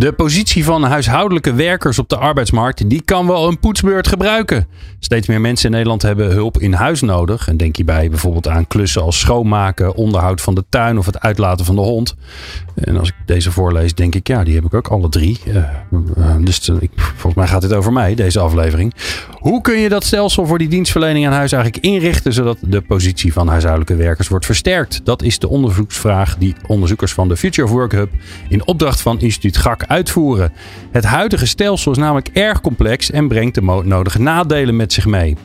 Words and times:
De 0.00 0.12
positie 0.12 0.64
van 0.64 0.82
huishoudelijke 0.82 1.54
werkers 1.54 1.98
op 1.98 2.08
de 2.08 2.16
arbeidsmarkt 2.16 2.88
die 2.90 3.02
kan 3.02 3.26
wel 3.26 3.48
een 3.48 3.58
poetsbeurt 3.58 4.08
gebruiken. 4.08 4.66
Steeds 4.98 5.26
meer 5.26 5.40
mensen 5.40 5.64
in 5.66 5.70
Nederland 5.70 6.02
hebben 6.02 6.30
hulp 6.30 6.58
in 6.58 6.72
huis 6.72 7.00
nodig. 7.00 7.48
En 7.48 7.56
denk 7.56 7.76
hierbij 7.76 8.08
bijvoorbeeld 8.08 8.48
aan 8.48 8.66
klussen 8.66 9.02
als 9.02 9.18
schoonmaken, 9.18 9.94
onderhoud 9.94 10.40
van 10.40 10.54
de 10.54 10.64
tuin 10.68 10.98
of 10.98 11.06
het 11.06 11.20
uitlaten 11.20 11.64
van 11.64 11.74
de 11.74 11.80
hond. 11.80 12.14
En 12.74 12.96
als 12.96 13.08
ik 13.08 13.14
deze 13.26 13.52
voorlees, 13.52 13.94
denk 13.94 14.14
ik, 14.14 14.26
ja, 14.26 14.44
die 14.44 14.54
heb 14.54 14.64
ik 14.64 14.74
ook 14.74 14.88
alle 14.88 15.08
drie. 15.08 15.40
Uh, 15.46 15.54
uh, 15.56 16.34
dus 16.40 16.68
ik, 16.68 16.90
volgens 16.94 17.34
mij 17.34 17.46
gaat 17.46 17.60
dit 17.60 17.72
over 17.72 17.92
mij, 17.92 18.14
deze 18.14 18.40
aflevering. 18.40 18.94
Hoe 19.30 19.60
kun 19.60 19.78
je 19.78 19.88
dat 19.88 20.04
stelsel 20.04 20.46
voor 20.46 20.58
die 20.58 20.68
dienstverlening 20.68 21.26
aan 21.26 21.32
huis 21.32 21.52
eigenlijk 21.52 21.84
inrichten, 21.84 22.32
zodat 22.32 22.58
de 22.60 22.80
positie 22.80 23.32
van 23.32 23.48
huishoudelijke 23.48 23.96
werkers 23.96 24.28
wordt 24.28 24.46
versterkt? 24.46 25.00
Dat 25.04 25.22
is 25.22 25.38
de 25.38 25.48
onderzoeksvraag 25.48 26.36
die 26.36 26.54
onderzoekers 26.66 27.12
van 27.12 27.28
de 27.28 27.36
Future 27.36 27.66
of 27.66 27.72
Work 27.72 27.92
Hub 27.92 28.10
in 28.48 28.66
opdracht 28.66 29.00
van 29.00 29.20
instituut 29.20 29.56
GAK 29.56 29.82
uitvoeren. 29.90 30.52
Het 30.90 31.04
huidige 31.04 31.46
stelsel 31.46 31.92
is 31.92 31.98
namelijk 31.98 32.28
erg 32.32 32.60
complex 32.60 33.10
en 33.10 33.28
brengt 33.28 33.54
de 33.54 33.82
nodige 33.84 34.20
nadelen 34.20 34.76
met 34.76 34.92
zich 34.92 35.06
mee. 35.06 35.36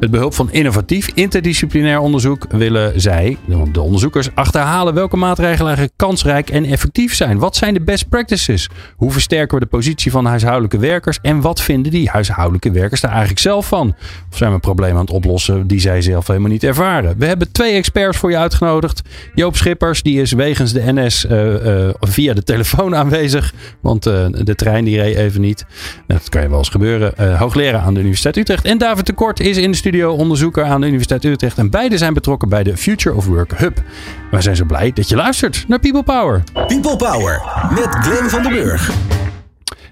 Met 0.00 0.10
behulp 0.10 0.34
van 0.34 0.52
innovatief 0.52 1.10
interdisciplinair 1.14 1.98
onderzoek 1.98 2.46
willen 2.48 3.00
zij, 3.00 3.36
de 3.72 3.80
onderzoekers, 3.80 4.28
achterhalen 4.34 4.94
welke 4.94 5.16
maatregelen 5.16 5.66
eigenlijk 5.66 5.96
kansrijk 5.96 6.50
en 6.50 6.64
effectief 6.64 7.14
zijn. 7.14 7.38
Wat 7.38 7.56
zijn 7.56 7.74
de 7.74 7.80
best 7.80 8.08
practices? 8.08 8.68
Hoe 8.96 9.12
versterken 9.12 9.58
we 9.58 9.64
de 9.64 9.70
positie 9.70 10.10
van 10.10 10.24
huishoudelijke 10.24 10.78
werkers? 10.78 11.18
En 11.22 11.40
wat 11.40 11.60
vinden 11.60 11.92
die 11.92 12.08
huishoudelijke 12.08 12.70
werkers 12.70 13.00
daar 13.00 13.10
eigenlijk 13.10 13.40
zelf 13.40 13.66
van? 13.66 13.94
Of 14.30 14.36
zijn 14.36 14.52
we 14.52 14.58
problemen 14.58 14.96
aan 14.96 15.04
het 15.04 15.10
oplossen 15.10 15.66
die 15.66 15.80
zij 15.80 16.02
zelf 16.02 16.26
helemaal 16.26 16.50
niet 16.50 16.64
ervaren? 16.64 17.18
We 17.18 17.26
hebben 17.26 17.52
twee 17.52 17.74
experts 17.74 18.18
voor 18.18 18.30
je 18.30 18.38
uitgenodigd. 18.38 19.02
Joop 19.34 19.56
Schippers, 19.56 20.02
die 20.02 20.20
is 20.20 20.32
wegens 20.32 20.72
de 20.72 20.92
NS 20.92 21.24
uh, 21.24 21.66
uh, 21.66 21.88
via 22.00 22.34
de 22.34 22.42
telefoon 22.42 22.94
aanwezig. 22.96 23.54
Want 23.86 24.06
uh, 24.06 24.26
de 24.30 24.54
trein 24.54 24.84
die 24.84 25.00
reed 25.00 25.16
even 25.16 25.40
niet. 25.40 25.66
Dat 26.06 26.28
kan 26.28 26.42
je 26.42 26.48
wel 26.48 26.58
eens 26.58 26.68
gebeuren. 26.68 27.36
hoogleraar 27.36 27.80
aan 27.80 27.94
de 27.94 28.00
Universiteit 28.00 28.36
Utrecht. 28.36 28.64
En 28.64 28.78
David 28.78 29.04
Tekort 29.04 29.40
is 29.40 29.56
in 29.56 29.70
de 29.70 29.76
studio 29.76 30.12
onderzoeker 30.12 30.64
aan 30.64 30.80
de 30.80 30.86
Universiteit 30.86 31.24
Utrecht. 31.24 31.58
En 31.58 31.70
beide 31.70 31.98
zijn 31.98 32.14
betrokken 32.14 32.48
bij 32.48 32.62
de 32.62 32.76
Future 32.76 33.16
of 33.16 33.26
Work 33.26 33.58
Hub. 33.58 33.82
Wij 34.30 34.40
zijn 34.40 34.56
zo 34.56 34.64
blij 34.64 34.92
dat 34.92 35.08
je 35.08 35.16
luistert 35.16 35.64
naar 35.68 35.78
People 35.78 36.02
Power. 36.02 36.42
People 36.52 36.96
Power 36.96 37.42
met 37.70 37.88
Glenn 37.88 38.30
van 38.30 38.42
den 38.42 38.52
Burg. 38.52 38.90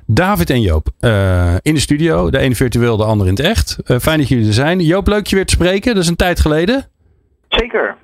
David 0.06 0.50
en 0.50 0.60
Joop 0.60 0.88
uh, 1.00 1.54
in 1.62 1.74
de 1.74 1.80
studio. 1.80 2.30
De 2.30 2.38
ene 2.38 2.54
virtueel, 2.54 2.96
de 2.96 3.04
ander 3.04 3.26
in 3.26 3.32
het 3.32 3.42
echt. 3.42 3.76
Uh, 3.86 3.98
fijn 3.98 4.18
dat 4.18 4.28
jullie 4.28 4.46
er 4.46 4.52
zijn. 4.52 4.80
Joop, 4.80 5.06
leuk 5.06 5.26
je 5.26 5.36
weer 5.36 5.46
te 5.46 5.52
spreken. 5.52 5.94
Dat 5.94 6.02
is 6.02 6.08
een 6.08 6.16
tijd 6.16 6.40
geleden. 6.40 6.88
Zeker. 7.48 7.96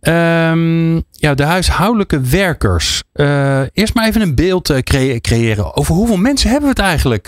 Um, 0.00 1.04
ja, 1.10 1.34
de 1.34 1.44
huishoudelijke 1.44 2.20
werkers. 2.20 3.02
Uh, 3.14 3.60
eerst 3.72 3.94
maar 3.94 4.06
even 4.06 4.20
een 4.20 4.34
beeld 4.34 4.82
cre 4.82 5.20
creëren. 5.20 5.76
Over 5.76 5.94
hoeveel 5.94 6.16
mensen 6.16 6.50
hebben 6.50 6.68
we 6.68 6.74
het 6.80 6.84
eigenlijk, 6.84 7.26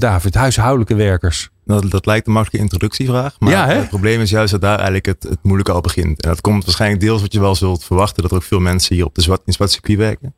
David? 0.00 0.34
Huishoudelijke 0.34 0.94
werkers. 0.94 1.48
Dat, 1.64 1.90
dat 1.90 2.06
lijkt 2.06 2.26
een 2.26 2.32
makkelijke 2.32 2.62
introductievraag. 2.62 3.36
Maar 3.38 3.50
ja, 3.50 3.68
het 3.68 3.88
probleem 3.88 4.20
is 4.20 4.30
juist 4.30 4.52
dat 4.52 4.60
daar 4.60 4.74
eigenlijk 4.74 5.06
het, 5.06 5.22
het 5.22 5.38
moeilijke 5.42 5.72
al 5.72 5.80
begint. 5.80 6.22
En 6.22 6.28
dat 6.28 6.40
komt 6.40 6.64
waarschijnlijk 6.64 7.00
deels 7.00 7.20
wat 7.20 7.32
je 7.32 7.40
wel 7.40 7.54
zult 7.54 7.84
verwachten. 7.84 8.22
Dat 8.22 8.30
er 8.30 8.36
ook 8.36 8.42
veel 8.42 8.60
mensen 8.60 8.94
hier 8.94 9.04
op 9.04 9.14
de 9.14 9.22
zwart, 9.22 9.40
in 9.44 9.52
zwart 9.52 9.70
circuit 9.70 9.98
werken. 9.98 10.34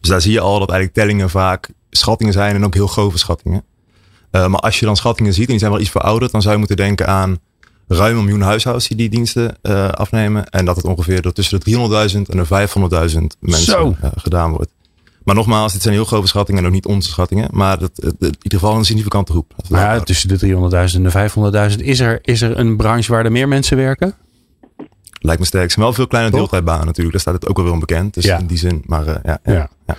Dus 0.00 0.10
daar 0.10 0.20
zie 0.20 0.32
je 0.32 0.40
al 0.40 0.58
dat 0.58 0.70
eigenlijk 0.70 0.98
tellingen 0.98 1.30
vaak 1.30 1.68
schattingen 1.90 2.32
zijn 2.32 2.54
en 2.54 2.64
ook 2.64 2.74
heel 2.74 2.86
grove 2.86 3.18
schattingen. 3.18 3.64
Uh, 4.32 4.46
maar 4.46 4.60
als 4.60 4.78
je 4.78 4.86
dan 4.86 4.96
schattingen 4.96 5.32
ziet 5.32 5.44
en 5.44 5.50
die 5.50 5.58
zijn 5.58 5.70
wel 5.70 5.80
iets 5.80 5.90
verouderd, 5.90 6.32
dan 6.32 6.40
zou 6.40 6.52
je 6.52 6.58
moeten 6.58 6.76
denken 6.76 7.06
aan 7.06 7.38
ruim 7.88 8.16
een 8.16 8.24
miljoen 8.24 8.42
huishoudens 8.42 8.88
die 8.88 8.96
die 8.96 9.08
diensten 9.08 9.56
uh, 9.62 9.88
afnemen. 9.88 10.48
En 10.48 10.64
dat 10.64 10.76
het 10.76 10.84
ongeveer 10.84 11.22
door 11.22 11.32
tussen 11.32 11.60
de 11.60 12.10
300.000 12.10 12.20
en 12.30 12.36
de 12.36 13.10
500.000 13.12 13.18
mensen 13.40 13.96
uh, 14.04 14.10
gedaan 14.16 14.50
wordt. 14.50 14.70
Maar 15.24 15.34
nogmaals, 15.34 15.72
dit 15.72 15.82
zijn 15.82 15.94
heel 15.94 16.04
grove 16.04 16.26
schattingen 16.26 16.60
en 16.60 16.66
ook 16.66 16.74
niet 16.74 16.86
onze 16.86 17.08
schattingen. 17.10 17.48
Maar 17.52 17.78
dat, 17.78 17.90
in 17.98 18.14
ieder 18.18 18.58
geval 18.58 18.76
een 18.76 18.84
significante 18.84 19.32
groep. 19.32 19.52
Ja, 19.68 20.00
tussen 20.00 20.28
de 20.28 20.38
300.000 20.90 20.94
en 20.94 21.02
de 21.02 21.70
500.000. 21.76 21.84
Is 21.84 22.00
er, 22.00 22.18
is 22.22 22.42
er 22.42 22.58
een 22.58 22.76
branche 22.76 23.12
waar 23.12 23.24
er 23.24 23.32
meer 23.32 23.48
mensen 23.48 23.76
werken? 23.76 24.14
Lijkt 25.20 25.40
me 25.40 25.46
sterk. 25.46 25.64
Er 25.64 25.70
zijn 25.70 25.84
wel 25.84 25.94
veel 25.94 26.06
kleine 26.06 26.30
deeltijdbanen 26.30 26.86
natuurlijk. 26.86 27.12
Daar 27.12 27.20
staat 27.20 27.34
het 27.34 27.48
ook 27.48 27.56
wel 27.56 27.64
weer 27.64 27.74
onbekend. 27.74 28.14
Dus 28.14 28.24
ja. 28.24 28.38
in 28.38 28.46
die 28.46 28.58
zin. 28.58 28.82
Maar 28.86 29.06
uh, 29.06 29.14
ja, 29.22 29.38
ja. 29.44 29.68
ja. 29.86 29.96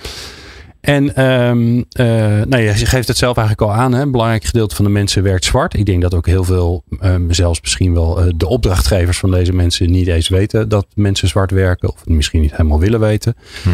En 0.85 1.25
um, 1.25 1.77
uh, 1.77 2.05
nou, 2.43 2.57
je 2.57 2.73
geeft 2.73 3.07
het 3.07 3.17
zelf 3.17 3.37
eigenlijk 3.37 3.69
al 3.69 3.77
aan. 3.77 3.93
Hè? 3.93 4.01
Een 4.01 4.11
belangrijk 4.11 4.43
gedeelte 4.43 4.75
van 4.75 4.85
de 4.85 4.91
mensen 4.91 5.23
werkt 5.23 5.45
zwart. 5.45 5.73
Ik 5.73 5.85
denk 5.85 6.01
dat 6.01 6.13
ook 6.13 6.25
heel 6.25 6.43
veel, 6.43 6.83
um, 7.03 7.33
zelfs 7.33 7.61
misschien 7.61 7.93
wel 7.93 8.25
uh, 8.25 8.33
de 8.35 8.47
opdrachtgevers 8.47 9.17
van 9.17 9.31
deze 9.31 9.53
mensen 9.53 9.91
niet 9.91 10.07
eens 10.07 10.29
weten 10.29 10.69
dat 10.69 10.87
mensen 10.93 11.27
zwart 11.27 11.51
werken. 11.51 11.89
Of 11.89 12.05
misschien 12.05 12.41
niet 12.41 12.51
helemaal 12.51 12.79
willen 12.79 12.99
weten. 12.99 13.35
Hm. 13.63 13.69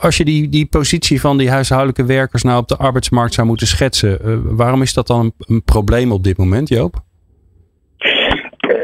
Als 0.00 0.16
je 0.16 0.24
die, 0.24 0.48
die 0.48 0.66
positie 0.66 1.20
van 1.20 1.38
die 1.38 1.50
huishoudelijke 1.50 2.04
werkers 2.04 2.42
nou 2.42 2.58
op 2.58 2.68
de 2.68 2.76
arbeidsmarkt 2.76 3.34
zou 3.34 3.46
moeten 3.46 3.66
schetsen. 3.66 4.18
Uh, 4.24 4.36
waarom 4.42 4.82
is 4.82 4.92
dat 4.92 5.06
dan 5.06 5.20
een, 5.20 5.32
een 5.38 5.62
probleem 5.62 6.12
op 6.12 6.24
dit 6.24 6.36
moment, 6.36 6.68
Joop? 6.68 7.02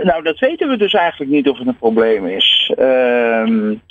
Nou, 0.03 0.23
dat 0.23 0.39
weten 0.39 0.69
we 0.69 0.77
dus 0.77 0.93
eigenlijk 0.93 1.31
niet 1.31 1.49
of 1.49 1.59
het 1.59 1.67
een 1.67 1.77
probleem 1.77 2.27
is. 2.27 2.73
Um, 2.79 3.83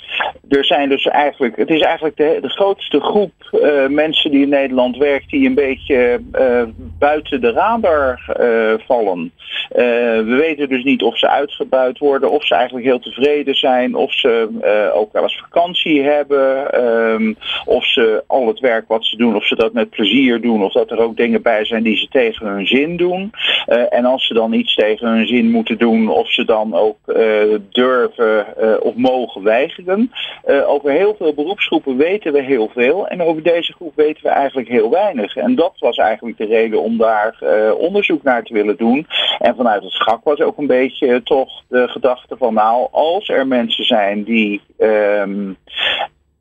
er 0.48 0.64
zijn 0.64 0.88
dus 0.88 1.06
eigenlijk, 1.06 1.56
het 1.56 1.70
is 1.70 1.80
eigenlijk 1.80 2.16
de, 2.16 2.48
grootste 2.48 3.00
groep 3.00 3.32
uh, 3.52 3.86
mensen 3.86 4.30
die 4.30 4.42
in 4.42 4.48
Nederland 4.48 4.96
werkt 4.96 5.30
die 5.30 5.46
een 5.46 5.54
beetje 5.54 6.20
uh, 6.32 6.62
buiten 6.98 7.40
de 7.40 7.52
radar 7.52 8.36
uh, 8.40 8.74
vallen. 8.86 9.32
we 9.68 10.36
weten 10.40 10.68
dus 10.68 10.84
niet 10.84 11.02
of 11.02 11.18
ze 11.18 11.28
uitgebuit 11.28 11.98
worden, 11.98 12.30
of 12.30 12.46
ze 12.46 12.54
eigenlijk 12.54 12.86
heel 12.86 12.98
tevreden 12.98 13.54
zijn, 13.54 13.94
of 13.94 14.12
ze 14.12 14.48
ook 14.94 15.12
wel 15.12 15.22
eens 15.22 15.38
vakantie 15.38 16.02
hebben, 16.02 16.84
um, 16.84 17.36
of 17.64 17.84
ze 17.84 18.24
al 18.26 18.46
het 18.46 18.60
werk 18.60 18.88
wat 18.88 19.04
ze 19.04 19.16
doen, 19.16 19.36
of 19.36 19.46
ze 19.46 19.54
dat 19.54 19.72
met 19.72 19.90
plezier 19.90 20.40
doen, 20.40 20.64
of 20.64 20.72
dat 20.72 20.90
er 20.90 20.98
ook 20.98 21.16
dingen 21.16 21.42
bij 21.42 21.64
zijn 21.64 21.82
die 21.82 21.96
ze 21.96 22.08
tegen 22.08 22.46
hun 22.46 22.66
zin 22.66 22.96
doen. 22.96 23.30
en 23.90 24.04
als 24.04 24.26
ze 24.26 24.34
dan 24.34 24.52
iets 24.52 24.74
tegen 24.74 25.08
hun 25.08 25.26
zin 25.26 25.50
moeten 25.50 25.78
doen, 25.78 25.99
of 26.08 26.32
ze 26.32 26.44
dan 26.44 26.74
ook 26.74 26.98
durven 27.70 28.46
of 28.82 28.94
mogen 28.94 29.42
weigeren. 29.42 30.12
Uh, 30.46 30.68
over 30.68 30.90
heel 30.90 31.14
veel 31.18 31.34
beroepsgroepen 31.34 31.96
weten 31.96 32.32
we 32.32 32.42
heel 32.42 32.68
veel 32.68 33.08
en 33.08 33.22
over 33.22 33.42
deze 33.42 33.72
groep 33.72 33.92
weten 33.96 34.22
we 34.22 34.28
eigenlijk 34.28 34.68
heel 34.68 34.90
weinig. 34.90 35.36
En 35.36 35.54
dat 35.54 35.74
was 35.78 35.96
eigenlijk 35.96 36.38
de 36.38 36.46
reden 36.46 36.82
om 36.82 36.96
daar 36.96 37.42
onderzoek 37.78 38.22
naar 38.22 38.42
te 38.42 38.54
willen 38.54 38.76
doen. 38.76 39.06
En 39.38 39.56
vanuit 39.56 39.82
het 39.82 39.92
schak 39.92 40.24
was 40.24 40.40
ook 40.40 40.58
een 40.58 40.66
beetje 40.66 41.22
toch 41.22 41.62
de 41.68 41.88
gedachte 41.88 42.36
van 42.36 42.54
nou, 42.54 42.88
als 42.90 43.28
er 43.28 43.46
mensen 43.46 43.84
zijn 43.84 44.24
die 44.24 44.60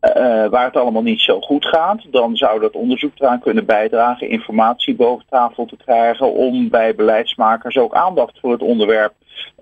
uh, 0.02 0.46
waar 0.50 0.66
het 0.66 0.78
allemaal 0.78 1.02
niet 1.02 1.22
zo 1.22 1.40
goed 1.40 1.66
gaat, 1.66 2.02
dan 2.12 2.36
zou 2.36 2.60
dat 2.60 2.74
onderzoek 2.74 3.12
eraan 3.18 3.40
kunnen 3.40 3.66
bijdragen 3.66 4.30
informatie 4.30 4.96
boven 4.96 5.26
tafel 5.30 5.66
te 5.66 5.78
krijgen 5.78 6.34
om 6.34 6.70
bij 6.70 6.96
beleidsmakers 6.96 7.78
ook 7.78 7.94
aandacht 7.94 8.40
voor 8.40 8.52
het 8.52 8.62
onderwerp 8.62 9.14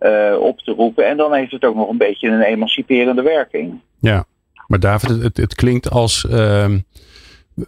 uh, 0.01 0.39
op 0.39 0.59
te 0.59 0.71
roepen. 0.71 1.07
En 1.07 1.17
dan 1.17 1.33
heeft 1.33 1.51
het 1.51 1.65
ook 1.65 1.75
nog 1.75 1.89
een 1.89 1.97
beetje 1.97 2.27
een 2.29 2.41
emanciperende 2.41 3.21
werking. 3.21 3.81
Ja, 3.99 4.25
maar 4.67 4.79
David, 4.79 5.09
het, 5.23 5.37
het 5.37 5.55
klinkt 5.55 5.89
als 5.89 6.25
uh, 6.29 6.31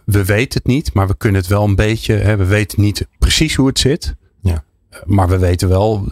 we 0.04 0.24
weten 0.24 0.58
het 0.58 0.66
niet, 0.66 0.94
maar 0.94 1.06
we 1.06 1.16
kunnen 1.16 1.40
het 1.40 1.50
wel 1.50 1.64
een 1.64 1.74
beetje. 1.74 2.14
Hè, 2.14 2.36
we 2.36 2.46
weten 2.46 2.80
niet 2.80 3.06
precies 3.18 3.54
hoe 3.54 3.66
het 3.66 3.78
zit. 3.78 4.14
Ja. 4.42 4.64
Maar 5.04 5.28
we 5.28 5.38
weten 5.38 5.68
wel 5.68 6.04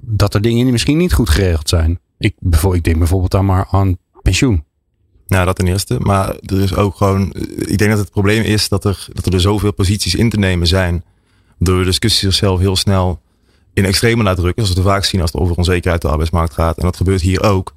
dat 0.00 0.34
er 0.34 0.40
dingen 0.40 0.62
die 0.62 0.72
misschien 0.72 0.98
niet 0.98 1.12
goed 1.12 1.28
geregeld 1.28 1.68
zijn. 1.68 2.00
Ik, 2.18 2.34
ik 2.72 2.84
denk 2.84 2.98
bijvoorbeeld 2.98 3.30
dan 3.30 3.44
maar 3.44 3.66
aan 3.70 3.98
pensioen. 4.22 4.64
Nou, 5.26 5.46
dat 5.46 5.56
ten 5.56 5.66
eerste. 5.66 5.96
Maar 6.00 6.28
er 6.28 6.60
is 6.62 6.74
ook 6.74 6.96
gewoon. 6.96 7.34
Ik 7.56 7.78
denk 7.78 7.90
dat 7.90 7.98
het 7.98 8.10
probleem 8.10 8.42
is 8.42 8.68
dat 8.68 8.84
er, 8.84 9.06
dat 9.12 9.26
er, 9.26 9.34
er 9.34 9.40
zoveel 9.40 9.72
posities 9.72 10.14
in 10.14 10.30
te 10.30 10.38
nemen 10.38 10.66
zijn. 10.66 11.04
Door 11.58 11.78
de 11.78 11.84
discussie 11.84 12.28
zichzelf 12.30 12.60
heel 12.60 12.76
snel 12.76 13.20
in 13.76 13.84
extreme 13.84 14.22
laat 14.22 14.36
drukken. 14.36 14.62
Zoals 14.62 14.78
we 14.78 14.82
het 14.82 14.92
vaak 14.92 15.04
zien 15.04 15.20
als 15.20 15.32
het 15.32 15.40
over 15.40 15.56
onzekerheid 15.56 16.02
de 16.02 16.08
arbeidsmarkt 16.08 16.54
gaat. 16.54 16.76
En 16.76 16.84
dat 16.84 16.96
gebeurt 16.96 17.20
hier 17.20 17.42
ook. 17.42 17.74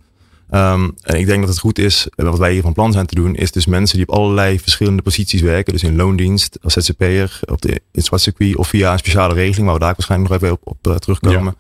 Um, 0.52 0.96
en 1.02 1.20
ik 1.20 1.26
denk 1.26 1.40
dat 1.40 1.50
het 1.50 1.60
goed 1.60 1.80
is, 1.80 2.08
wat 2.16 2.38
wij 2.38 2.52
hier 2.52 2.62
van 2.62 2.74
plan 2.74 2.92
zijn 2.92 3.06
te 3.06 3.16
doen, 3.16 3.36
is 3.36 3.52
dus 3.52 3.66
mensen 3.66 3.98
die 3.98 4.08
op 4.08 4.16
allerlei 4.16 4.60
verschillende 4.60 5.02
posities 5.02 5.42
werken. 5.42 5.74
Dus 5.74 5.84
in 5.84 5.96
loondienst, 5.96 6.58
als 6.62 6.74
ZZP'er, 6.74 7.40
op 7.46 7.62
de, 7.62 7.70
in 7.70 7.80
het 7.92 8.06
zwart 8.06 8.22
circuit 8.22 8.56
of 8.56 8.68
via 8.68 8.92
een 8.92 8.98
speciale 8.98 9.34
regeling, 9.34 9.66
waar 9.66 9.74
we 9.74 9.80
daar 9.80 9.94
waarschijnlijk 9.94 10.32
nog 10.32 10.42
even 10.42 10.56
op, 10.56 10.62
op 10.64 10.88
uh, 10.88 10.96
terugkomen. 10.96 11.56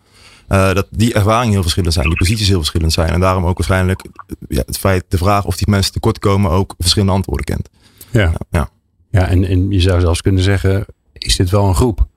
Ja. 0.50 0.70
Uh, 0.70 0.76
dat 0.76 0.88
die 0.92 1.14
ervaringen 1.14 1.52
heel 1.52 1.62
verschillend 1.62 1.94
zijn, 1.94 2.08
die 2.08 2.18
posities 2.18 2.48
heel 2.48 2.58
verschillend 2.58 2.94
zijn. 2.94 3.10
En 3.10 3.20
daarom 3.20 3.46
ook 3.46 3.58
waarschijnlijk 3.58 4.06
ja, 4.48 4.64
het 4.66 4.78
feit, 4.78 5.04
de 5.08 5.18
vraag 5.18 5.46
of 5.46 5.58
die 5.58 5.70
mensen 5.70 5.92
tekort 5.92 6.20
komen 6.20 6.52
ook 6.52 6.74
verschillende 6.78 7.14
antwoorden 7.14 7.46
kent. 7.46 7.70
Ja, 8.12 8.34
ja. 8.50 8.70
ja 9.10 9.28
en, 9.28 9.46
en 9.46 9.72
je 9.72 9.80
zou 9.80 10.00
zelfs 10.00 10.22
kunnen 10.22 10.44
zeggen, 10.44 10.86
is 11.14 11.36
dit 11.36 11.50
wel 11.50 11.68
een 11.68 11.76
groep? 11.76 12.08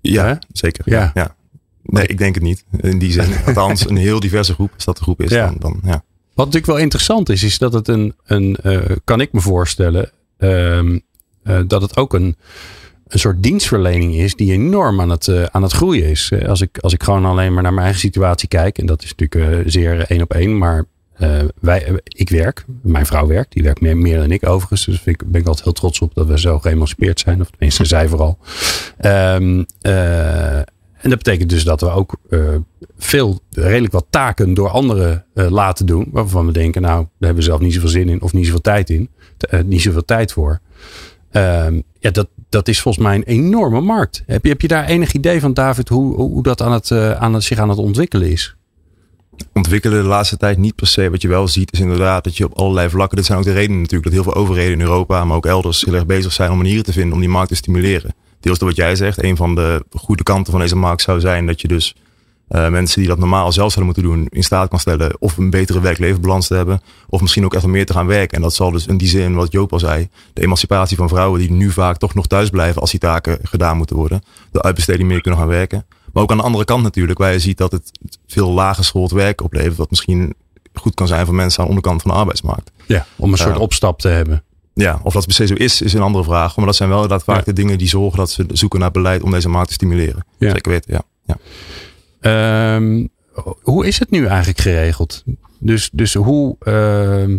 Ja, 0.00 0.26
Hè? 0.26 0.34
zeker. 0.52 0.84
Ja. 0.90 1.10
ja. 1.14 1.36
Nee, 1.82 2.06
ik 2.06 2.18
denk 2.18 2.34
het 2.34 2.44
niet. 2.44 2.64
In 2.80 2.98
die 2.98 3.12
zin. 3.12 3.24
Althans, 3.46 3.88
een 3.88 3.96
heel 3.96 4.20
diverse 4.20 4.54
groep. 4.54 4.70
Als 4.74 4.84
dat 4.84 4.96
de 4.96 5.02
groep 5.02 5.20
is, 5.22 5.30
Ja. 5.30 5.46
dan, 5.46 5.56
dan 5.58 5.80
ja. 5.84 6.04
Wat 6.34 6.46
natuurlijk 6.46 6.66
wel 6.66 6.76
interessant 6.84 7.28
is, 7.28 7.42
is 7.42 7.58
dat 7.58 7.72
het 7.72 7.88
een, 7.88 8.14
een 8.24 8.56
eh, 8.56 8.78
kan 9.04 9.20
ik 9.20 9.32
me 9.32 9.40
voorstellen, 9.40 10.10
ehm, 10.38 10.98
eh, 11.42 11.60
dat 11.66 11.82
het 11.82 11.96
ook 11.96 12.14
een, 12.14 12.36
een 13.06 13.18
soort 13.18 13.42
dienstverlening 13.42 14.14
is 14.14 14.34
die 14.34 14.52
enorm 14.52 15.00
aan 15.00 15.10
het, 15.10 15.28
eh, 15.28 15.42
aan 15.42 15.62
het 15.62 15.72
groeien 15.72 16.04
is. 16.04 16.32
Als, 16.46 16.60
ik, 16.60 16.78
als 16.78 16.92
ik 16.92 17.02
gewoon 17.02 17.24
alleen 17.24 17.52
maar 17.52 17.62
naar 17.62 17.72
mijn 17.72 17.84
eigen 17.84 18.00
situatie 18.02 18.48
kijk, 18.48 18.78
en 18.78 18.86
dat 18.86 19.02
is 19.02 19.14
natuurlijk 19.16 19.68
zeer 19.70 20.00
één 20.10 20.22
op 20.22 20.32
één, 20.34 20.58
maar 20.58 20.84
eh, 21.20 21.38
wij, 21.60 21.84
eh, 21.84 21.94
ik 22.04 22.28
werk, 22.28 22.64
mijn 22.82 23.06
vrouw 23.06 23.26
werkt, 23.26 23.52
die 23.52 23.62
werkt 23.62 23.80
meer, 23.80 23.96
meer 23.96 24.18
dan 24.18 24.30
ik 24.30 24.46
overigens, 24.46 24.84
dus 24.84 25.04
ik, 25.04 25.30
ben 25.30 25.40
ik 25.40 25.46
altijd 25.46 25.64
heel 25.64 25.74
trots 25.74 26.00
op 26.00 26.14
dat 26.14 26.26
we 26.26 26.38
zo 26.38 26.58
geëmancipeerd 26.58 27.20
zijn, 27.20 27.40
of 27.40 27.50
tenminste 27.50 27.84
zij 27.84 28.08
vooral. 28.08 28.38
Ehm, 28.98 29.64
eh, 29.80 30.56
en 30.56 31.10
dat 31.10 31.18
betekent 31.18 31.50
dus 31.50 31.64
dat 31.64 31.80
we 31.80 31.90
ook 31.90 32.16
veel, 32.98 33.40
redelijk 33.50 33.92
wat 33.92 34.06
taken 34.10 34.54
door 34.54 34.68
anderen 34.68 35.24
laten 35.34 35.86
doen. 35.86 36.08
Waarvan 36.12 36.46
we 36.46 36.52
denken, 36.52 36.82
nou, 36.82 36.96
daar 36.96 37.08
hebben 37.18 37.36
we 37.36 37.48
zelf 37.48 37.60
niet 37.60 37.74
zoveel 37.74 37.88
zin 37.88 38.08
in 38.08 38.22
of 38.22 38.32
niet 38.32 38.44
zoveel 38.44 38.60
tijd 38.60 38.90
in. 38.90 39.08
niet 39.64 39.82
zoveel 39.82 40.04
tijd 40.04 40.32
voor. 40.32 40.60
Ehm, 41.30 41.80
ja, 41.98 42.10
dat, 42.10 42.28
dat 42.48 42.68
is 42.68 42.80
volgens 42.80 43.04
mij 43.04 43.14
een 43.14 43.22
enorme 43.22 43.80
markt. 43.80 44.22
Heb 44.26 44.44
je, 44.44 44.50
heb 44.50 44.60
je 44.60 44.68
daar 44.68 44.84
enig 44.84 45.12
idee 45.12 45.40
van, 45.40 45.54
David, 45.54 45.88
hoe, 45.88 46.14
hoe 46.14 46.42
dat 46.42 46.62
aan 46.62 46.72
het, 46.72 46.92
aan 46.92 47.34
het, 47.34 47.42
zich 47.42 47.58
aan 47.58 47.68
het 47.68 47.78
ontwikkelen 47.78 48.30
is? 48.30 48.56
Ontwikkelen 49.52 50.02
de 50.02 50.08
laatste 50.08 50.36
tijd 50.36 50.58
niet 50.58 50.74
per 50.74 50.86
se. 50.86 51.10
Wat 51.10 51.22
je 51.22 51.28
wel 51.28 51.48
ziet 51.48 51.72
is 51.72 51.80
inderdaad 51.80 52.24
dat 52.24 52.36
je 52.36 52.44
op 52.44 52.58
allerlei 52.58 52.88
vlakken. 52.88 53.16
Dit 53.16 53.26
zijn 53.26 53.38
ook 53.38 53.44
de 53.44 53.52
redenen 53.52 53.80
natuurlijk 53.80 54.04
dat 54.04 54.12
heel 54.12 54.32
veel 54.32 54.42
overheden 54.42 54.72
in 54.72 54.80
Europa, 54.80 55.24
maar 55.24 55.36
ook 55.36 55.46
elders 55.46 55.84
heel 55.84 55.94
erg 55.94 56.06
bezig 56.06 56.32
zijn 56.32 56.50
om 56.50 56.56
manieren 56.56 56.84
te 56.84 56.92
vinden 56.92 57.12
om 57.12 57.20
die 57.20 57.28
markt 57.28 57.48
te 57.48 57.54
stimuleren. 57.54 58.14
Deels 58.40 58.58
door 58.58 58.68
wat 58.68 58.76
jij 58.76 58.96
zegt. 58.96 59.22
Een 59.22 59.36
van 59.36 59.54
de 59.54 59.84
goede 59.90 60.22
kanten 60.22 60.52
van 60.52 60.60
deze 60.60 60.76
markt 60.76 61.02
zou 61.02 61.20
zijn 61.20 61.46
dat 61.46 61.60
je 61.60 61.68
dus 61.68 61.94
eh, 62.50 62.68
mensen 62.68 63.00
die 63.00 63.08
dat 63.08 63.18
normaal 63.18 63.52
zelf 63.52 63.72
zouden 63.72 63.84
moeten 63.84 64.02
doen 64.02 64.26
in 64.30 64.42
staat 64.42 64.68
kan 64.68 64.78
stellen 64.78 65.16
of 65.18 65.36
een 65.36 65.50
betere 65.50 65.80
werk-levenbalans 65.80 66.46
te 66.46 66.54
hebben. 66.54 66.80
Of 67.08 67.20
misschien 67.20 67.44
ook 67.44 67.54
echt 67.54 67.66
meer 67.66 67.86
te 67.86 67.92
gaan 67.92 68.06
werken. 68.06 68.36
En 68.36 68.42
dat 68.42 68.54
zal 68.54 68.70
dus 68.70 68.86
in 68.86 68.96
die 68.96 69.08
zin, 69.08 69.34
wat 69.34 69.52
Joop 69.52 69.72
al 69.72 69.78
zei, 69.78 70.08
de 70.32 70.42
emancipatie 70.42 70.96
van 70.96 71.08
vrouwen 71.08 71.40
die 71.40 71.50
nu 71.50 71.70
vaak 71.70 71.96
toch 71.96 72.14
nog 72.14 72.26
thuis 72.26 72.50
blijven 72.50 72.80
als 72.80 72.90
die 72.90 73.00
taken 73.00 73.38
gedaan 73.42 73.76
moeten 73.76 73.96
worden. 73.96 74.22
De 74.52 74.62
uitbesteding 74.62 75.08
meer 75.08 75.20
kunnen 75.20 75.40
gaan 75.40 75.48
werken. 75.48 75.86
Maar 76.12 76.22
ook 76.22 76.30
aan 76.30 76.36
de 76.36 76.42
andere 76.42 76.64
kant 76.64 76.82
natuurlijk, 76.82 77.18
waar 77.18 77.32
je 77.32 77.38
ziet 77.38 77.58
dat 77.58 77.72
het 77.72 77.90
veel 78.26 78.50
lager 78.50 78.76
geschoold 78.76 79.10
werk 79.10 79.42
oplevert. 79.42 79.76
Wat 79.76 79.90
misschien 79.90 80.34
goed 80.74 80.94
kan 80.94 81.06
zijn 81.06 81.26
voor 81.26 81.34
mensen 81.34 81.58
aan 81.58 81.64
de 81.64 81.70
onderkant 81.74 82.02
van 82.02 82.10
de 82.10 82.16
arbeidsmarkt. 82.16 82.70
Ja, 82.86 83.06
om 83.16 83.32
een 83.32 83.38
soort 83.38 83.58
opstap 83.58 84.00
te 84.00 84.08
hebben. 84.08 84.42
Ja, 84.74 85.00
of 85.02 85.12
dat 85.12 85.24
se 85.28 85.46
zo 85.46 85.54
is, 85.54 85.82
is 85.82 85.92
een 85.92 86.00
andere 86.02 86.24
vraag. 86.24 86.56
Maar 86.56 86.66
dat 86.66 86.76
zijn 86.76 86.88
wel 86.88 87.02
inderdaad 87.02 87.24
vaak 87.26 87.36
Ja. 87.36 87.42
de 87.44 87.52
dingen 87.52 87.78
die 87.78 87.88
zorgen 87.88 88.18
dat 88.18 88.30
ze 88.30 88.44
zoeken 88.52 88.80
naar 88.80 88.90
beleid 88.90 89.22
om 89.22 89.30
deze 89.30 89.48
markt 89.48 89.68
te 89.68 89.74
stimuleren. 89.74 90.24
Ja. 90.38 90.50
Zeker 90.50 90.72
weten, 90.72 90.94
ja. 90.94 91.02
ja. 91.24 91.36
Ehm, 92.20 93.06
hoe 93.62 93.86
is 93.86 93.98
het 93.98 94.10
nu 94.10 94.26
eigenlijk 94.26 94.60
geregeld? 94.60 95.24
Dus, 95.58 95.90
dus 95.92 96.14
hoe. 96.14 96.56
ehm, 96.60 97.38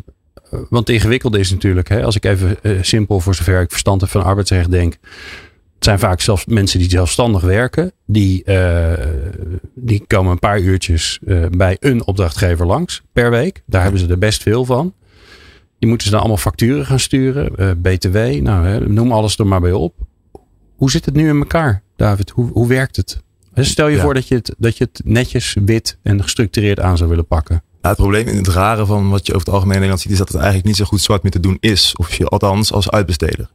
want 0.49 0.87
het 0.87 0.89
ingewikkelde 0.89 1.39
is 1.39 1.51
natuurlijk, 1.51 1.89
hè, 1.89 2.03
als 2.03 2.15
ik 2.15 2.25
even 2.25 2.63
eh, 2.63 2.77
simpel 2.81 3.19
voor 3.19 3.35
zover 3.35 3.61
ik 3.61 3.69
verstand 3.71 4.01
heb 4.01 4.09
van 4.09 4.23
arbeidsrecht 4.23 4.71
denk. 4.71 4.97
Het 5.81 5.89
zijn 5.89 5.99
vaak 6.09 6.21
zelfs 6.21 6.45
mensen 6.45 6.79
die 6.79 6.89
zelfstandig 6.89 7.41
werken. 7.41 7.91
Die, 8.05 8.43
eh, 8.43 9.07
die 9.75 10.03
komen 10.07 10.31
een 10.31 10.39
paar 10.39 10.59
uurtjes 10.59 11.19
eh, 11.25 11.45
bij 11.57 11.77
een 11.79 12.05
opdrachtgever 12.05 12.65
langs 12.65 13.01
per 13.13 13.29
week. 13.29 13.63
Daar 13.65 13.81
hebben 13.81 13.99
ze 13.99 14.07
er 14.07 14.17
best 14.17 14.41
veel 14.41 14.65
van. 14.65 14.93
Die 15.79 15.89
moeten 15.89 16.07
ze 16.07 16.11
dan 16.13 16.19
allemaal 16.19 16.37
facturen 16.41 16.85
gaan 16.85 16.99
sturen. 16.99 17.55
eh, 17.55 17.71
BTW, 17.77 18.15
nou, 18.41 18.65
hè, 18.65 18.79
noem 18.89 19.11
alles 19.11 19.37
er 19.37 19.47
maar 19.47 19.61
bij 19.61 19.71
op. 19.71 19.95
Hoe 20.75 20.91
zit 20.91 21.05
het 21.05 21.15
nu 21.15 21.29
in 21.29 21.37
elkaar, 21.37 21.83
David? 21.95 22.29
Hoe, 22.29 22.51
hoe 22.51 22.67
werkt 22.67 22.95
het? 22.95 23.21
Dus 23.53 23.69
Stel 23.69 23.87
je 23.87 23.95
Ja. 23.95 24.01
voor 24.01 24.13
dat 24.13 24.27
je, 24.27 24.35
het, 24.35 24.55
dat 24.57 24.77
je 24.77 24.83
het 24.83 25.01
netjes, 25.05 25.55
wit 25.65 25.97
en 26.03 26.23
gestructureerd 26.23 26.79
aan 26.79 26.97
zou 26.97 27.09
willen 27.09 27.27
pakken. 27.27 27.63
Het 27.81 27.95
probleem 27.95 28.27
in 28.27 28.37
het 28.37 28.47
rare 28.47 28.85
van 28.85 29.09
wat 29.09 29.25
je 29.25 29.33
over 29.33 29.45
het 29.45 29.55
algemeen 29.55 29.75
in 29.75 29.81
Nederland 29.81 30.01
ziet, 30.01 30.11
is 30.11 30.17
dat 30.17 30.27
het 30.27 30.37
eigenlijk 30.37 30.67
niet 30.67 30.77
zo 30.77 30.85
goed 30.85 31.01
zwart 31.01 31.23
meer 31.23 31.31
te 31.31 31.39
doen 31.39 31.57
is. 31.59 31.93
Officieel, 31.97 32.29
althans 32.29 32.71
als 32.73 32.89
uitbesteder. 32.89 33.49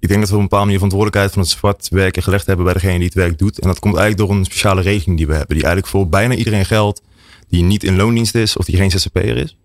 Ik 0.00 0.08
denk 0.08 0.20
dat 0.20 0.28
we 0.28 0.34
op 0.34 0.40
een 0.40 0.48
bepaalde 0.48 0.64
manier 0.72 0.80
verantwoordelijkheid 0.80 1.32
van 1.32 1.42
het 1.42 1.50
zwart 1.50 1.88
werken 1.88 2.22
gelegd 2.22 2.46
hebben 2.46 2.64
bij 2.64 2.74
degene 2.74 2.94
die 2.96 3.04
het 3.04 3.14
werk 3.14 3.38
doet. 3.38 3.58
En 3.60 3.68
dat 3.68 3.78
komt 3.78 3.96
eigenlijk 3.96 4.28
door 4.28 4.38
een 4.38 4.44
speciale 4.44 4.80
regeling 4.80 5.16
die 5.16 5.26
we 5.26 5.34
hebben. 5.34 5.54
Die 5.56 5.64
eigenlijk 5.64 5.92
voor 5.94 6.08
bijna 6.08 6.34
iedereen 6.34 6.64
geldt 6.66 7.02
die 7.48 7.62
niet 7.62 7.84
in 7.84 7.96
loondienst 7.96 8.34
is 8.34 8.56
of 8.56 8.64
die 8.64 8.76
geen 8.76 8.90
ZZP'er 8.90 9.36
is. 9.36 9.56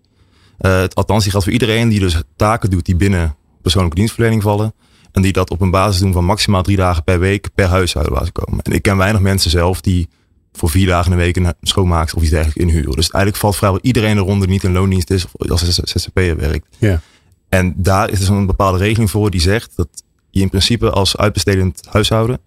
Eh, 0.58 0.80
het- 0.80 0.94
althans, 0.94 1.22
die 1.22 1.30
geldt 1.30 1.46
voor 1.46 1.54
iedereen 1.54 1.88
die 1.88 2.00
dus 2.00 2.22
taken 2.36 2.70
doet 2.70 2.84
die 2.86 2.96
binnen 2.96 3.36
persoonlijke 3.62 3.96
dienstverlening 3.96 4.42
vallen. 4.42 4.74
En 5.12 5.22
die 5.22 5.32
dat 5.32 5.50
op 5.50 5.60
een 5.60 5.70
basis 5.70 6.00
doen 6.00 6.12
van 6.12 6.24
maximaal 6.24 6.62
drie 6.62 6.76
dagen 6.76 7.04
per 7.04 7.18
week 7.18 7.48
per 7.54 7.66
huishouden 7.66 8.14
waar 8.14 8.24
ze 8.24 8.32
komen. 8.32 8.62
En 8.62 8.72
ik 8.72 8.82
ken 8.82 8.96
weinig 8.96 9.20
mensen 9.20 9.50
zelf 9.50 9.80
die 9.80 10.08
voor 10.52 10.70
vier 10.70 10.86
dagen 10.86 11.10
in 11.12 11.18
de 11.18 11.24
week 11.24 11.36
een 11.36 11.54
schoonmaakster 11.62 12.16
of 12.16 12.22
iets 12.22 12.32
dergelijks 12.32 12.62
inhuren. 12.62 12.90
Dus 12.96 13.10
eigenlijk 13.10 13.36
valt 13.36 13.56
vrijwel 13.56 13.78
iedereen 13.82 14.16
eronder 14.16 14.40
die 14.46 14.54
niet 14.54 14.64
in 14.64 14.72
loondienst 14.72 15.10
is 15.10 15.26
of 15.32 15.50
als 15.50 15.74
ZZP'er 15.74 16.36
werkt. 16.36 16.66
Ja. 16.78 17.00
En 17.48 17.74
daar 17.76 18.10
is 18.10 18.18
dus 18.18 18.28
een 18.28 18.46
bepaalde 18.46 18.78
regeling 18.78 19.10
voor 19.10 19.30
die 19.30 19.40
zegt 19.40 19.72
dat 19.76 19.88
je 20.34 20.40
in 20.40 20.48
principe 20.48 20.90
als 20.90 21.16
uitbestedend 21.16 21.80
huishouden 21.90 22.40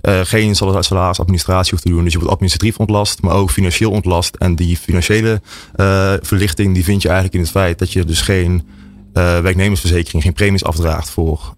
eh, 0.00 0.20
geen 0.22 0.54
sal- 0.54 0.82
salarisadministratie 0.82 1.70
hoeft 1.70 1.82
te 1.82 1.88
doen. 1.90 2.04
Dus 2.04 2.12
je 2.12 2.18
wordt 2.18 2.32
administratief 2.32 2.78
ontlast, 2.78 3.22
maar 3.22 3.34
ook 3.34 3.50
financieel 3.50 3.90
ontlast. 3.90 4.36
En 4.36 4.54
die 4.54 4.76
financiële 4.76 5.40
eh, 5.74 6.12
verlichting 6.20 6.74
die 6.74 6.84
vind 6.84 7.02
je 7.02 7.08
eigenlijk 7.08 7.36
in 7.36 7.42
het 7.42 7.50
feit 7.50 7.78
dat 7.78 7.92
je 7.92 8.04
dus 8.04 8.20
geen 8.20 8.68
eh, 9.12 9.40
werknemersverzekering, 9.40 10.22
geen 10.22 10.32
premies 10.32 10.64
afdraagt 10.64 11.10
voor 11.10 11.54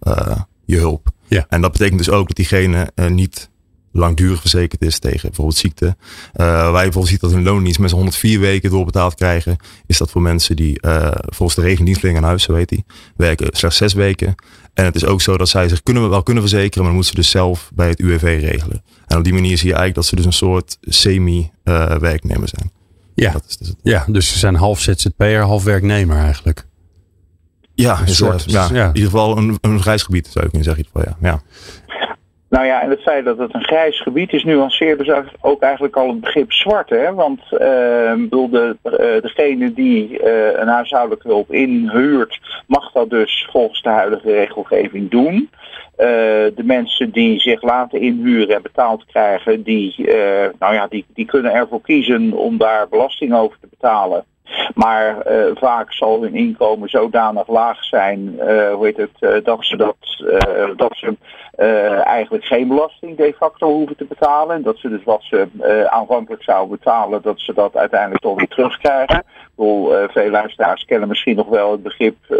je 0.65 0.77
hulp. 0.77 1.09
Ja. 1.27 1.45
En 1.49 1.61
dat 1.61 1.71
betekent 1.71 1.97
dus 1.97 2.09
ook 2.09 2.27
dat 2.27 2.35
diegene 2.35 2.91
niet 3.09 3.49
langdurig 3.95 4.39
verzekerd 4.41 4.81
is 4.81 4.99
tegen 4.99 5.21
bijvoorbeeld 5.27 5.57
ziekte. 5.57 5.85
Eh, 5.85 6.45
waar 6.45 6.65
je 6.65 6.71
bijvoorbeeld 6.71 7.07
ziet 7.07 7.19
dat 7.21 7.31
een 7.31 7.43
loondienst 7.43 7.79
mensen 7.79 7.97
104 7.97 8.39
weken 8.39 8.69
doorbetaald 8.69 9.15
krijgen, 9.15 9.57
is 9.87 9.97
dat 9.97 10.11
voor 10.11 10.21
mensen 10.21 10.55
die 10.55 10.81
eh, 10.81 11.11
volgens 11.13 11.55
de 11.55 11.61
regeling 11.61 11.85
dienstverlening 11.85 12.23
aan 12.25 12.29
huis, 12.29 12.43
zo 12.43 12.65
die, 12.65 12.85
werken 13.17 13.47
slechts 13.51 13.77
zes 13.77 13.93
weken. 13.93 14.35
En 14.73 14.85
het 14.85 14.95
is 14.95 15.05
ook 15.05 15.21
zo 15.21 15.37
dat 15.37 15.49
zij 15.49 15.69
zich 15.69 15.83
kunnen, 15.83 16.09
wel 16.09 16.23
kunnen 16.23 16.43
verzekeren, 16.43 16.73
maar 16.83 16.83
dan 16.85 16.93
moeten 16.93 17.11
ze 17.11 17.15
dus 17.15 17.29
zelf 17.29 17.71
bij 17.73 17.87
het 17.89 17.99
UWV 17.99 18.37
regelen. 18.41 18.83
En 19.07 19.17
op 19.17 19.23
die 19.23 19.33
manier 19.33 19.57
zie 19.57 19.67
je 19.69 19.75
eigenlijk 19.75 19.95
dat 19.95 20.05
ze 20.05 20.15
dus 20.15 20.25
een 20.25 20.33
soort 20.33 20.77
semi-werknemer 20.81 22.47
zijn. 22.49 22.71
Ja. 23.15 23.31
Dat 23.31 23.43
is 23.47 23.57
dus 23.57 23.67
het. 23.67 23.77
ja, 23.83 24.05
dus 24.07 24.27
ze 24.29 24.37
zijn 24.37 24.55
half 24.55 24.79
ZZP'er, 24.81 25.41
half 25.41 25.63
werknemer 25.63 26.17
eigenlijk. 26.17 26.65
Ja, 27.75 27.99
Een 27.99 28.05
is, 28.07 28.15
soort- 28.15 28.45
eh, 28.45 28.53
ja, 28.53 28.69
ja. 28.73 28.81
in 28.87 28.95
ieder 28.95 29.09
geval 29.11 29.37
een, 29.37 29.57
een 29.61 29.81
reisgebied 29.81 30.27
zou 30.31 30.45
ik 30.45 30.51
kunnen 30.51 30.67
zeggen. 30.75 30.83
in 30.83 30.89
ieder 30.95 31.13
geval, 31.13 31.29
Ja. 31.29 31.31
Ja. 31.31 31.41
Nou 32.55 32.67
ja, 32.67 32.81
en 32.81 32.89
het 32.89 33.01
feit 33.01 33.25
dat 33.25 33.37
het 33.37 33.53
een 33.53 33.63
grijs 33.63 34.01
gebied 34.01 34.33
is, 34.33 34.43
nuanceert 34.43 34.97
dus 34.97 35.09
ook 35.41 35.61
eigenlijk 35.61 35.95
al 35.95 36.07
het 36.07 36.19
begrip 36.19 36.51
zwart. 36.51 36.89
Hè? 36.89 37.13
Want 37.13 37.41
ik 37.51 38.29
bedoel, 38.29 38.49
de, 38.49 38.77
eh, 38.83 39.21
degene 39.21 39.73
die 39.73 40.19
eh, 40.19 40.59
een 40.59 40.67
huishoudelijke 40.67 41.27
hulp 41.27 41.51
inhuurt, 41.51 42.39
mag 42.67 42.91
dat 42.91 43.09
dus 43.09 43.47
volgens 43.51 43.81
de 43.81 43.89
huidige 43.89 44.31
regelgeving 44.31 45.11
doen. 45.11 45.49
De 45.95 46.63
mensen 46.63 47.11
die 47.11 47.39
zich 47.39 47.61
laten 47.61 48.01
inhuren 48.01 48.55
en 48.55 48.61
betaald 48.61 49.05
krijgen, 49.05 49.63
die, 49.63 49.95
nou 50.59 50.73
ja, 50.73 50.87
die, 50.87 51.05
die 51.13 51.25
kunnen 51.25 51.53
ervoor 51.53 51.81
kiezen 51.81 52.33
om 52.33 52.57
daar 52.57 52.87
belasting 52.89 53.33
over 53.33 53.57
te 53.61 53.67
betalen. 53.69 54.23
Maar 54.73 55.15
vaak 55.55 55.93
zal 55.93 56.21
hun 56.21 56.35
inkomen 56.35 56.89
zodanig 56.89 57.47
laag 57.47 57.83
zijn, 57.83 58.35
hoe 58.73 58.85
heet 58.85 58.97
het, 58.97 59.45
dat 59.45 59.65
ze, 59.65 59.77
dat, 59.77 59.97
dat 60.77 60.97
ze 60.97 61.15
eh, 61.55 62.05
eigenlijk 62.05 62.45
geen 62.45 62.67
belasting 62.67 63.17
de 63.17 63.33
facto 63.37 63.71
hoeven 63.71 63.97
te 63.97 64.05
betalen. 64.05 64.55
En 64.55 64.61
dat 64.61 64.77
ze 64.77 64.89
dus 64.89 65.03
wat 65.03 65.23
ze 65.23 65.47
eh, 65.59 65.83
aanvankelijk 65.83 66.43
zouden 66.43 66.77
betalen, 66.77 67.21
dat 67.21 67.39
ze 67.39 67.53
dat 67.53 67.75
uiteindelijk 67.75 68.21
toch 68.21 68.35
weer 68.37 68.47
terugkrijgen. 68.47 69.23
Ik 69.57 69.61
bedoel, 69.63 69.97
eh, 69.97 70.09
veel 70.09 70.29
luisteraars 70.29 70.85
kennen 70.85 71.07
misschien 71.07 71.35
nog 71.35 71.47
wel 71.47 71.71
het 71.71 71.83
begrip 71.83 72.15
eh, 72.29 72.39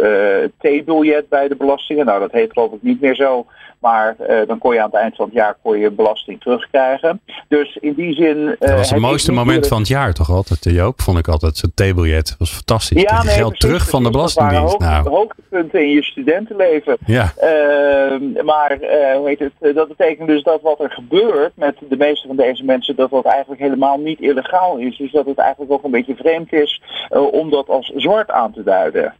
T-biljet 0.58 1.28
bij 1.28 1.48
de 1.48 1.56
belastingen. 1.56 2.06
Nou, 2.06 2.20
dat 2.20 2.32
heet 2.32 2.52
geloof 2.52 2.72
ik 2.72 2.82
niet 2.82 3.00
meer 3.00 3.14
zo. 3.14 3.46
Maar 3.80 4.16
eh, 4.18 4.46
dan 4.46 4.58
kon 4.58 4.74
je 4.74 4.80
aan 4.80 4.90
het 4.90 5.00
eind 5.00 5.16
van 5.16 5.24
het 5.24 5.34
jaar 5.34 5.56
kon 5.62 5.78
je 5.78 5.90
belasting 5.90 6.40
terugkrijgen. 6.40 7.20
Dus 7.48 7.76
in 7.80 7.92
die 7.94 8.14
zin... 8.14 8.56
Dat 8.58 8.70
was 8.70 8.90
het 8.90 9.00
mooiste 9.00 9.32
moment 9.32 9.66
van 9.68 9.78
het 9.78 9.88
jaar 9.88 10.12
toch 10.12 10.30
altijd, 10.30 10.64
Joop? 10.64 11.00
Vond 11.00 11.18
ik 11.18 11.28
altijd. 11.28 11.56
Zo'n. 11.56 11.72
Dat 11.74 12.34
was 12.38 12.50
fantastisch. 12.50 13.02
Ja, 13.02 13.22
nee, 13.22 13.32
geld 13.34 13.48
precies, 13.48 13.58
terug 13.58 13.88
van 13.88 13.98
de. 13.98 14.04
Dat 14.04 14.12
Belastingdienst. 14.12 14.62
hoogte- 14.72 14.84
Nou, 14.84 15.08
hoogtepunten 15.08 15.80
in 15.80 15.90
je 15.90 16.02
studentenleven. 16.02 16.96
ja. 17.06 17.32
Ehm, 17.36 18.44
maar 18.44 18.76
hoe 19.16 19.22
heet 19.28 19.38
het, 19.38 19.74
dat 19.74 19.88
betekent 19.88 20.28
dus 20.28 20.42
dat 20.42 20.62
wat 20.62 20.80
er 20.80 20.90
gebeurt 20.90 21.52
met 21.54 21.76
de 21.88 21.96
meeste 21.96 22.26
van 22.26 22.36
deze 22.36 22.64
mensen, 22.64 22.96
dat 22.96 23.10
dat 23.10 23.24
eigenlijk 23.24 23.60
helemaal 23.60 23.98
niet 23.98 24.20
illegaal 24.20 24.76
is. 24.76 24.96
Dus 24.96 25.12
dat 25.12 25.26
het 25.26 25.38
eigenlijk 25.38 25.72
ook 25.72 25.84
een 25.84 25.90
beetje 25.90 26.14
vreemd 26.16 26.52
is 26.52 26.82
om 27.10 27.50
dat 27.50 27.68
als 27.68 27.92
zwart 27.96 28.30
aan 28.30 28.52
te 28.52 28.62
duiden. 28.62 29.14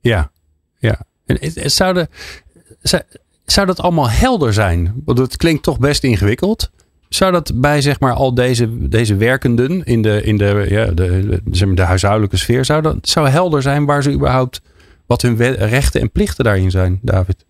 Ja, 0.00 0.30
ja. 0.78 1.00
En 1.26 1.70
zou, 1.70 2.06
zou, 2.82 3.02
zou 3.44 3.66
dat 3.66 3.80
allemaal 3.80 4.10
helder 4.10 4.52
zijn? 4.52 5.02
Want 5.04 5.18
het 5.18 5.36
klinkt 5.36 5.62
toch 5.62 5.78
best 5.78 6.04
ingewikkeld. 6.04 6.70
Zou 7.08 7.32
dat 7.32 7.52
bij 7.54 7.80
zeg 7.80 8.00
maar 8.00 8.12
al 8.12 8.34
deze, 8.34 8.88
deze 8.88 9.16
werkenden 9.16 9.84
in 9.84 10.02
de, 10.02 10.22
in 10.22 10.36
de, 10.36 10.66
ja, 10.68 10.86
de, 10.86 11.40
zeg 11.50 11.66
maar 11.66 11.76
de 11.76 11.82
huishoudelijke 11.82 12.36
sfeer, 12.36 12.64
zou 12.64 12.82
dat 12.82 13.08
zou 13.08 13.28
helder 13.28 13.62
zijn 13.62 13.84
waar 13.84 14.02
ze 14.02 14.12
überhaupt, 14.12 14.60
wat 15.06 15.22
hun 15.22 15.36
rechten 15.54 16.00
en 16.00 16.10
plichten 16.10 16.44
daarin 16.44 16.70
zijn, 16.70 16.98
David? 17.02 17.44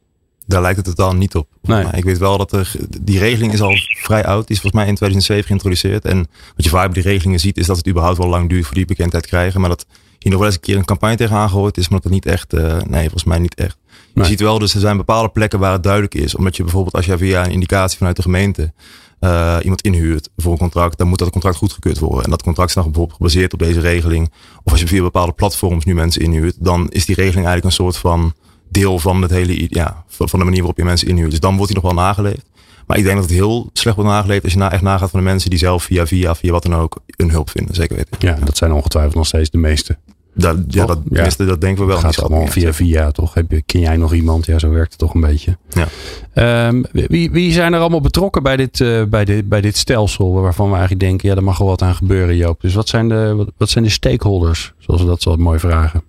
Daar 0.47 0.61
lijkt 0.63 0.77
het 0.77 0.87
totaal 0.87 1.13
niet 1.15 1.35
op. 1.35 1.49
Nee. 1.63 1.83
Maar 1.85 1.97
ik 1.97 2.05
weet 2.05 2.19
wel 2.19 2.39
dat 2.39 2.53
er, 2.53 2.73
die 3.01 3.19
regeling 3.19 3.53
is 3.53 3.61
al 3.61 3.75
vrij 4.03 4.25
oud. 4.27 4.47
Die 4.47 4.57
is 4.57 4.61
volgens 4.63 4.83
mij 4.83 4.91
in 4.91 4.95
2007 4.95 5.47
geïntroduceerd. 5.47 6.05
En 6.05 6.19
wat 6.57 6.65
je 6.65 6.71
vaak 6.71 6.93
bij 6.93 7.03
die 7.03 7.11
regelingen 7.13 7.41
ziet, 7.41 7.57
is 7.59 7.67
dat 7.67 7.77
het 7.77 7.89
überhaupt 7.89 8.19
wel 8.19 8.29
lang 8.29 8.49
duurt 8.49 8.67
voor 8.67 8.75
die 8.75 8.85
bekendheid 8.85 9.27
krijgen. 9.27 9.61
Maar 9.61 9.69
dat 9.69 9.87
hier 10.19 10.31
nog 10.31 10.41
wel 10.41 10.47
eens 10.47 10.55
een 10.57 10.63
keer 10.63 10.77
een 10.77 10.85
campagne 10.85 11.17
tegen 11.17 11.37
aangegooid 11.37 11.77
is, 11.77 11.89
maar 11.89 12.01
dat 12.01 12.13
het 12.13 12.25
niet 12.25 12.27
echt, 12.35 12.55
uh, 12.55 12.77
nee, 12.83 13.01
volgens 13.03 13.25
mij 13.25 13.39
niet 13.39 13.55
echt. 13.55 13.77
Je 13.89 14.21
Nee. 14.21 14.29
ziet 14.31 14.41
wel, 14.41 14.59
dus 14.59 14.75
er 14.75 14.81
zijn 14.81 14.97
bepaalde 14.97 15.29
plekken 15.29 15.59
waar 15.59 15.73
het 15.73 15.83
duidelijk 15.83 16.15
is. 16.15 16.35
Omdat 16.35 16.57
je 16.57 16.63
bijvoorbeeld, 16.63 16.95
als 16.95 17.07
je 17.07 17.19
via 17.19 17.45
een 17.45 17.51
indicatie 17.53 17.99
vanuit 17.99 18.17
de 18.17 18.23
gemeente 18.23 18.73
uh, 19.21 19.57
iemand 19.63 19.83
inhuurt 19.83 20.29
voor 20.37 20.53
een 20.53 20.59
contract, 20.59 20.99
dan 20.99 21.09
moet 21.09 21.19
dat 21.19 21.31
contract 21.31 21.57
goedgekeurd 21.57 21.99
worden. 21.99 22.25
En 22.25 22.31
dat 22.31 22.43
contract 22.43 22.69
is 22.69 22.75
dan 22.75 22.85
bijvoorbeeld 22.85 23.17
gebaseerd 23.17 23.53
op 23.53 23.59
deze 23.59 23.81
regeling. 23.81 24.33
Of 24.65 24.73
als 24.73 24.81
je 24.81 24.87
via 24.87 25.03
bepaalde 25.03 25.33
platforms 25.33 25.85
nu 25.85 25.95
mensen 25.95 26.23
inhuurt, 26.23 26.57
dan 26.59 26.89
is 26.91 27.05
die 27.05 27.15
regeling 27.15 27.47
eigenlijk 27.47 27.65
een 27.65 27.85
soort 27.85 27.97
van 27.97 28.35
deel 28.81 28.99
van 28.99 29.23
het 29.23 29.31
hele, 29.31 29.67
ja, 29.69 30.05
van 30.09 30.39
de 30.39 30.45
manier 30.45 30.59
waarop 30.59 30.77
je 30.77 30.85
mensen 30.85 31.09
inhuurt. 31.09 31.31
Dus 31.31 31.41
dan 31.41 31.57
wordt 31.57 31.73
die 31.73 31.83
nog 31.83 31.93
wel 31.95 32.03
nageleefd. 32.05 32.47
Maar 32.87 32.97
ik 32.97 33.05
denk 33.05 33.17
dat 33.17 33.25
het 33.25 33.35
heel 33.35 33.71
slecht 33.73 33.97
wordt 33.97 34.11
nageleefd 34.11 34.45
als 34.45 34.53
je 34.53 34.59
na, 34.59 34.73
echt 34.73 34.83
nagaat 34.83 35.11
van 35.11 35.19
de 35.21 35.25
mensen 35.25 35.51
die 35.51 35.59
zelf 35.59 35.83
via 35.83 36.07
via, 36.07 36.35
via 36.35 36.53
wat 36.53 36.63
dan 36.63 36.75
ook, 36.75 36.99
een 37.17 37.31
hulp 37.31 37.51
vinden. 37.51 37.75
Zeker 37.75 37.97
weten. 37.97 38.17
Ja, 38.19 38.39
dat 38.45 38.57
zijn 38.57 38.73
ongetwijfeld 38.73 39.15
nog 39.15 39.27
steeds 39.27 39.51
de 39.51 39.59
meeste. 39.59 39.99
Dat, 40.35 40.57
ja, 40.69 40.87
dat, 40.87 40.99
Ja. 41.05 41.11
tenminste, 41.13 41.45
dat 41.45 41.61
denken 41.61 41.81
we 41.87 41.93
wel. 41.93 42.03
Het 42.03 42.17
gaat 42.17 42.31
niet 42.31 42.51
via 42.51 42.73
via, 42.73 43.11
toch? 43.11 43.35
Heb 43.35 43.51
je, 43.51 43.63
ken 43.63 43.81
jij 43.81 43.97
nog 43.97 44.13
iemand? 44.13 44.47
Ja, 44.47 44.59
zo 44.59 44.71
werkt 44.71 44.91
het 44.91 44.99
toch 44.99 45.15
een 45.15 45.21
beetje. 45.21 45.57
Ja. 45.69 45.87
Ehm, 46.33 46.83
wie, 46.93 47.31
wie 47.31 47.53
zijn 47.53 47.73
er 47.73 47.81
allemaal 47.81 48.01
betrokken 48.01 48.43
bij 48.43 48.57
dit, 48.57 48.81
eh, 48.81 49.03
bij, 49.05 49.25
dit, 49.25 49.49
bij 49.49 49.61
dit 49.61 49.77
stelsel? 49.77 50.33
Waarvan 50.33 50.67
we 50.67 50.73
eigenlijk 50.73 51.03
denken, 51.05 51.29
ja, 51.29 51.35
daar 51.35 51.45
mag 51.45 51.59
wel 51.59 51.69
wat 51.69 51.83
aan 51.83 51.95
gebeuren, 51.95 52.37
Joop. 52.37 52.61
Dus 52.61 52.75
wat 52.75 52.89
zijn 52.89 53.09
de, 53.09 53.35
wat, 53.37 53.51
wat 53.57 53.69
zijn 53.69 53.85
de 53.85 53.91
stakeholders? 53.91 54.73
Zoals 54.79 55.01
we 55.01 55.07
dat 55.07 55.23
zo 55.23 55.37
mooi 55.37 55.59
vragen. 55.59 56.03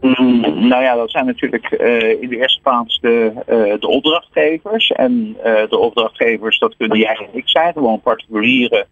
Mm, 0.00 0.68
nou 0.68 0.82
ja, 0.82 0.94
dat 0.94 1.10
zijn 1.10 1.26
natuurlijk 1.26 1.64
eh, 1.64 2.22
in 2.22 2.28
de 2.28 2.36
eerste 2.36 2.60
plaats 2.60 3.00
de, 3.00 3.32
eh, 3.46 3.80
de 3.80 3.88
opdrachtgevers. 3.88 4.90
En 4.90 5.36
eh, 5.42 5.68
de 5.68 5.78
opdrachtgevers, 5.78 6.58
dat 6.58 6.76
kunnen 6.76 6.98
jij 6.98 7.14
en 7.14 7.38
ik 7.38 7.48
zijn, 7.48 7.72
gewoon 7.72 8.00
particulieren 8.00 8.86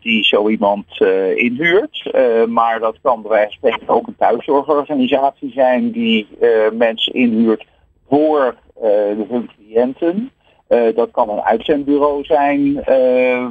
die 0.00 0.24
zo 0.24 0.48
iemand 0.48 0.86
inhuurt. 1.34 2.10
Maar 2.48 2.80
dat 2.80 2.96
kan 3.02 3.22
bij 3.22 3.30
wijze 3.30 3.56
van 3.60 3.70
spreken 3.70 3.94
ook 3.94 4.06
een 4.06 4.16
thuiszorgorganisatie 4.18 5.52
zijn 5.52 5.90
die 5.90 6.28
mensen 6.72 7.12
inhuurt 7.12 7.64
voor 8.08 8.54
hun 9.28 9.50
cliënten. 9.56 10.30
Dat 10.94 11.10
kan 11.10 11.28
een 11.28 11.42
uitzendbureau 11.42 12.24
zijn 12.24 12.74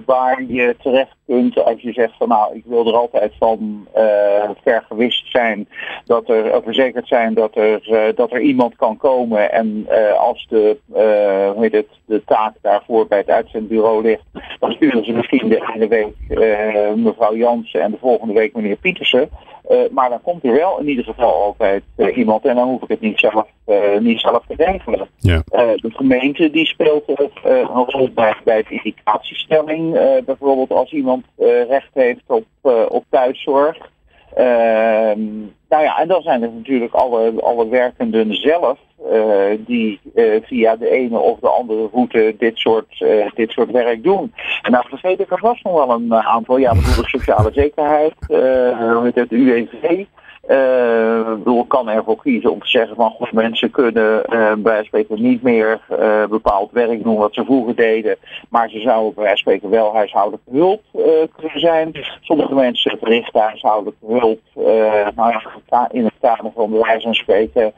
waar 0.05 0.43
je 0.47 0.75
terecht 0.81 1.16
kunt 1.27 1.63
als 1.63 1.81
je 1.81 1.93
zegt 1.93 2.13
van 2.17 2.27
nou 2.27 2.55
ik 2.55 2.63
wil 2.65 2.87
er 2.87 2.95
altijd 2.95 3.33
van 3.39 3.87
eh 3.93 4.49
vergewist 4.63 5.31
zijn 5.31 5.67
dat 6.05 6.29
er 6.29 6.45
uh, 6.45 6.55
verzekerd 6.63 7.07
zijn 7.07 7.33
dat 7.33 7.55
er, 7.55 7.87
uh, 7.89 8.15
dat 8.15 8.31
er 8.31 8.41
iemand 8.41 8.75
kan 8.75 8.97
komen 8.97 9.51
en 9.51 9.87
uh, 9.89 10.13
als 10.13 10.45
de, 10.49 10.77
uh, 10.89 11.51
hoe 11.51 11.61
heet 11.63 11.71
het, 11.71 11.87
de 12.05 12.23
taak 12.25 12.53
daarvoor 12.61 13.07
bij 13.07 13.17
het 13.17 13.29
uitzendbureau 13.29 14.01
ligt, 14.01 14.23
dan 14.59 14.71
sturen 14.71 15.05
ze 15.05 15.11
misschien 15.11 15.49
de 15.49 15.71
ene 15.73 15.87
week 15.87 16.13
uh, 16.29 16.93
mevrouw 16.93 17.35
Jansen 17.35 17.81
en 17.81 17.91
de 17.91 17.97
volgende 17.97 18.33
week 18.33 18.55
meneer 18.55 18.75
Pietersen. 18.75 19.29
Uh, 19.71 19.77
maar 19.91 20.09
dan 20.09 20.21
komt 20.21 20.43
er 20.43 20.53
wel 20.53 20.79
in 20.79 20.87
ieder 20.87 21.03
geval 21.03 21.33
altijd 21.33 21.83
uh, 21.97 22.17
iemand 22.17 22.45
en 22.45 22.55
dan 22.55 22.67
hoef 22.67 22.81
ik 22.81 22.87
het 22.87 23.01
niet 23.01 23.19
zelf, 23.19 23.47
uh, 23.67 23.97
niet 23.99 24.19
zelf 24.19 24.43
te 24.47 24.53
regelen. 24.57 25.07
Ja. 25.17 25.41
de 25.75 25.91
gemeente 25.93 26.49
die 26.49 26.65
speelt 26.65 27.03
een 27.43 27.85
rol 27.85 28.09
bij, 28.13 28.35
bij 28.43 28.63
de 28.63 28.69
indicatiestelling. 28.69 29.91
bijvoorbeeld 30.25 30.71
als 30.71 30.91
iemand 30.91 31.16
recht 31.67 31.89
heeft 31.93 32.23
op, 32.27 32.45
op 32.89 33.03
thuiszorg. 33.09 33.77
Ehm, 34.35 35.21
nou 35.69 35.83
ja, 35.83 35.97
en 35.99 36.07
dan 36.07 36.21
zijn 36.21 36.43
er 36.43 36.51
natuurlijk 36.51 36.93
alle, 36.93 37.33
alle 37.41 37.67
werkenden 37.67 38.35
zelf 38.35 38.79
die 39.57 39.99
via 40.41 40.75
de 40.75 40.89
ene 40.89 41.19
of 41.19 41.39
de 41.39 41.47
andere 41.47 41.89
route 41.91 42.35
dit 42.37 42.57
soort, 42.57 43.05
dit 43.35 43.51
soort 43.51 43.71
werk 43.71 44.03
doen. 44.03 44.33
En 44.61 44.71
nou 44.71 44.87
vergeet 44.87 45.19
ik 45.19 45.27
vast 45.29 45.63
nog 45.63 45.73
wel 45.73 45.95
een 45.95 46.13
aantal. 46.13 46.57
Ja, 46.57 46.71
bijvoorbeeld 46.71 47.07
sociale 47.07 47.51
zekerheid, 47.53 48.13
met 49.03 49.15
het 49.15 49.31
UWV. 49.31 50.05
Uh, 50.49 51.33
bedoel, 51.33 51.65
kan 51.65 51.89
ervoor 51.89 52.21
kiezen 52.21 52.51
om 52.51 52.59
te 52.59 52.67
zeggen 52.67 52.95
van 52.95 53.11
goed, 53.11 53.31
mensen 53.31 53.71
kunnen 53.71 54.23
uh, 54.29 54.53
bij 54.57 54.83
spreken 54.83 55.21
niet 55.21 55.41
meer 55.41 55.79
uh, 55.91 56.25
bepaald 56.25 56.71
werk 56.71 57.03
doen 57.03 57.15
wat 57.15 57.33
ze 57.33 57.45
vroeger 57.45 57.75
deden, 57.75 58.15
maar 58.49 58.69
ze 58.69 58.79
zouden 58.79 59.13
bij 59.23 59.35
spreken 59.35 59.69
wel 59.69 59.93
huishoudelijke 59.93 60.51
hulp 60.51 60.81
kunnen 61.35 61.59
zijn. 61.59 61.91
Sommige 62.21 62.53
mensen 62.53 62.97
verrichten 62.97 63.41
huishoudelijke 63.41 64.05
hulp 64.07 64.39
nou 65.15 65.33
in 65.91 66.03
het 66.03 66.13
kader 66.21 66.51
van 66.55 66.69
bij 66.69 66.79
wijze 66.79 67.01
van 67.01 67.13
spreken, 67.13 67.73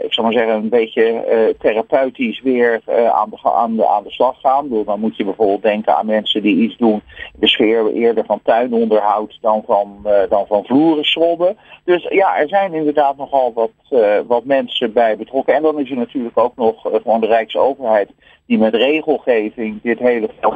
ik 0.00 0.12
zal 0.12 0.24
maar 0.24 0.32
zeggen, 0.32 0.54
een 0.54 0.68
beetje 0.68 1.54
therapeutisch 1.58 2.40
weer 2.40 2.80
aan, 3.12 3.30
de, 3.30 3.52
aan, 3.52 3.76
de, 3.76 3.88
aan 3.88 4.02
de 4.02 4.10
slag 4.10 4.40
gaan. 4.40 4.68
Dan 4.84 5.00
moet 5.00 5.16
je 5.16 5.24
bijvoorbeeld 5.24 5.62
denken 5.62 5.96
aan 5.96 6.06
mensen 6.06 6.42
die 6.42 6.56
iets 6.56 6.76
doen 6.76 7.02
in 7.32 7.40
de 7.40 7.48
sfeer 7.48 7.92
eerder 7.92 8.24
van 8.24 8.40
tuinonderhoud 8.42 9.38
dan 9.40 9.62
van, 9.66 10.06
dan 10.28 10.46
van 10.46 10.64
vloeren 10.64 11.04
schrobben. 11.04 11.56
Dus 11.84 12.06
ja, 12.08 12.38
er 12.38 12.48
zijn 12.48 12.74
inderdaad 12.74 13.16
nogal 13.16 13.52
wat, 13.52 13.70
uh, 13.90 14.18
wat 14.26 14.44
mensen 14.44 14.92
bij 14.92 15.16
betrokken. 15.16 15.54
En 15.54 15.62
dan 15.62 15.80
is 15.80 15.90
er 15.90 15.96
natuurlijk 15.96 16.38
ook 16.38 16.56
nog 16.56 16.86
uh, 16.86 16.94
gewoon 17.02 17.20
de 17.20 17.26
Rijksoverheid 17.26 18.10
die 18.46 18.58
met 18.58 18.74
regelgeving 18.74 19.82
dit 19.82 19.98
hele 19.98 20.28
veld 20.40 20.54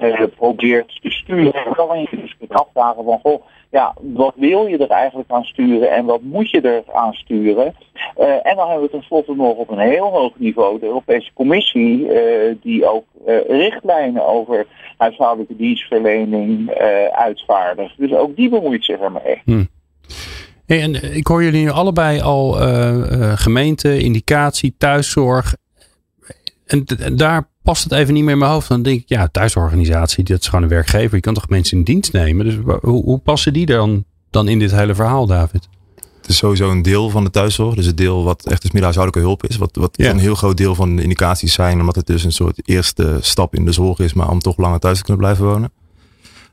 uh, 0.00 0.22
probeert 0.36 0.98
te 1.02 1.10
sturen. 1.10 1.74
Dan 1.76 2.00
je 2.00 2.08
dus 2.10 2.36
afvragen 2.48 3.04
van, 3.04 3.18
goh, 3.22 3.42
ja, 3.70 3.94
wat 4.00 4.34
wil 4.36 4.66
je 4.66 4.78
er 4.78 4.90
eigenlijk 4.90 5.30
aan 5.30 5.44
sturen 5.44 5.90
en 5.90 6.04
wat 6.04 6.20
moet 6.22 6.50
je 6.50 6.60
er 6.60 6.82
aan 6.92 7.12
sturen? 7.12 7.74
En 8.42 8.56
dan 8.56 8.68
hebben 8.68 8.86
we 8.86 8.90
tenslotte 8.90 9.34
nog 9.34 9.56
op 9.56 9.70
een 9.70 9.78
heel 9.78 10.06
hoog 10.06 10.32
niveau 10.38 10.78
de 10.78 10.86
Europese 10.86 11.30
Commissie, 11.34 12.08
die 12.62 12.86
ook 12.86 13.04
richtlijnen 13.46 14.26
over 14.26 14.66
huishoudelijke 14.96 15.56
dienstverlening 15.56 16.70
uitvaardigt. 17.10 17.98
Dus 17.98 18.12
ook 18.12 18.36
die 18.36 18.48
bemoeit 18.48 18.84
zich 18.84 19.00
ermee. 19.00 19.40
Hmm. 19.44 19.68
Hey, 20.66 20.82
en 20.82 21.16
ik 21.16 21.26
hoor 21.26 21.42
jullie 21.42 21.62
nu 21.62 21.70
allebei 21.70 22.20
al 22.20 22.68
uh, 22.68 23.32
gemeente, 23.34 23.98
indicatie, 23.98 24.74
thuiszorg. 24.78 25.54
En, 26.66 26.84
daar 27.12 27.48
past 27.62 27.84
het 27.84 27.92
even 27.92 28.14
niet 28.14 28.22
meer 28.22 28.32
in 28.32 28.38
mijn 28.38 28.50
hoofd. 28.50 28.68
Dan 28.68 28.82
denk 28.82 29.00
ik, 29.00 29.08
ja, 29.08 29.28
thuisorganisatie, 29.28 30.24
dat 30.24 30.40
is 30.40 30.46
gewoon 30.48 30.62
een 30.62 30.68
werkgever. 30.68 31.14
Je 31.14 31.22
kan 31.22 31.34
toch 31.34 31.48
mensen 31.48 31.78
in 31.78 31.84
dienst 31.84 32.12
nemen? 32.12 32.44
Dus 32.44 32.54
hoe, 32.80 33.04
hoe 33.04 33.18
passen 33.18 33.52
die 33.52 33.66
dan, 33.66 34.04
dan 34.30 34.48
in 34.48 34.58
dit 34.58 34.70
hele 34.70 34.94
verhaal, 34.94 35.26
David? 35.26 35.68
Het 36.20 36.28
is 36.34 36.36
sowieso 36.36 36.70
een 36.70 36.82
deel 36.82 37.10
van 37.10 37.24
de 37.24 37.30
thuiszorg. 37.30 37.74
Dus 37.74 37.86
het 37.86 37.96
deel 37.96 38.24
wat 38.24 38.46
echt 38.46 38.62
dus 38.62 38.70
meer 38.70 38.82
huishoudelijke 38.82 39.28
hulp 39.28 39.46
is. 39.46 39.56
Wat, 39.56 39.76
wat 39.76 39.90
ja. 39.96 40.10
een 40.10 40.18
heel 40.18 40.34
groot 40.34 40.56
deel 40.56 40.74
van 40.74 40.96
de 40.96 41.02
indicaties 41.02 41.52
zijn. 41.52 41.80
Omdat 41.80 41.96
het 41.96 42.06
dus 42.06 42.24
een 42.24 42.32
soort 42.32 42.60
eerste 42.64 43.18
stap 43.20 43.54
in 43.54 43.64
de 43.64 43.72
zorg 43.72 43.98
is. 43.98 44.12
Maar 44.12 44.30
om 44.30 44.40
toch 44.40 44.56
langer 44.56 44.78
thuis 44.78 44.98
te 44.98 45.04
kunnen 45.04 45.22
blijven 45.22 45.44
wonen. 45.44 45.70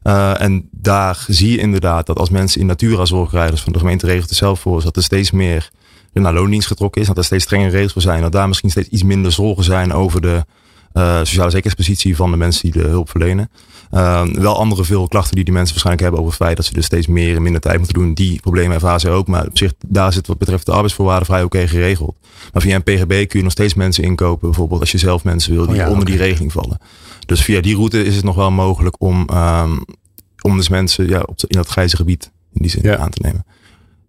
Uh, 0.04 0.42
en 0.42 0.70
daar 0.72 1.26
zie 1.28 1.52
je 1.52 1.58
inderdaad 1.58 2.06
dat 2.06 2.20
als 2.20 2.30
mensen 2.30 2.62
in 2.62 2.68
natura 2.68 3.06
zorg 3.06 3.30
krijgen, 3.30 3.52
dus 3.52 3.62
van 3.62 3.74
de 3.74 3.80
gemeente 3.80 4.06
regelt 4.06 4.30
het 4.30 4.38
zelf 4.38 4.60
voor, 4.60 4.84
dat 4.84 4.96
er 4.96 5.04
steeds 5.04 5.32
meer 5.32 5.72
naar 6.14 6.34
loondienst 6.34 6.68
getrokken 6.68 7.02
is, 7.02 7.08
dat 7.08 7.18
er 7.18 7.24
steeds 7.24 7.44
strengere 7.44 7.72
regels 7.72 7.94
voor 7.94 8.02
zijn, 8.02 8.22
dat 8.22 8.32
daar 8.32 8.48
misschien 8.48 8.70
steeds 8.70 8.88
iets 8.88 9.04
minder 9.04 9.32
zorgen 9.32 9.64
zijn 9.64 9.94
over 9.94 10.22
de 10.22 10.46
uh, 10.94 11.18
sociale 11.18 11.50
zekerheidspositie 11.50 12.16
van 12.16 12.32
de 12.32 12.38
mensen 12.38 12.72
die 12.72 12.82
de 12.82 12.88
hulp 12.88 13.10
verlenen. 13.10 13.50
Uh, 13.94 14.26
wel 14.26 14.58
andere 14.58 14.84
veel 14.84 15.08
klachten 15.08 15.36
die 15.36 15.44
die 15.44 15.54
mensen 15.54 15.72
waarschijnlijk 15.72 16.04
hebben 16.04 16.20
over 16.22 16.34
het 16.34 16.44
feit 16.44 16.58
dat 16.58 16.66
ze 16.66 16.74
dus 16.74 16.86
steeds 16.86 17.08
meer 17.08 17.36
en 17.36 17.42
minder 17.42 17.62
tijd 17.62 17.78
moeten 17.78 17.94
doen. 17.94 18.14
Die 18.14 18.40
problemen 18.40 18.74
ervaren 18.74 19.00
ze 19.00 19.10
ook. 19.10 19.28
Maar 19.28 19.48
op 19.48 19.58
zich, 19.58 19.74
daar 19.88 20.14
zit 20.14 20.28
wat 20.28 20.38
betreft 20.38 20.66
de 20.66 20.72
arbeidsvoorwaarden 20.72 21.26
vrij 21.26 21.44
oké 21.44 21.56
okay 21.56 21.68
geregeld. 21.68 22.16
Maar 22.54 22.62
via 22.62 22.76
een 22.76 22.84
PGB 22.84 23.28
kun 23.28 23.40
je 23.40 23.44
nog 23.44 23.52
steeds 23.52 23.74
mensen 23.74 24.04
inkopen. 24.04 24.48
Bijvoorbeeld 24.48 24.80
als 24.80 24.92
je 24.92 24.98
zelf 24.98 25.24
mensen 25.24 25.54
wil 25.54 25.66
die 25.66 25.72
oh 25.72 25.78
ja, 25.78 25.88
onder 25.88 26.02
okay. 26.02 26.16
die 26.16 26.26
regeling 26.26 26.52
vallen. 26.52 26.78
Dus 27.26 27.42
via 27.42 27.62
die 27.62 27.76
route 27.76 28.04
is 28.04 28.16
het 28.16 28.24
nog 28.24 28.36
wel 28.36 28.52
mogelijk 28.52 29.02
om, 29.02 29.30
um, 29.34 29.86
om 30.42 30.58
dus 30.58 30.70
mensen 30.70 31.08
ja, 31.08 31.22
op, 31.26 31.40
in 31.48 31.58
dat 31.58 31.68
grijze 31.68 31.96
gebied 31.96 32.32
in 32.54 32.62
die 32.62 32.72
zin 32.72 32.82
ja. 32.84 32.98
aan 32.98 33.10
te 33.10 33.22
nemen. 33.22 33.46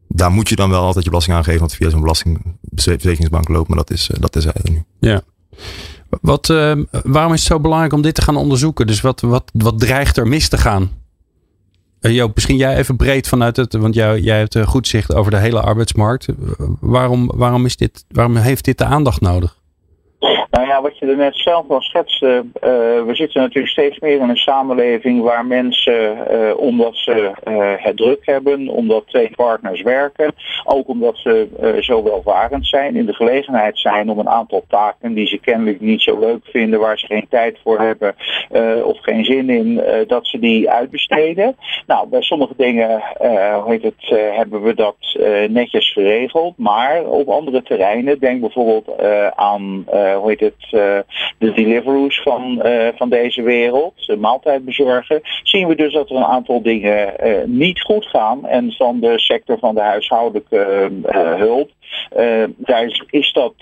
Daar 0.09 0.31
moet 0.31 0.49
je 0.49 0.57
dan 0.57 0.71
wel 0.71 0.83
altijd 0.83 1.05
je 1.05 1.11
belasting 1.11 1.37
aangeven, 1.37 1.61
want 1.61 1.75
via 1.75 1.91
zo'n 1.91 2.01
belastingverzekeringsbank 2.01 3.49
loopt. 3.49 3.69
Maar 3.69 3.77
dat 3.79 3.91
is, 3.91 4.09
uh, 4.09 4.17
dat 4.21 4.37
is 4.37 4.45
eigenlijk 4.45 4.75
nu. 4.75 5.09
Ja. 5.11 5.23
Wat, 6.21 6.49
uh, 6.49 6.77
waarom 6.91 7.33
is 7.33 7.39
het 7.39 7.49
zo 7.49 7.61
belangrijk 7.61 7.93
om 7.93 8.03
dit 8.03 8.15
te 8.15 8.23
gaan 8.23 8.37
onderzoeken? 8.37 8.87
Dus 8.87 9.01
wat, 9.01 9.21
wat, 9.21 9.51
wat 9.53 9.81
dreigt 9.81 10.17
er 10.17 10.29
mis 10.29 10.49
te 10.49 10.59
gaan? 10.59 10.91
Uh, 12.01 12.15
Joop, 12.15 12.35
misschien 12.35 12.57
jij 12.57 12.77
even 12.77 12.97
breed 12.97 13.29
vanuit 13.29 13.57
het, 13.57 13.73
want 13.73 13.95
jij, 13.95 14.21
jij 14.21 14.39
hebt 14.39 14.59
goed 14.65 14.89
zicht 14.89 15.15
over 15.15 15.31
de 15.31 15.39
hele 15.39 15.61
arbeidsmarkt. 15.61 16.27
waarom, 16.81 17.31
waarom, 17.35 17.65
is 17.65 17.77
dit, 17.77 18.05
waarom 18.09 18.37
heeft 18.37 18.65
dit 18.65 18.79
de 18.79 18.85
aandacht 18.85 19.21
nodig? 19.21 19.63
Wat 20.85 20.99
je 20.99 21.07
er 21.07 21.17
net 21.17 21.37
zelf 21.37 21.71
al 21.71 21.81
schetste, 21.81 22.27
uh, 22.27 22.61
we 23.07 23.11
zitten 23.13 23.41
natuurlijk 23.41 23.73
steeds 23.73 23.99
meer 23.99 24.21
in 24.21 24.29
een 24.29 24.37
samenleving 24.37 25.23
waar 25.23 25.47
mensen, 25.47 26.19
uh, 26.31 26.57
omdat 26.57 26.97
ze 26.97 27.31
uh, 27.49 27.73
het 27.77 27.97
druk 27.97 28.27
hebben, 28.27 28.69
omdat 28.69 29.07
twee 29.07 29.31
partners 29.37 29.83
werken, 29.83 30.35
ook 30.65 30.89
omdat 30.89 31.17
ze 31.17 31.49
zo 31.81 32.03
welvarend 32.03 32.67
zijn, 32.67 32.97
in 32.97 33.07
de 33.07 33.13
gelegenheid 33.13 33.79
zijn 33.79 34.11
om 34.11 34.19
een 34.19 34.29
aantal 34.29 34.65
taken 34.69 35.15
die 35.15 35.27
ze 35.27 35.39
kennelijk 35.39 35.81
niet 35.81 36.03
zo 36.03 36.19
leuk 36.19 36.45
vinden, 36.45 36.81
waar 36.81 36.99
ze 36.99 37.07
geen 37.07 37.27
tijd 37.29 37.59
voor 37.63 37.81
hebben 37.81 38.15
of 38.85 38.99
geen 39.01 39.25
zin 39.25 39.51
in, 39.51 39.83
dat 40.07 40.27
ze 40.27 40.39
die 40.39 40.71
uitbesteden. 40.71 41.57
Nou, 41.87 42.09
bij 42.09 42.23
sommige 42.23 42.55
dingen 42.57 43.03
hoe 43.63 43.73
heet 43.73 43.83
het, 43.83 44.19
hebben 44.37 44.63
we 44.63 44.75
dat 44.75 44.97
netjes 45.49 45.93
geregeld, 45.93 46.59
maar 46.59 47.05
op 47.05 47.29
andere 47.29 47.63
terreinen, 47.63 48.19
denk 48.19 48.41
bijvoorbeeld 48.41 49.03
aan 49.35 49.85
hoe 49.91 50.29
heet 50.29 50.41
het, 50.41 50.74
de 51.39 51.53
Deliveroo's 51.53 52.23
van, 52.23 52.63
van 52.97 53.09
deze 53.09 53.43
wereld, 53.43 54.07
de 54.07 54.17
maaltijdbezorgen, 54.17 55.21
zien 55.43 55.69
we 55.69 55.75
dus 55.75 55.93
dat 55.93 56.11
er 56.11 56.17
een 56.17 56.25
aantal 56.25 56.63
dingen 56.63 57.15
niet 57.47 57.81
goed 57.81 58.07
gaan 58.07 58.47
en 58.47 58.73
van 58.73 59.01
de 59.01 59.19
sector 59.19 59.59
van 59.59 59.75
de 59.75 59.81
huishoudelijke 59.81 60.91
hulp 61.39 61.71
daar 62.57 62.85
is, 62.85 63.05
is 63.11 63.33
dat 63.33 63.55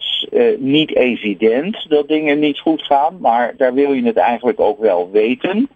niet 0.58 0.96
evident 0.96 1.86
dat 1.88 2.08
dingen 2.08 2.38
niet 2.38 2.58
goed 2.58 2.82
gaan, 2.82 3.18
maar 3.20 3.54
daar 3.56 3.74
wil 3.74 3.92
je 3.92 4.04
het 4.04 4.16
eigenlijk 4.16 4.60
ook 4.60 4.80
wel 4.80 5.10
weten. 5.10 5.68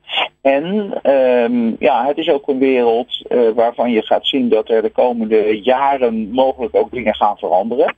En 0.43 0.65
um, 1.13 1.77
ja, 1.79 2.07
het 2.07 2.19
is 2.19 2.29
ook 2.29 2.49
een 2.49 2.59
wereld 2.59 3.23
waarvan 3.55 3.91
je 3.91 4.03
gaat 4.03 4.27
zien 4.27 4.49
dat 4.49 4.69
er 4.69 4.83
de 4.83 4.91
komende 4.91 5.61
jaren 5.63 6.31
mogelijk 6.31 6.75
ook 6.77 6.91
dingen 6.91 7.15
gaan 7.15 7.39
veranderen. 7.39 7.95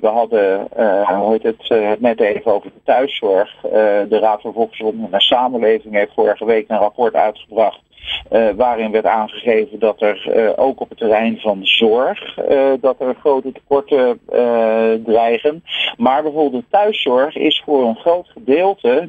We 0.00 0.06
hadden, 0.06 0.68
hoe 1.16 1.30
heet 1.30 1.42
het, 1.42 2.00
net 2.00 2.20
even 2.20 2.52
over 2.52 2.70
de 2.70 2.82
thuiszorg. 2.84 3.60
de 4.08 4.18
Raad 4.20 4.40
voor 4.40 4.52
Volksgezondheid 4.52 5.12
en 5.12 5.20
Samenleving 5.20 5.94
heeft 5.94 6.14
vorige 6.14 6.44
week 6.44 6.68
een 6.68 6.78
rapport 6.78 7.14
uitgebracht 7.14 7.80
uh, 8.32 8.48
waarin 8.56 8.90
werd 8.90 9.06
aangegeven 9.06 9.78
dat 9.78 10.02
er 10.02 10.32
uh, 10.36 10.50
ook 10.56 10.80
op 10.80 10.88
het 10.88 10.98
terrein 10.98 11.38
van 11.38 11.58
zorg 11.62 12.38
uh, 12.50 12.72
dat 12.80 13.00
er 13.00 13.14
grote 13.20 13.52
tekorten 13.52 14.20
dreigen. 15.04 15.64
Maar 15.96 16.22
bijvoorbeeld 16.22 16.62
de 16.62 16.68
thuiszorg 16.70 17.36
is 17.36 17.62
voor 17.64 17.84
een 17.84 17.96
groot 17.96 18.28
gedeelte 18.28 19.08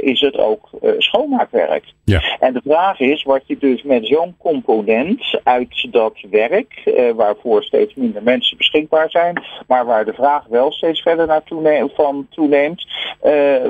is 0.00 0.20
het 0.20 0.36
ook 0.38 0.68
schoonmaakwerk. 0.98 1.84
Ja. 2.04 2.22
En 2.38 2.52
de 2.52 2.60
vraag 2.64 3.00
is 3.00 3.22
wat 3.22 3.42
je 3.46 3.56
dus 3.58 3.82
met 3.82 4.06
zo'n 4.06 4.34
component 4.38 5.40
uit 5.42 5.88
dat 5.90 6.14
werk, 6.30 6.90
waarvoor 7.16 7.62
steeds 7.62 7.94
minder 7.94 8.22
mensen 8.22 8.56
beschikbaar 8.56 9.10
zijn, 9.10 9.42
maar 9.66 9.86
waar 9.86 10.04
de 10.04 10.12
vraag 10.12 10.46
wel 10.48 10.72
steeds 10.72 11.00
verder 11.00 11.26
naar 11.26 11.42
toeneemt, 11.44 11.92
van 11.94 12.26
toeneemt, 12.30 12.86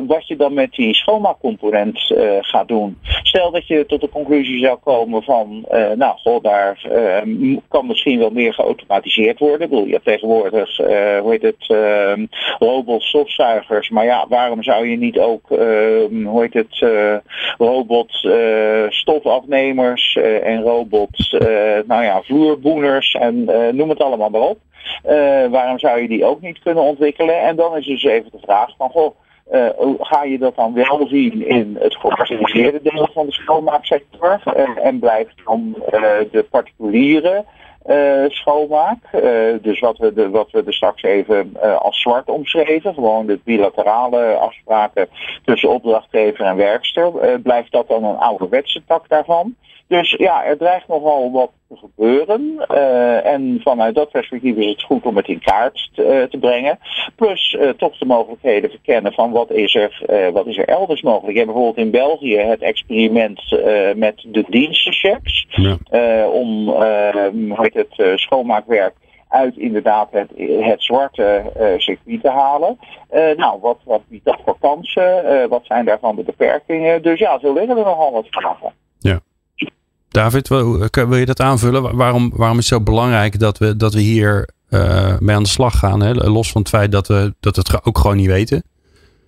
wat 0.07 0.27
je 0.27 0.37
dan 0.37 0.55
met 0.55 0.73
die 0.73 0.95
schoonmaakcomponent 0.95 2.15
gaat 2.41 2.69
doen. 2.69 2.99
Stel 3.23 3.51
dat 3.51 3.67
je 3.67 3.87
tot 3.87 4.01
de 4.01 4.09
conclusie 4.09 4.46
zou 4.55 4.79
komen 4.85 5.23
van, 5.23 5.65
uh, 5.71 5.91
nou, 5.91 6.19
goh, 6.19 6.43
daar 6.43 6.87
uh, 6.93 7.57
kan 7.69 7.87
misschien 7.87 8.19
wel 8.19 8.31
meer 8.31 8.55
geautomatiseerd 8.55 9.39
worden. 9.39 9.61
Ik 9.61 9.69
bedoel, 9.69 9.87
je 9.87 9.93
hebt 9.93 10.05
tegenwoordig, 10.05 10.81
uh, 10.81 11.19
hoe 11.19 11.31
heet 11.31 11.43
het, 11.43 11.71
ehm, 11.71 12.27
robot 12.59 13.03
stofzuigers. 13.03 13.89
Maar 13.89 14.05
ja, 14.05 14.27
waarom 14.29 14.63
zou 14.63 14.87
je 14.87 14.97
niet 14.97 15.19
ook, 15.19 15.49
hoe 15.49 16.41
heet 16.41 16.55
het, 16.55 16.87
robot 17.59 18.13
stofafnemers 18.89 20.17
en 20.43 20.63
robot, 20.63 21.31
nou 21.87 22.03
ja, 22.03 22.23
vloerboeners 22.23 23.15
en 23.15 23.45
noem 23.77 23.89
het 23.89 24.01
allemaal 24.01 24.31
maar 24.31 24.41
op. 24.41 24.59
waarom 25.51 25.79
zou 25.79 26.01
je 26.01 26.09
die 26.09 26.25
ook 26.25 26.41
niet 26.41 26.59
kunnen 26.59 26.83
ontwikkelen? 26.83 27.41
En 27.41 27.57
dan 27.57 27.77
is 27.77 27.87
dus 27.87 28.05
even 28.05 28.31
de 28.31 28.41
vraag 28.43 28.71
van, 28.77 28.91
goh, 28.91 29.15
uh, 29.53 29.69
ga 29.99 30.25
je 30.25 30.39
dat 30.39 30.57
dan 30.57 30.75
wel 30.75 31.07
zien 31.07 31.47
in 31.47 31.77
het 31.81 31.97
georganiseerde 31.97 32.81
deel 32.83 33.09
van 33.13 33.27
de 33.27 33.33
schoonmaaksector 33.33 34.43
uh, 34.57 34.87
en 34.87 34.99
blijft 34.99 35.35
dan 35.45 35.75
uh, 35.77 36.01
de 36.31 36.47
particuliere 36.51 37.45
schoonmaak. 38.29 38.99
dus 39.63 39.81
wat 39.81 39.99
we, 39.99 40.13
de, 40.13 40.31
wat 40.31 40.51
we 40.51 40.63
er 40.67 40.75
straks 40.75 41.03
even 41.03 41.57
als 41.79 42.01
zwart 42.01 42.29
omschreven, 42.29 42.95
gewoon 42.95 43.27
de 43.27 43.41
bilaterale 43.45 44.35
afspraken 44.35 45.09
tussen 45.45 45.69
opdrachtgever 45.69 46.45
en 46.45 46.57
werkster, 46.57 47.41
blijft 47.41 47.73
dat 47.73 47.89
dan 47.89 48.05
een 48.05 48.17
ouderwetse 48.17 48.83
tak 48.87 49.09
daarvan? 49.09 49.55
Dus 49.89 50.11
ja, 50.11 50.45
er 50.45 50.57
dreigt 50.57 50.89
nogal 50.89 51.33
wat 51.33 51.51
te 51.69 51.77
gebeuren. 51.77 52.67
Uh, 52.71 53.27
en 53.27 53.61
vanuit 53.63 53.95
dat 53.95 54.11
perspectief 54.11 54.57
is 54.57 54.71
het 54.71 54.83
goed 54.83 55.05
om 55.05 55.17
het 55.17 55.29
in 55.29 55.41
kaart 55.41 55.91
te, 55.95 56.03
uh, 56.03 56.23
te 56.23 56.39
brengen. 56.39 56.79
Plus 57.17 57.53
uh, 57.53 57.69
toch 57.69 57.99
de 57.99 58.07
mogelijkheden 58.07 58.71
verkennen 58.71 59.13
van 59.13 59.31
wat 59.31 59.51
is 59.51 59.75
er, 59.75 60.05
wat 60.33 60.47
is 60.47 60.59
er 60.59 60.69
elders 60.69 61.03
mogelijk. 61.03 61.33
Je 61.33 61.39
hebt 61.39 61.53
bijvoorbeeld 61.53 61.87
in 61.87 61.91
België 61.91 62.37
het 62.37 62.61
experiment 62.61 63.41
met 63.97 64.25
de 64.29 64.45
dienstenchecks. 64.49 65.47
Ja. 65.49 66.29
om 66.29 66.69
hoe 66.69 67.57
heet 67.61 67.75
het, 67.75 68.21
schoonmaakwerk 68.21 68.95
uit 69.29 69.57
inderdaad 69.57 70.09
het, 70.11 70.31
het 70.61 70.83
zwarte 70.83 71.53
uh, 71.61 71.79
circuit 71.79 72.23
te 72.23 72.31
halen. 72.31 72.79
Uh, 73.15 73.37
nou, 73.37 73.61
wat, 73.61 73.79
wat 73.85 74.03
biedt 74.09 74.25
dat 74.25 74.41
voor 74.45 74.57
kansen? 74.61 75.25
Uh, 75.25 75.47
wat 75.47 75.67
zijn 75.67 75.85
daarvan 75.85 76.17
de 76.17 76.23
beperkingen? 76.23 77.03
Dus 77.03 77.19
ja, 77.19 77.39
zo 77.39 77.53
liggen 77.53 77.77
er 77.77 77.85
nogal 77.85 78.13
wat 78.13 78.27
vragen. 78.31 78.73
Ja. 78.99 79.21
David, 80.17 80.49
wil, 80.49 81.17
je 81.17 81.27
dat 81.27 81.41
aanvullen? 81.41 81.97
Waarom, 81.97 82.33
waarom 82.35 82.59
is 82.59 82.71
het 82.71 82.79
zo 82.79 82.85
belangrijk 82.85 83.39
dat 83.39 83.59
we, 83.59 83.77
dat 83.77 83.95
we 83.95 84.01
hier 84.01 84.49
uh, 84.71 85.19
mee 85.19 85.37
aan 85.37 85.43
de 85.43 85.49
slag 85.49 85.79
gaan? 85.79 86.01
Hè? 86.01 86.13
Los 86.15 86.51
van 86.51 86.61
het 86.61 86.71
feit 86.71 86.93
dat 86.93 87.09
we 87.09 87.35
dat 87.41 87.57
het 87.57 87.85
ook 87.85 87.99
gewoon 87.99 88.17
niet 88.17 88.27
weten. 88.27 88.63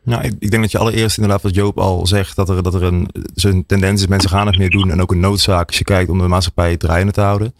Nou, 0.03 0.22
ik, 0.22 0.35
ik, 0.38 0.51
denk 0.51 0.62
dat 0.62 0.72
je 0.72 0.79
allereerst 0.79 1.16
inderdaad 1.16 1.42
wat 1.42 1.55
Joop 1.55 1.79
al 1.79 2.07
zegt, 2.07 2.37
dat 2.37 2.48
er, 2.48 2.62
dat 2.62 2.74
er 2.74 2.83
een, 2.83 3.09
een 3.35 3.66
tendens 3.66 4.01
is, 4.01 4.07
mensen 4.07 4.31
gaan 4.31 4.46
het 4.46 4.59
meer 4.59 4.70
doen 4.70 4.90
en 4.90 5.03
ook 5.03 5.12
een 5.12 5.20
noodzaak 5.20 5.66
als 5.66 5.79
je 5.79 5.85
kijkt 5.85 6.11
om 6.11 6.18
de 6.18 6.29
maatschappij 6.29 6.77
draaiende 6.77 7.12
te 7.12 7.20
houden. 7.20 7.55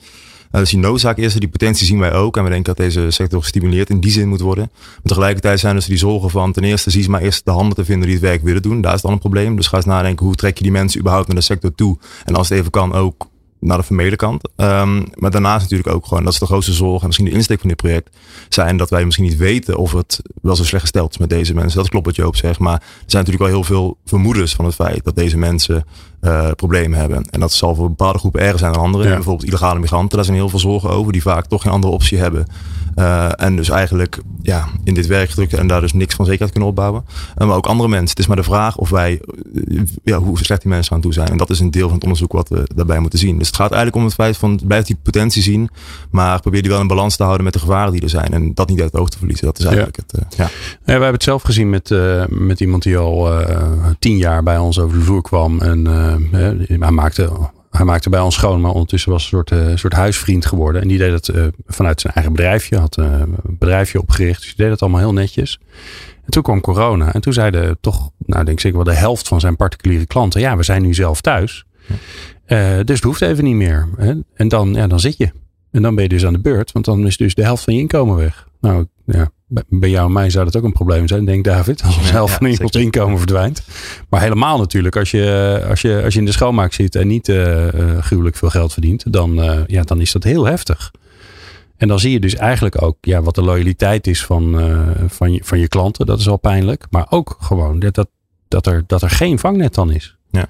Uh, 0.53 0.61
dus 0.61 0.71
die 0.71 0.79
noodzaak 0.79 1.17
is 1.17 1.35
die 1.35 1.49
potentie 1.49 1.87
zien 1.87 1.99
wij 1.99 2.13
ook. 2.13 2.37
En 2.37 2.43
we 2.43 2.49
denken 2.49 2.75
dat 2.75 2.77
deze 2.77 3.11
sector 3.11 3.41
gestimuleerd 3.41 3.91
in 3.91 4.01
die 4.01 4.11
zin 4.11 4.29
moet 4.29 4.41
worden. 4.41 4.71
Maar 4.73 5.01
tegelijkertijd 5.03 5.61
zijn 5.61 5.75
dus 5.75 5.87
die 5.87 5.97
zorgen 5.97 6.31
van 6.31 6.53
ten 6.53 6.65
eerste 6.65 6.91
zie 6.91 7.03
ze 7.03 7.11
maar 7.11 7.21
eerst 7.21 7.45
de 7.45 7.51
handen 7.51 7.77
te 7.77 7.85
vinden 7.85 8.07
die 8.07 8.17
het 8.17 8.25
werk 8.25 8.43
willen 8.43 8.63
doen. 8.63 8.81
Daar 8.81 8.95
is 8.95 9.03
dan 9.03 9.13
een 9.13 9.19
probleem. 9.19 9.57
Dus 9.57 9.67
ga 9.67 9.77
eens 9.77 9.85
nadenken 9.85 10.27
hoe 10.27 10.35
trek 10.35 10.57
je 10.57 10.63
die 10.63 10.73
mensen 10.73 11.01
überhaupt 11.01 11.27
naar 11.27 11.37
de 11.37 11.43
sector 11.43 11.75
toe. 11.75 11.99
En 12.25 12.35
als 12.35 12.49
het 12.49 12.59
even 12.59 12.71
kan 12.71 12.95
ook 12.95 13.29
naar 13.61 13.79
de 13.79 13.85
formele 13.85 14.17
kant. 14.17 14.49
Um, 14.57 15.05
maar 15.15 15.31
daarnaast 15.31 15.63
natuurlijk 15.63 15.95
ook 15.95 16.07
gewoon, 16.07 16.25
dat 16.25 16.33
is 16.33 16.39
de 16.39 16.47
grootste 16.47 16.73
zorg 16.73 17.01
en 17.01 17.07
misschien 17.07 17.29
de 17.29 17.35
insteek 17.35 17.61
van 17.61 17.69
dit 17.69 17.79
project, 17.79 18.17
zijn 18.49 18.77
dat 18.77 18.91
wij 18.91 19.05
misschien 19.05 19.25
niet 19.25 19.37
weten 19.37 19.77
of 19.77 19.93
het 19.93 20.21
wel 20.43 20.57
zo 20.57 20.65
slecht 20.65 20.83
gesteld 20.83 21.11
is 21.11 21.19
met 21.19 21.31
deze 21.31 21.55
mensen. 21.55 21.79
Dat 21.79 21.89
klopt 21.89 22.07
wat 22.07 22.17
Joop 22.17 22.37
zegt, 22.37 22.59
maar 22.59 22.75
er 22.75 22.81
zijn 23.07 23.25
natuurlijk 23.25 23.51
wel 23.51 23.63
heel 23.63 23.65
veel 23.65 23.97
vermoedens 24.05 24.55
van 24.55 24.65
het 24.65 24.75
feit 24.75 25.05
dat 25.05 25.17
deze 25.17 25.37
mensen 25.37 25.85
uh, 26.21 26.51
problemen 26.51 26.99
hebben. 26.99 27.25
En 27.31 27.41
dat 27.41 27.53
zal 27.53 27.75
voor 27.75 27.89
bepaalde 27.89 28.19
groepen 28.19 28.41
erger 28.41 28.59
zijn 28.59 28.73
dan 28.73 28.83
andere. 28.83 29.09
Bijvoorbeeld 29.09 29.49
illegale 29.49 29.81
migranten, 29.81 30.17
daar 30.17 30.25
zijn 30.25 30.37
heel 30.37 30.49
veel 30.49 30.59
zorgen 30.59 30.91
over, 30.91 31.13
die 31.13 31.23
vaak 31.23 31.47
toch 31.47 31.63
geen 31.63 31.73
andere 31.73 31.93
optie 31.93 32.19
hebben. 32.19 32.47
Uh, 32.99 33.29
en 33.37 33.57
dus 33.57 33.69
eigenlijk 33.69 34.19
ja, 34.43 34.69
in 34.85 34.95
dit 34.95 35.07
werk 35.07 35.29
gedrukt 35.29 35.55
en 35.55 35.67
daar 35.67 35.81
dus 35.81 35.93
niks 35.93 36.15
van 36.15 36.25
zekerheid 36.25 36.51
kunnen 36.51 36.69
opbouwen. 36.69 37.05
Uh, 37.39 37.47
maar 37.47 37.57
ook 37.57 37.67
andere 37.67 37.89
mensen. 37.89 38.09
Het 38.09 38.19
is 38.19 38.27
maar 38.27 38.37
de 38.37 38.43
vraag 38.43 38.77
of 38.77 38.91
wij, 38.91 39.21
ja, 40.05 40.19
hoe 40.19 40.39
slecht 40.39 40.63
die 40.63 40.71
mensen 40.71 40.95
aan 40.95 41.01
toe 41.01 41.13
zijn. 41.13 41.29
En 41.29 41.37
dat 41.37 41.51
is 41.51 41.61
een 41.61 41.71
deel 41.71 41.85
van 41.85 41.95
het 41.95 42.03
onderzoek 42.03 42.33
wat 42.33 42.49
we 42.49 42.69
daarbij 42.75 42.99
moeten 42.99 43.19
zien. 43.19 43.39
Dus 43.39 43.47
het 43.47 43.57
gaat 43.57 43.73
eigenlijk 43.73 43.97
om 43.97 44.05
het 44.05 44.15
feit 44.15 44.37
van 44.37 44.61
blijf 44.65 44.85
die 44.85 44.99
potentie 45.03 45.43
zien, 45.43 45.69
maar 46.11 46.41
probeer 46.41 46.63
die 46.63 46.71
wel 46.71 46.81
in 46.81 46.87
balans 46.87 47.17
te 47.17 47.23
houden 47.23 47.45
met 47.45 47.53
de 47.53 47.59
gevaren 47.59 47.93
die 47.93 48.03
er 48.03 48.09
zijn. 48.09 48.33
En 48.33 48.55
dat 48.55 48.69
niet 48.69 48.81
uit 48.81 48.93
het 48.93 49.01
oog 49.01 49.11
te 49.11 49.19
verliezen. 49.19 49.47
Dat 49.47 49.59
is 49.59 49.65
eigenlijk 49.65 49.97
ja. 49.97 50.03
het. 50.07 50.35
ja. 50.37 50.45
ja. 50.45 50.51
we 50.85 50.91
hebben 50.91 51.13
het 51.13 51.23
zelf 51.23 51.43
gezien 51.43 51.71
met, 51.71 51.95
met 52.29 52.61
iemand 52.61 52.83
die 52.83 52.97
al 52.97 53.43
tien 53.99 54.17
jaar 54.17 54.43
bij 54.43 54.59
ons 54.59 54.79
over 54.79 54.99
de 54.99 55.05
vloer 55.05 55.23
kwam. 55.23 55.61
En 55.61 55.87
hij 56.81 56.91
maakte 56.91 57.31
hij 57.71 57.85
maakte 57.85 58.11
bij 58.11 58.21
ons 58.21 58.35
schoon, 58.35 58.61
maar 58.61 58.71
ondertussen 58.71 59.11
was 59.13 59.23
een 59.23 59.29
soort, 59.29 59.51
uh, 59.51 59.77
soort 59.77 59.93
huisvriend 59.93 60.47
geworden. 60.47 60.83
En 60.83 60.89
die 60.89 60.99
deed 60.99 61.13
het 61.13 61.29
uh, 61.29 61.47
vanuit 61.67 62.01
zijn 62.01 62.13
eigen 62.13 62.33
bedrijfje. 62.33 62.79
Had 62.79 62.99
uh, 62.99 63.05
een 63.05 63.59
bedrijfje 63.59 64.01
opgericht. 64.01 64.41
Dus 64.41 64.47
die 64.47 64.57
deed 64.57 64.71
het 64.71 64.83
allemaal 64.83 65.01
heel 65.01 65.13
netjes. 65.13 65.61
En 66.25 66.31
toen 66.31 66.43
kwam 66.43 66.61
corona. 66.61 67.13
En 67.13 67.21
toen 67.21 67.33
zeiden 67.33 67.79
toch, 67.81 68.11
nou 68.19 68.45
denk 68.45 68.57
ik 68.57 68.61
zeker 68.61 68.85
wel 68.85 68.95
de 68.95 69.01
helft 69.01 69.29
van 69.29 69.41
zijn 69.41 69.57
particuliere 69.57 70.07
klanten. 70.07 70.41
Ja, 70.41 70.57
we 70.57 70.63
zijn 70.63 70.83
nu 70.83 70.95
zelf 70.95 71.21
thuis. 71.21 71.65
Ja. 72.47 72.83
dus 72.83 72.97
het 72.97 73.05
hoeft 73.05 73.21
even 73.23 73.45
niet 73.45 73.55
meer. 73.55 73.89
Hè? 73.97 74.15
En 74.35 74.49
dan, 74.49 74.75
ja, 74.75 74.87
dan 74.87 75.01
zit 75.01 75.17
je. 75.17 75.31
En 75.71 75.83
dan 75.83 75.95
ben 75.95 76.03
je 76.03 76.09
dus 76.09 76.27
aan 76.27 76.33
de 76.33 76.41
beurt. 76.41 76.73
Want 76.73 76.85
dan 76.85 77.07
is 77.07 77.17
dus 77.17 77.35
de 77.35 77.43
helft 77.43 77.65
van 77.65 77.75
je 77.75 77.81
inkomen 77.81 78.17
weg. 78.17 78.48
Nou 78.61 78.87
ja, 79.05 79.31
bij 79.69 79.91
jou 79.91 80.07
en 80.07 80.13
mij 80.13 80.31
zou 80.31 80.45
dat 80.45 80.57
ook 80.57 80.65
een 80.65 80.73
probleem 80.73 81.09
zijn, 81.09 81.25
denk 81.25 81.45
David. 81.45 81.83
Als 81.83 82.07
zelf 82.07 82.33
van 82.33 82.47
iemands 82.47 82.77
inkomen 82.77 83.19
verdwijnt. 83.19 83.63
Maar 84.09 84.21
helemaal 84.21 84.59
natuurlijk, 84.59 84.97
als 84.97 85.11
je, 85.11 85.65
als 85.69 85.81
je, 85.81 86.03
als 86.05 86.15
je 86.15 86.21
in 86.21 86.27
de 86.27 86.33
schoonmaak 86.33 86.73
zit 86.73 86.95
en 86.95 87.07
niet 87.07 87.29
uh, 87.29 87.67
gruwelijk 88.01 88.37
veel 88.37 88.51
geld 88.51 88.73
verdient, 88.73 89.13
dan, 89.13 89.45
uh, 89.45 89.61
ja, 89.67 89.83
dan 89.83 90.01
is 90.01 90.13
dat 90.13 90.25
heel 90.25 90.45
heftig. 90.45 90.91
En 91.77 91.89
dan 91.89 91.99
zie 91.99 92.13
je 92.13 92.21
dus 92.21 92.35
eigenlijk 92.35 92.83
ook 92.83 92.97
ja, 93.01 93.23
wat 93.23 93.35
de 93.35 93.43
loyaliteit 93.43 94.07
is 94.07 94.25
van, 94.25 94.61
uh, 94.61 94.89
van, 95.07 95.33
je, 95.33 95.41
van 95.45 95.59
je 95.59 95.69
klanten. 95.69 96.07
Dat 96.07 96.21
is 96.21 96.29
al 96.29 96.37
pijnlijk. 96.37 96.87
Maar 96.91 97.07
ook 97.09 97.37
gewoon 97.41 97.79
dat, 97.79 97.95
dat, 97.95 98.09
dat, 98.49 98.67
er, 98.67 98.85
dat 98.87 99.03
er 99.03 99.11
geen 99.11 99.39
vangnet 99.39 99.75
dan 99.75 99.91
is. 99.91 100.17
Ja. 100.31 100.49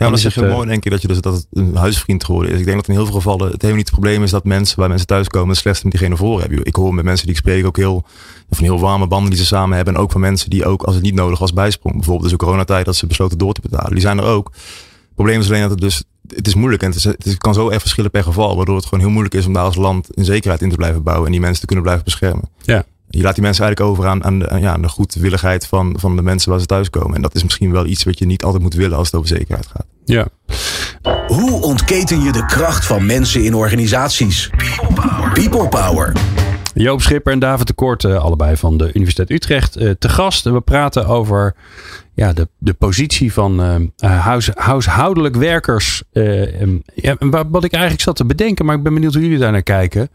Ja, 0.00 0.10
dat 0.10 0.18
is 0.18 0.34
heel 0.34 0.44
eh, 0.44 0.52
mooi 0.52 0.68
denk 0.68 0.84
ik 0.84 0.90
dat 0.90 1.02
je 1.02 1.08
dus 1.08 1.20
dat 1.20 1.34
het 1.34 1.46
een 1.52 1.76
huisvriend 1.76 2.24
geworden 2.24 2.52
is. 2.52 2.58
Ik 2.58 2.64
denk 2.64 2.76
dat 2.76 2.88
in 2.88 2.94
heel 2.94 3.04
veel 3.04 3.14
gevallen 3.14 3.50
het 3.50 3.62
helemaal 3.62 3.76
niet 3.76 3.90
het 3.90 4.00
probleem 4.00 4.22
is 4.22 4.30
dat 4.30 4.44
mensen 4.44 4.78
waar 4.78 4.88
mensen 4.88 5.06
thuiskomen 5.06 5.48
het 5.48 5.58
slechtste 5.58 5.86
met 5.86 5.94
diegene 5.96 6.16
voor 6.16 6.40
hebben. 6.40 6.64
Ik 6.64 6.76
hoor 6.76 6.94
met 6.94 7.04
mensen 7.04 7.26
die 7.26 7.34
ik 7.34 7.40
spreek 7.40 7.66
ook 7.66 7.76
heel 7.76 8.04
van 8.50 8.64
heel 8.64 8.78
warme 8.78 9.06
banden 9.06 9.30
die 9.30 9.38
ze 9.38 9.46
samen 9.46 9.76
hebben. 9.76 9.94
En 9.94 10.00
ook 10.00 10.12
van 10.12 10.20
mensen 10.20 10.50
die 10.50 10.64
ook 10.64 10.82
als 10.82 10.94
het 10.94 11.04
niet 11.04 11.14
nodig 11.14 11.38
was 11.38 11.52
bijsprong. 11.52 11.94
Bijvoorbeeld 11.94 12.28
dus 12.28 12.38
de 12.38 12.44
coronatijd 12.44 12.84
dat 12.84 12.96
ze 12.96 13.06
besloten 13.06 13.38
door 13.38 13.52
te 13.52 13.60
betalen. 13.60 13.90
Die 13.90 14.00
zijn 14.00 14.18
er 14.18 14.24
ook. 14.24 14.50
Het 14.54 15.14
probleem 15.14 15.40
is 15.40 15.48
alleen 15.48 15.60
dat 15.60 15.70
het 15.70 15.80
dus 15.80 16.04
het 16.34 16.46
is 16.46 16.54
moeilijk 16.54 16.82
en 16.82 16.88
het, 16.88 16.96
is, 16.96 17.04
het 17.04 17.38
kan 17.38 17.54
zo 17.54 17.68
erg 17.68 17.80
verschillen 17.80 18.10
per 18.10 18.22
geval. 18.22 18.56
Waardoor 18.56 18.76
het 18.76 18.84
gewoon 18.84 19.00
heel 19.00 19.12
moeilijk 19.12 19.34
is 19.34 19.46
om 19.46 19.52
daar 19.52 19.64
als 19.64 19.76
land 19.76 20.18
een 20.18 20.24
zekerheid 20.24 20.62
in 20.62 20.70
te 20.70 20.76
blijven 20.76 21.02
bouwen. 21.02 21.26
En 21.26 21.32
die 21.32 21.40
mensen 21.40 21.60
te 21.60 21.66
kunnen 21.66 21.84
blijven 21.84 22.04
beschermen. 22.04 22.48
Ja. 22.62 22.84
Je 23.12 23.22
laat 23.22 23.34
die 23.34 23.42
mensen 23.44 23.64
eigenlijk 23.64 23.92
over 23.92 24.10
aan, 24.10 24.24
aan, 24.24 24.38
de, 24.38 24.48
aan, 24.48 24.60
ja, 24.60 24.72
aan 24.72 24.82
de 24.82 24.88
goedwilligheid 24.88 25.66
van, 25.66 25.94
van 25.98 26.16
de 26.16 26.22
mensen 26.22 26.50
waar 26.50 26.60
ze 26.60 26.66
thuiskomen. 26.66 27.16
En 27.16 27.22
dat 27.22 27.34
is 27.34 27.42
misschien 27.42 27.72
wel 27.72 27.86
iets 27.86 28.04
wat 28.04 28.18
je 28.18 28.26
niet 28.26 28.44
altijd 28.44 28.62
moet 28.62 28.74
willen 28.74 28.96
als 28.96 29.06
het 29.06 29.16
over 29.16 29.28
zekerheid 29.28 29.66
gaat. 29.66 29.86
ja. 30.04 30.28
Hoe 31.26 31.62
ontketen 31.62 32.22
je 32.22 32.32
de 32.32 32.46
kracht 32.46 32.86
van 32.86 33.06
mensen 33.06 33.44
in 33.44 33.54
organisaties? 33.54 34.50
People 35.32 35.68
Power. 35.68 36.12
Joop 36.74 37.02
Schipper 37.02 37.32
en 37.32 37.38
David 37.38 37.66
de 37.66 37.72
Kort, 37.72 38.04
eh, 38.04 38.16
allebei 38.22 38.56
van 38.56 38.76
de 38.76 38.90
Universiteit 38.92 39.30
Utrecht, 39.30 39.76
eh, 39.76 39.90
te 39.98 40.08
gast. 40.08 40.44
We 40.44 40.60
praten 40.60 41.06
over 41.06 41.54
ja, 42.14 42.32
de, 42.32 42.48
de 42.58 42.72
positie 42.74 43.32
van 43.32 43.60
huis, 44.00 44.50
huishoudelijk 44.54 45.36
werkers. 45.36 46.02
eh, 46.12 46.60
em, 46.60 46.82
ja, 46.94 47.16
wa- 47.18 47.48
wat 47.48 47.64
ik 47.64 47.72
eigenlijk 47.72 48.02
zat 48.02 48.16
te 48.16 48.24
bedenken, 48.24 48.64
maar 48.64 48.76
ik 48.76 48.82
ben 48.82 48.94
benieuwd 48.94 49.12
hoe 49.14 49.22
jullie 49.22 49.38
daar 49.38 49.52
naar 49.52 49.62
kijken. 49.62 50.08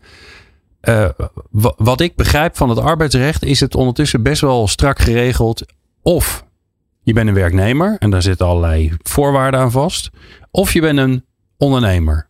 Eh, 0.85 1.09
wa- 1.49 1.73
wat 1.77 2.01
ik 2.01 2.15
begrijp 2.15 2.57
van 2.57 2.69
het 2.69 2.79
arbeidsrecht 2.79 3.43
is 3.43 3.59
het 3.59 3.75
ondertussen 3.75 4.23
best 4.23 4.41
wel 4.41 4.67
strak 4.67 4.99
geregeld. 4.99 5.65
Of 6.01 6.45
je 7.01 7.13
bent 7.13 7.27
een 7.27 7.33
werknemer 7.33 7.95
en 7.99 8.09
daar 8.09 8.21
zitten 8.21 8.47
allerlei 8.47 8.91
voorwaarden 9.03 9.59
aan 9.59 9.71
vast. 9.71 10.09
Of 10.51 10.73
je 10.73 10.81
bent 10.81 10.97
een 10.99 11.25
ondernemer. 11.57 12.27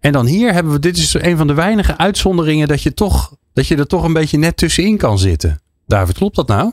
En 0.00 0.12
dan 0.12 0.26
hier 0.26 0.52
hebben 0.52 0.72
we, 0.72 0.78
dit 0.78 0.96
is 0.96 1.14
een 1.14 1.36
van 1.36 1.46
de 1.46 1.54
weinige 1.54 1.96
uitzonderingen 1.98 2.68
dat 2.68 2.82
je 2.82 2.94
toch, 2.94 3.36
dat 3.52 3.66
je 3.66 3.76
er 3.76 3.86
toch 3.86 4.04
een 4.04 4.12
beetje 4.12 4.38
net 4.38 4.56
tussenin 4.56 4.96
kan 4.96 5.18
zitten. 5.18 5.60
David, 5.86 6.16
klopt 6.16 6.36
dat 6.36 6.48
nou? 6.48 6.72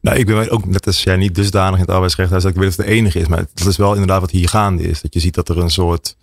Nou, 0.00 0.18
ik 0.18 0.26
ben 0.26 0.50
ook 0.50 0.66
net 0.66 0.86
als 0.86 1.02
jij 1.02 1.16
niet 1.16 1.34
dusdanig 1.34 1.74
in 1.74 1.80
het 1.84 1.90
arbeidsrecht 1.94 2.30
dat 2.30 2.44
ik 2.44 2.54
weet 2.54 2.64
dat 2.68 2.76
het 2.76 2.86
de 2.86 2.92
enige 2.92 3.18
is. 3.18 3.26
Maar 3.26 3.38
het 3.54 3.66
is 3.66 3.76
wel 3.76 3.92
inderdaad 3.92 4.20
wat 4.20 4.30
hier 4.30 4.48
gaande 4.48 4.82
is. 4.82 5.00
Dat 5.00 5.14
je 5.14 5.20
ziet 5.20 5.34
dat 5.34 5.48
er 5.48 5.58
een 5.58 5.70
soort 5.70 6.16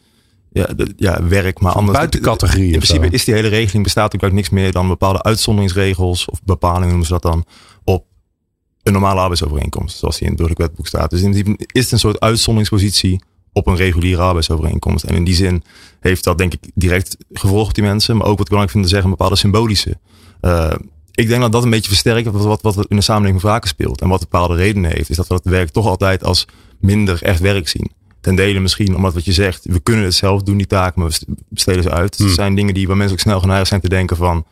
ja, 0.52 0.66
de- 0.66 0.94
ja, 0.98 1.24
werk, 1.28 1.60
maar 1.60 1.72
anders. 1.74 1.98
buitencategorie 1.98 2.64
In 2.72 2.80
principe 2.80 3.08
is 3.10 3.26
die 3.26 3.34
hele 3.34 3.48
regeling 3.48 3.84
bestaat 3.84 4.16
ook 4.16 4.24
uit 4.24 4.34
niks 4.34 4.50
meer 4.50 4.72
dan 4.72 4.88
bepaalde 4.88 5.24
uitzonderingsregels 5.24 6.26
of 6.26 6.40
bepalingen 6.44 6.88
noemen 6.88 7.06
ze 7.06 7.12
dat 7.12 7.22
dan 7.22 7.46
op 7.84 8.06
een 8.84 8.94
normale 8.94 9.20
arbeidsovereenkomst, 9.20 9.98
zoals 9.98 10.16
die 10.18 10.24
in 10.24 10.30
het 10.34 10.38
burgerlijk 10.42 10.68
wetboek 10.68 10.88
staat. 10.88 11.10
Dus 11.10 11.22
in 11.22 11.32
principe 11.32 11.66
is 11.72 11.84
het 11.84 11.92
een 11.92 12.00
soort 12.00 12.20
uitzonderingspositie 12.20 13.22
op 13.54 13.68
een 13.68 13.76
reguliere 13.76 14.22
arbeidsovereenkomst. 14.22 15.04
En 15.04 15.16
in 15.16 15.24
die 15.24 15.34
zin 15.36 15.64
heeft 16.00 16.24
dat 16.24 16.38
denk 16.38 16.54
ik 16.54 16.60
direct 16.74 17.18
gevolg 17.34 17.68
op 17.68 17.74
die 17.74 17.84
mensen, 17.84 18.18
maar 18.18 18.26
ook 18.28 18.38
wat 18.38 18.48
ik 18.48 18.48
belangrijk 18.52 18.72
vind 18.72 18.84
te 18.84 18.90
zeggen, 18.90 19.10
een 19.10 19.16
bepaalde 19.18 19.40
symbolische. 19.40 19.98
Eh, 20.42 20.74
ik 21.12 21.28
denk 21.28 21.42
dat 21.42 21.52
dat 21.52 21.64
een 21.64 21.70
beetje 21.70 21.90
versterkt 21.90 22.32
wat, 22.32 22.62
wat, 22.62 22.76
wat 22.76 22.86
in 22.90 22.96
de 22.96 23.02
samenleving 23.02 23.42
vaker 23.42 23.70
speelt. 23.70 24.02
En 24.02 24.10
wat 24.10 24.20
bepaalde 24.20 24.56
redenen 24.56 24.92
heeft, 24.92 25.10
is 25.10 25.16
dat 25.16 25.28
we 25.28 25.34
het 25.34 25.44
werk 25.44 25.70
toch 25.70 25.86
altijd 25.88 26.24
als 26.24 26.46
minder 26.80 27.24
echt 27.24 27.40
werk 27.40 27.68
zien. 27.68 27.92
Ten 28.22 28.36
dele 28.36 28.60
misschien 28.60 28.96
omdat 28.96 29.14
wat 29.14 29.26
je 29.26 29.34
zegt, 29.34 29.66
we 29.66 29.80
kunnen 29.80 30.04
het 30.06 30.14
zelf 30.14 30.44
doen, 30.44 30.58
die 30.58 30.68
taak, 30.68 30.96
maar 30.96 31.08
we 31.08 31.14
st- 31.14 31.26
besteden 31.50 31.84
ze 31.84 31.92
uit. 31.92 32.18
Hmm. 32.18 32.26
Het 32.26 32.36
zijn 32.36 32.56
dingen 32.56 32.74
die 32.74 32.88
waar 32.88 32.98
mensen 32.98 33.16
ook 33.16 33.22
snel 33.22 33.40
geneigd 33.40 33.68
zijn 33.68 33.82
te 33.82 33.90
denken 33.90 34.18
van, 34.18 34.46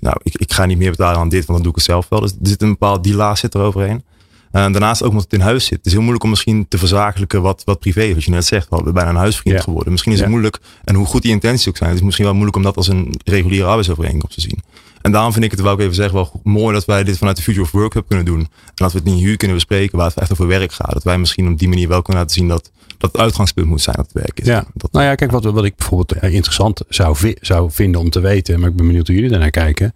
nou, 0.00 0.16
ik, 0.22 0.34
ik 0.38 0.52
ga 0.52 0.64
niet 0.64 0.78
meer 0.78 0.90
betalen 0.90 1.20
aan 1.20 1.28
dit, 1.28 1.44
want 1.46 1.52
dan 1.52 1.62
doe 1.62 1.68
ik 1.70 1.74
het 1.76 1.84
zelf 1.84 2.06
wel. 2.08 2.20
Dus 2.20 2.30
er 2.30 2.36
zit 2.48 2.62
een 2.62 2.68
bepaald 2.70 3.04
die 3.04 3.14
laag 3.14 3.38
zit 3.38 3.54
er 3.54 3.60
overheen. 3.60 4.02
En 4.50 4.72
daarnaast 4.72 5.02
ook 5.02 5.08
omdat 5.08 5.24
het 5.24 5.32
in 5.32 5.40
huis 5.40 5.64
zit. 5.64 5.76
Het 5.76 5.86
is 5.86 5.92
heel 5.92 6.00
moeilijk 6.00 6.24
om 6.24 6.30
misschien 6.30 6.66
te 6.68 6.78
verzakelijken 6.78 7.42
wat, 7.42 7.62
wat 7.64 7.78
privé 7.78 8.02
is. 8.02 8.14
Wat 8.14 8.24
je 8.24 8.30
net 8.30 8.44
zegt, 8.46 8.68
we 8.68 8.74
hadden 8.74 8.94
bijna 8.94 9.10
een 9.10 9.16
huisvriend 9.16 9.56
Ja. 9.56 9.62
geworden. 9.62 9.90
Misschien 9.92 10.12
is 10.12 10.20
het 10.20 10.28
moeilijk, 10.28 10.58
en 10.84 10.94
hoe 10.94 11.06
goed 11.06 11.22
die 11.22 11.30
intenties 11.30 11.68
ook 11.68 11.76
zijn, 11.76 11.88
het 11.90 11.98
is 11.98 12.04
misschien 12.04 12.24
wel 12.24 12.34
moeilijk 12.34 12.56
om 12.56 12.62
dat 12.62 12.76
als 12.76 12.88
een 12.88 13.14
reguliere 13.24 13.66
arbeidsovereenkomst 13.66 14.34
te 14.34 14.40
zien. 14.40 14.62
En 15.02 15.12
daarom 15.12 15.32
vind 15.32 15.44
ik 15.44 15.50
het, 15.50 15.60
wou 15.60 15.74
ik 15.74 15.80
even 15.80 15.94
zeggen, 15.94 16.14
wel 16.14 16.40
mooi 16.42 16.74
dat 16.74 16.84
wij 16.84 17.04
dit 17.04 17.18
vanuit 17.18 17.36
de 17.36 17.42
Future 17.42 17.64
of 17.64 17.70
Work 17.70 17.94
Hub 17.94 18.08
kunnen 18.08 18.24
doen. 18.24 18.40
En 18.40 18.48
dat 18.74 18.92
we 18.92 18.98
het 18.98 19.06
niet 19.06 19.18
hier 19.18 19.36
kunnen 19.36 19.56
bespreken 19.56 19.98
waar 19.98 20.06
het 20.06 20.16
echt 20.16 20.32
over 20.32 20.46
werk 20.46 20.72
gaat. 20.72 20.92
Dat 20.92 21.02
wij 21.02 21.18
misschien 21.18 21.48
op 21.48 21.58
die 21.58 21.68
manier 21.68 21.88
wel 21.88 22.02
kunnen 22.02 22.22
laten 22.22 22.36
zien 22.36 22.48
dat, 22.48 22.70
dat 22.98 23.12
het 23.12 23.20
uitgangspunt 23.20 23.68
moet 23.68 23.80
zijn 23.80 23.96
dat 23.96 24.04
het 24.04 24.14
werk 24.14 24.40
is. 24.40 24.46
Ja. 24.46 24.64
Dat, 24.74 24.92
Nou 24.92 25.04
ja, 25.04 25.14
kijk, 25.14 25.30
wat, 25.30 25.44
wat 25.44 25.64
ik 25.64 25.76
bijvoorbeeld 25.76 26.12
eh, 26.12 26.34
interessant 26.34 26.82
zou, 26.88 27.34
zou 27.40 27.70
vinden 27.70 28.00
om 28.00 28.10
te 28.10 28.20
weten, 28.20 28.60
maar 28.60 28.68
ik 28.68 28.76
ben 28.76 28.86
benieuwd 28.86 29.06
hoe 29.06 29.16
jullie 29.16 29.30
daarnaar 29.30 29.50
kijken. 29.50 29.94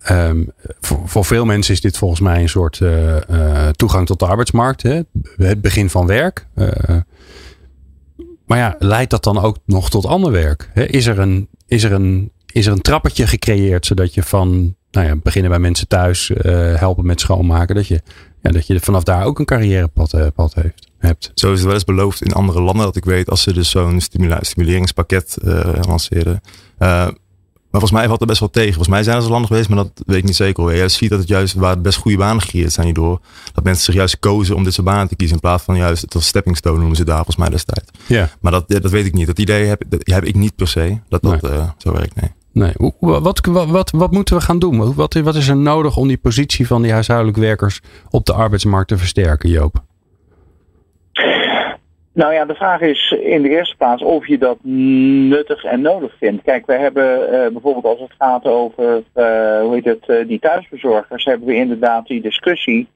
Ehm, 0.00 0.44
voor, 0.80 1.00
voor 1.04 1.24
veel 1.24 1.44
mensen 1.44 1.74
is 1.74 1.80
dit 1.80 1.98
volgens 1.98 2.20
mij 2.20 2.42
een 2.42 2.48
soort 2.48 2.80
eh, 2.80 3.16
eh, 3.16 3.68
toegang 3.72 4.06
tot 4.06 4.18
de 4.18 4.26
arbeidsmarkt. 4.26 4.82
Hè? 4.82 5.00
Het 5.36 5.60
begin 5.60 5.90
van 5.90 6.06
werk. 6.06 6.46
Maar 8.46 8.58
ja, 8.58 8.76
leidt 8.78 9.10
dat 9.10 9.24
dan 9.24 9.38
ook 9.38 9.56
nog 9.64 9.90
tot 9.90 10.06
ander 10.06 10.32
werk? 10.32 10.70
Hè? 10.72 10.84
Is, 10.84 11.06
er 11.06 11.18
een, 11.18 11.48
is, 11.66 11.84
er 11.84 11.92
een, 11.92 12.30
is 12.52 12.66
er 12.66 12.72
een 12.72 12.80
trappetje 12.80 13.26
gecreëerd 13.26 13.86
zodat 13.86 14.14
je 14.14 14.22
van 14.22 14.74
nou 14.90 15.06
ja, 15.06 15.16
beginnen 15.16 15.50
bij 15.50 15.60
mensen 15.60 15.88
thuis, 15.88 16.30
eh, 16.30 16.74
helpen 16.74 17.06
met 17.06 17.20
schoonmaken, 17.20 17.74
dat 17.74 17.86
je, 17.86 18.02
ja, 18.42 18.50
dat 18.50 18.66
je 18.66 18.80
vanaf 18.80 19.02
daar 19.02 19.24
ook 19.24 19.38
een 19.38 19.44
carrièrepad 19.44 20.12
eh, 20.12 20.26
pad 20.34 20.54
heeft, 20.54 20.88
hebt? 20.98 21.30
Zo 21.34 21.50
is 21.50 21.56
het 21.56 21.64
wel 21.64 21.74
eens 21.74 21.84
beloofd 21.84 22.22
in 22.22 22.32
andere 22.32 22.60
landen 22.60 22.84
dat 22.84 22.96
ik 22.96 23.04
weet 23.04 23.30
als 23.30 23.42
ze 23.42 23.52
dus 23.52 23.70
zo'n 23.70 24.00
stimula- 24.00 24.42
stimuleringspakket 24.42 25.36
eh 25.44 25.70
lanceren. 25.80 26.40
Maar 27.70 27.80
volgens 27.80 28.00
mij 28.00 28.08
valt 28.08 28.20
er 28.20 28.26
best 28.26 28.40
wel 28.40 28.50
tegen. 28.50 28.74
Volgens 28.74 28.94
mij 28.94 29.02
zijn 29.02 29.16
er 29.16 29.22
zo 29.22 29.28
landen 29.28 29.48
geweest, 29.48 29.68
maar 29.68 29.78
dat 29.78 30.02
weet 30.06 30.18
ik 30.18 30.24
niet 30.24 30.36
zeker. 30.36 30.62
hoor. 30.62 30.74
Je 30.74 30.88
ziet 30.88 31.10
dat 31.10 31.18
het 31.18 31.28
juist 31.28 31.54
waar 31.54 31.80
best 31.80 31.98
goede 31.98 32.16
banen 32.16 32.42
gecreëerd 32.42 32.72
zijn 32.72 32.86
hierdoor. 32.86 33.20
Dat 33.52 33.64
mensen 33.64 33.84
zich 33.84 33.94
juist 33.94 34.18
kozen 34.18 34.56
om 34.56 34.64
dit 34.64 34.74
soort 34.74 34.86
banen 34.86 35.08
te 35.08 35.16
kiezen. 35.16 35.34
In 35.34 35.40
plaats 35.42 35.64
van 35.64 35.76
juist 35.76 36.02
het 36.02 36.14
als 36.14 36.26
stepping 36.26 36.56
stone 36.56 36.78
noemen 36.78 36.96
ze 36.96 37.04
daar 37.04 37.16
volgens 37.16 37.36
mij 37.36 37.48
destijds. 37.48 37.90
Ja. 38.06 38.30
Maar 38.40 38.52
dat, 38.52 38.68
dat 38.68 38.90
weet 38.90 39.06
ik 39.06 39.12
niet. 39.12 39.26
Dat 39.26 39.38
idee 39.38 39.66
heb, 39.66 39.82
dat 39.88 40.00
heb 40.04 40.24
ik 40.24 40.34
niet 40.34 40.56
per 40.56 40.68
se. 40.68 40.98
Dat 41.08 41.22
dat 41.22 41.50
zo 41.78 41.92
werkt, 41.92 42.20
nee. 42.20 42.30
Nee. 42.52 42.72
Wat, 43.00 43.40
wat, 43.46 43.90
wat, 43.90 44.10
moeten 44.10 44.36
we 44.36 44.42
gaan 44.42 44.58
doen? 44.58 44.94
Wat, 44.94 45.14
wat 45.14 45.34
is 45.34 45.48
er 45.48 45.56
nodig 45.56 45.96
om 45.96 46.08
die 46.08 46.18
positie 46.18 46.66
van 46.66 46.82
die 46.82 46.92
huishoudelijke 46.92 47.40
werkers 47.40 47.80
op 48.10 48.24
de 48.24 48.32
arbeidsmarkt 48.32 48.88
te 48.88 48.98
versterken, 48.98 49.50
Joop? 49.50 49.82
Nou 52.12 52.32
ja, 52.32 52.44
de 52.44 52.54
vraag 52.54 52.80
is 52.80 53.10
in 53.22 53.42
de 53.42 53.48
eerste 53.48 53.76
plaats 53.76 54.02
of 54.02 54.26
je 54.26 54.38
dat 54.38 54.58
nuttig 54.62 55.64
en 55.64 55.80
nodig 55.80 56.12
vindt. 56.18 56.42
Kijk, 56.42 56.66
we 56.66 56.72
hebben 56.72 57.32
eh, 57.32 57.52
bijvoorbeeld 57.52 57.84
als 57.84 58.00
het 58.00 58.12
gaat 58.18 58.44
over 58.44 59.02
eh, 59.12 59.60
hoe 59.60 59.74
heet 59.74 59.84
het, 59.84 60.08
eh, 60.08 60.26
die 60.26 60.38
thuisbezorgers, 60.38 61.24
hebben 61.24 61.48
we 61.48 61.54
inderdaad 61.54 62.06
die 62.06 62.20
discussie 62.20 62.88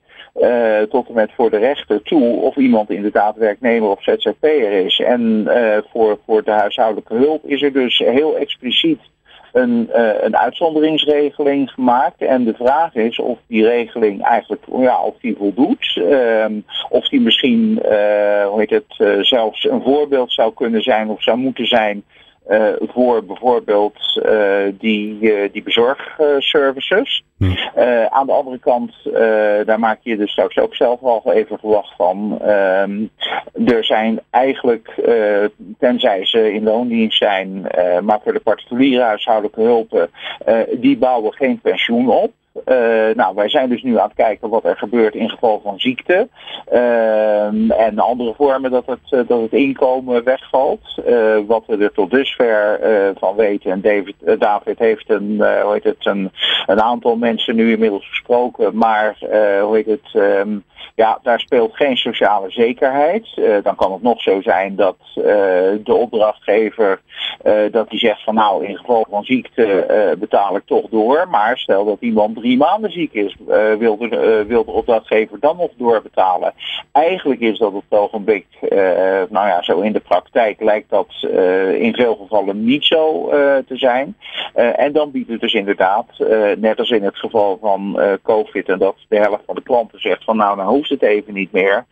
tot 0.88 1.08
en 1.08 1.14
met 1.14 1.30
voor 1.34 1.50
de 1.50 1.58
rechter 1.58 2.02
toe 2.02 2.40
of 2.40 2.56
iemand 2.56 2.90
inderdaad 2.90 3.36
werknemer 3.36 3.88
of 3.88 4.02
ZZP'er 4.02 4.72
is. 4.72 5.00
En 5.00 5.48
voor, 5.90 6.18
voor 6.26 6.44
de 6.44 6.50
huishoudelijke 6.50 7.14
hulp 7.14 7.44
is 7.46 7.62
er 7.62 7.72
dus 7.72 7.98
heel 7.98 8.36
expliciet 8.36 9.00
een, 9.54 9.90
eh, 9.92 10.22
een 10.22 10.36
uitzonderingsregeling 10.36 11.70
gemaakt. 11.70 12.22
En 12.22 12.44
de 12.44 12.54
vraag 12.54 12.94
is 12.94 13.18
of 13.18 13.38
die 13.46 13.66
regeling 13.66 14.22
eigenlijk 14.22 14.62
ja, 14.78 15.02
of 15.02 15.14
die 15.20 15.36
voldoet. 15.38 16.00
Ehm, 16.10 16.52
of 16.88 17.08
die 17.08 17.20
misschien 17.20 17.82
eh, 17.82 18.46
hoe 18.46 18.58
heet 18.58 18.70
het, 18.70 18.94
eh, 18.98 19.20
zelfs 19.20 19.64
een 19.64 19.82
voorbeeld 19.82 20.32
zou 20.32 20.54
kunnen 20.54 20.82
zijn 20.82 21.08
of 21.08 21.22
zou 21.22 21.38
moeten 21.38 21.66
zijn. 21.66 22.04
Eh, 22.44 22.72
voor 22.78 23.24
bijvoorbeeld 23.24 24.20
eh, 24.22 24.72
die, 24.78 25.32
eh, 25.32 25.52
die 25.52 25.62
bezorgservices. 25.62 27.24
Hm. 27.38 27.78
Aan 28.08 28.26
de 28.26 28.32
andere 28.32 28.58
kant, 28.58 28.92
daar 29.66 29.78
maak 29.78 29.98
je 30.02 30.16
dus 30.16 30.30
straks 30.30 30.58
ook 30.58 30.74
zelf 30.74 31.02
al 31.02 31.32
even 31.32 31.58
verwacht 31.58 31.94
van. 31.96 32.38
Ehm, 32.40 33.02
er 33.66 33.84
zijn 33.84 34.20
eigenlijk, 34.30 34.94
tenzij 35.78 36.26
ze 36.26 36.52
in 36.52 36.62
loondienst 36.62 37.18
zijn, 37.18 37.66
maar 38.02 38.20
voor 38.22 38.32
de 38.32 38.40
particuliere 38.40 39.02
huishoudelijke 39.02 39.60
hulpen, 39.60 40.10
die 40.80 40.98
bouwen 40.98 41.32
geen 41.32 41.60
pensioen 41.60 42.08
op. 42.08 42.32
Eh, 42.64 43.14
nou, 43.14 43.34
wij 43.34 43.48
zijn 43.48 43.68
dus 43.68 43.82
nu 43.82 43.98
aan 43.98 44.06
het 44.06 44.16
kijken 44.16 44.48
wat 44.48 44.64
er 44.64 44.76
gebeurt 44.76 45.14
in 45.14 45.30
geval 45.30 45.60
van 45.64 45.80
ziekte. 45.80 46.28
Ehm, 46.66 47.70
en 47.70 47.98
andere 47.98 48.34
vormen 48.36 48.70
dat 48.70 48.86
het, 48.86 48.98
eh, 49.10 49.20
dat 49.26 49.40
het 49.40 49.52
inkomen 49.52 50.24
wegvalt. 50.24 50.98
Eh, 51.06 51.36
wat 51.46 51.66
we 51.66 51.76
er 51.76 51.92
tot 51.92 52.10
dusver 52.10 52.80
eh, 52.80 53.10
van 53.18 53.36
weten. 53.36 53.70
En 53.70 53.80
David, 53.80 54.14
eh, 54.24 54.38
David 54.38 54.78
heeft 54.78 55.10
een, 55.10 55.40
eh, 55.40 55.62
hoe 55.62 55.72
heet 55.72 55.84
het, 55.84 56.06
een, 56.06 56.30
een 56.66 56.82
aantal 56.82 57.16
mensen 57.16 57.56
nu 57.56 57.72
inmiddels 57.72 58.08
gesproken. 58.08 58.76
Maar 58.76 59.16
eh, 59.20 59.62
hoe 59.62 59.76
heet 59.76 59.86
het, 59.86 60.22
ehm, 60.22 60.56
ja, 60.94 61.18
daar 61.22 61.40
speelt 61.40 61.76
geen 61.76 61.96
sociale 61.96 62.50
zekerheid. 62.50 63.28
Eh, 63.34 63.56
dan 63.62 63.74
kan 63.76 63.92
het 63.92 64.02
nog 64.02 64.22
zo 64.22 64.40
zijn 64.42 64.76
dat 64.76 64.96
eh, 65.14 65.22
de 65.84 65.94
opdrachtgever 65.94 67.00
eh, 67.42 67.54
dat 67.70 67.90
die 67.90 67.98
zegt 67.98 68.24
van 68.24 68.34
nou 68.34 68.64
in 68.66 68.76
geval 68.76 69.06
van 69.10 69.24
ziekte 69.24 69.64
eh, 69.64 70.16
betaal 70.16 70.56
ik 70.56 70.62
toch 70.66 70.88
door. 70.90 71.26
Maar 71.30 71.58
stel 71.58 71.84
dat 71.84 72.00
iemand 72.00 72.36
drie 72.36 72.53
drie 72.54 72.66
maanden 72.66 72.92
ziek 72.92 73.12
is, 73.12 73.36
wil, 73.78 73.96
de, 73.96 74.44
wil 74.46 74.64
de 74.64 74.70
opdrachtgever 74.70 75.40
dan 75.40 75.56
nog 75.56 75.70
doorbetalen. 75.76 76.52
Eigenlijk 76.92 77.40
is 77.40 77.58
dat 77.58 77.72
op 77.72 77.84
het 77.88 77.98
ogenblik, 77.98 78.46
nou 79.28 79.48
ja, 79.48 79.62
zo 79.62 79.80
in 79.80 79.92
de 79.92 80.00
praktijk 80.00 80.60
lijkt 80.60 80.90
dat 80.90 81.08
in 81.78 81.94
veel 81.94 82.14
gevallen 82.14 82.64
niet 82.64 82.84
zo 82.84 83.28
te 83.66 83.76
zijn. 83.76 84.16
en 84.54 84.92
dan 84.92 85.10
biedt 85.10 85.30
het 85.30 85.40
dus 85.40 85.52
inderdaad, 85.52 86.06
net 86.58 86.78
als 86.78 86.90
in 86.90 87.02
het 87.02 87.16
geval 87.16 87.58
van 87.60 87.98
COVID, 88.22 88.68
en 88.68 88.78
dat 88.78 88.96
de 89.08 89.16
helft 89.16 89.42
van 89.46 89.54
de 89.54 89.62
klanten 89.62 90.00
zegt 90.00 90.24
van 90.24 90.36
nou, 90.36 90.56
dan 90.56 90.66
hoeft 90.66 90.90
het 90.90 91.02
even 91.02 91.34
niet 91.34 91.52
meer, 91.52 91.84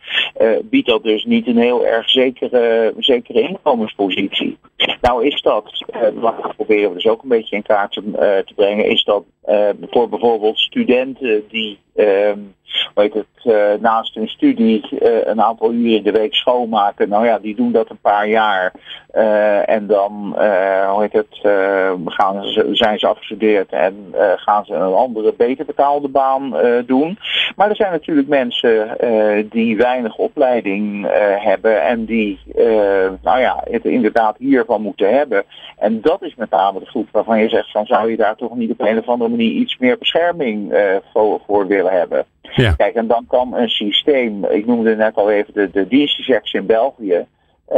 biedt 0.63 0.87
dat 0.87 1.03
dus 1.03 1.25
niet 1.25 1.47
een 1.47 1.57
heel 1.57 1.85
erg 1.85 2.09
zekere, 2.09 2.93
zekere 2.97 3.41
inkomenspositie. 3.41 4.57
Nou 5.01 5.25
is 5.25 5.41
dat, 5.41 5.85
dat 6.21 6.55
proberen 6.55 6.89
we 6.89 6.95
dus 6.95 7.07
ook 7.07 7.23
een 7.23 7.29
beetje 7.29 7.55
in 7.55 7.63
kaart 7.63 7.91
te, 7.91 8.01
te 8.45 8.53
brengen, 8.55 8.85
is 8.85 9.03
dat 9.03 9.23
voor 9.89 10.09
bijvoorbeeld 10.09 10.52
studenten 10.55 11.47
die 11.49 11.77
ehm, 11.95 12.53
weet 12.95 13.13
het, 13.13 13.25
uh, 13.43 13.73
naast 13.79 14.15
hun 14.15 14.27
studie 14.27 14.87
uh, 14.91 15.25
een 15.25 15.41
aantal 15.41 15.71
uren 15.71 15.97
in 15.97 16.03
de 16.03 16.11
week 16.11 16.33
schoonmaken. 16.33 17.09
Nou 17.09 17.25
ja, 17.25 17.39
die 17.39 17.55
doen 17.55 17.71
dat 17.71 17.89
een 17.89 17.99
paar 18.01 18.27
jaar. 18.27 18.73
Uh, 19.15 19.69
en 19.69 19.87
dan 19.87 20.35
hoe 20.89 21.01
heet 21.01 21.13
het, 21.13 21.39
gaan 22.05 22.43
ze, 22.43 22.69
zijn 22.71 22.99
ze 22.99 23.07
afgestudeerd 23.07 23.71
en 23.71 24.13
gaan 24.35 24.65
ze 24.65 24.73
een 24.73 24.93
andere 24.93 25.33
beter 25.37 25.65
betaalde 25.65 26.07
baan 26.07 26.55
doen. 26.85 27.17
Maar 27.55 27.69
er 27.69 27.75
zijn 27.75 27.91
natuurlijk 27.91 28.27
mensen 28.27 28.97
die 29.49 29.77
weinig 29.77 30.15
opleiding 30.15 31.07
hebben 31.39 31.81
en 31.81 32.05
die 32.05 32.39
nou 33.21 33.39
ja, 33.39 33.63
het 33.69 33.85
inderdaad 33.85 34.37
hiervan 34.37 34.81
moeten 34.81 35.13
hebben. 35.15 35.43
En 35.77 36.01
dat 36.01 36.21
is 36.21 36.35
met 36.35 36.49
name 36.49 36.79
de 36.79 36.85
groep 36.85 37.07
waarvan 37.11 37.39
je 37.39 37.49
zegt 37.49 37.71
van 37.71 37.85
zou 37.85 38.09
je 38.09 38.17
daar 38.17 38.35
toch 38.35 38.55
niet 38.55 38.71
op 38.71 38.81
een 38.81 38.99
of 38.99 39.07
andere 39.07 39.29
manier 39.29 39.51
iets 39.51 39.77
meer 39.77 39.97
bescherming 39.97 40.73
voor 41.45 41.67
willen 41.67 41.91
hebben. 41.91 42.25
Ja. 42.51 42.73
Kijk, 42.73 42.95
en 42.95 43.07
dan 43.07 43.25
kan 43.27 43.53
een 43.53 43.69
systeem, 43.69 44.45
ik 44.45 44.65
noemde 44.65 44.95
net 44.95 45.15
al 45.15 45.31
even 45.31 45.53
de, 45.53 45.69
de 45.71 45.87
dienstenchecks 45.87 46.53
in 46.53 46.65
België, 46.65 47.25
uh, 47.69 47.77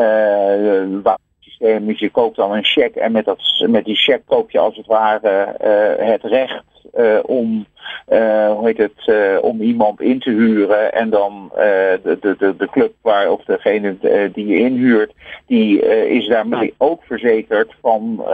waar 1.04 1.14
het 1.14 1.40
systeem 1.40 1.90
is, 1.90 2.00
je 2.00 2.10
koopt 2.10 2.36
dan 2.36 2.52
een 2.52 2.64
cheque 2.66 3.02
en 3.02 3.12
met, 3.12 3.26
dat, 3.26 3.40
met 3.68 3.86
die 3.86 3.96
cheque 3.96 4.24
koop 4.26 4.52
je 4.52 4.60
als 4.60 4.76
het 4.78 4.86
ware 4.86 5.56
uh, 5.64 6.08
het 6.08 6.24
recht 6.24 6.64
uh, 6.98 7.20
om, 7.26 7.66
hoe 8.06 8.62
heet 8.64 8.78
het, 8.78 9.42
om 9.42 9.62
iemand 9.62 10.02
in 10.02 10.20
te 10.20 10.30
huren 10.30 10.94
en 10.94 11.10
dan 11.10 11.52
de, 11.54 12.18
de, 12.22 12.56
de, 12.58 12.68
club 12.72 12.94
waar, 13.02 13.32
of 13.32 13.44
degene 13.44 13.98
die 14.34 14.46
je 14.46 14.60
inhuurt, 14.60 15.14
die 15.48 15.82
is 16.08 16.28
daarmee 16.28 16.74
ook 16.78 17.04
verzekerd 17.04 17.74
van, 17.82 18.26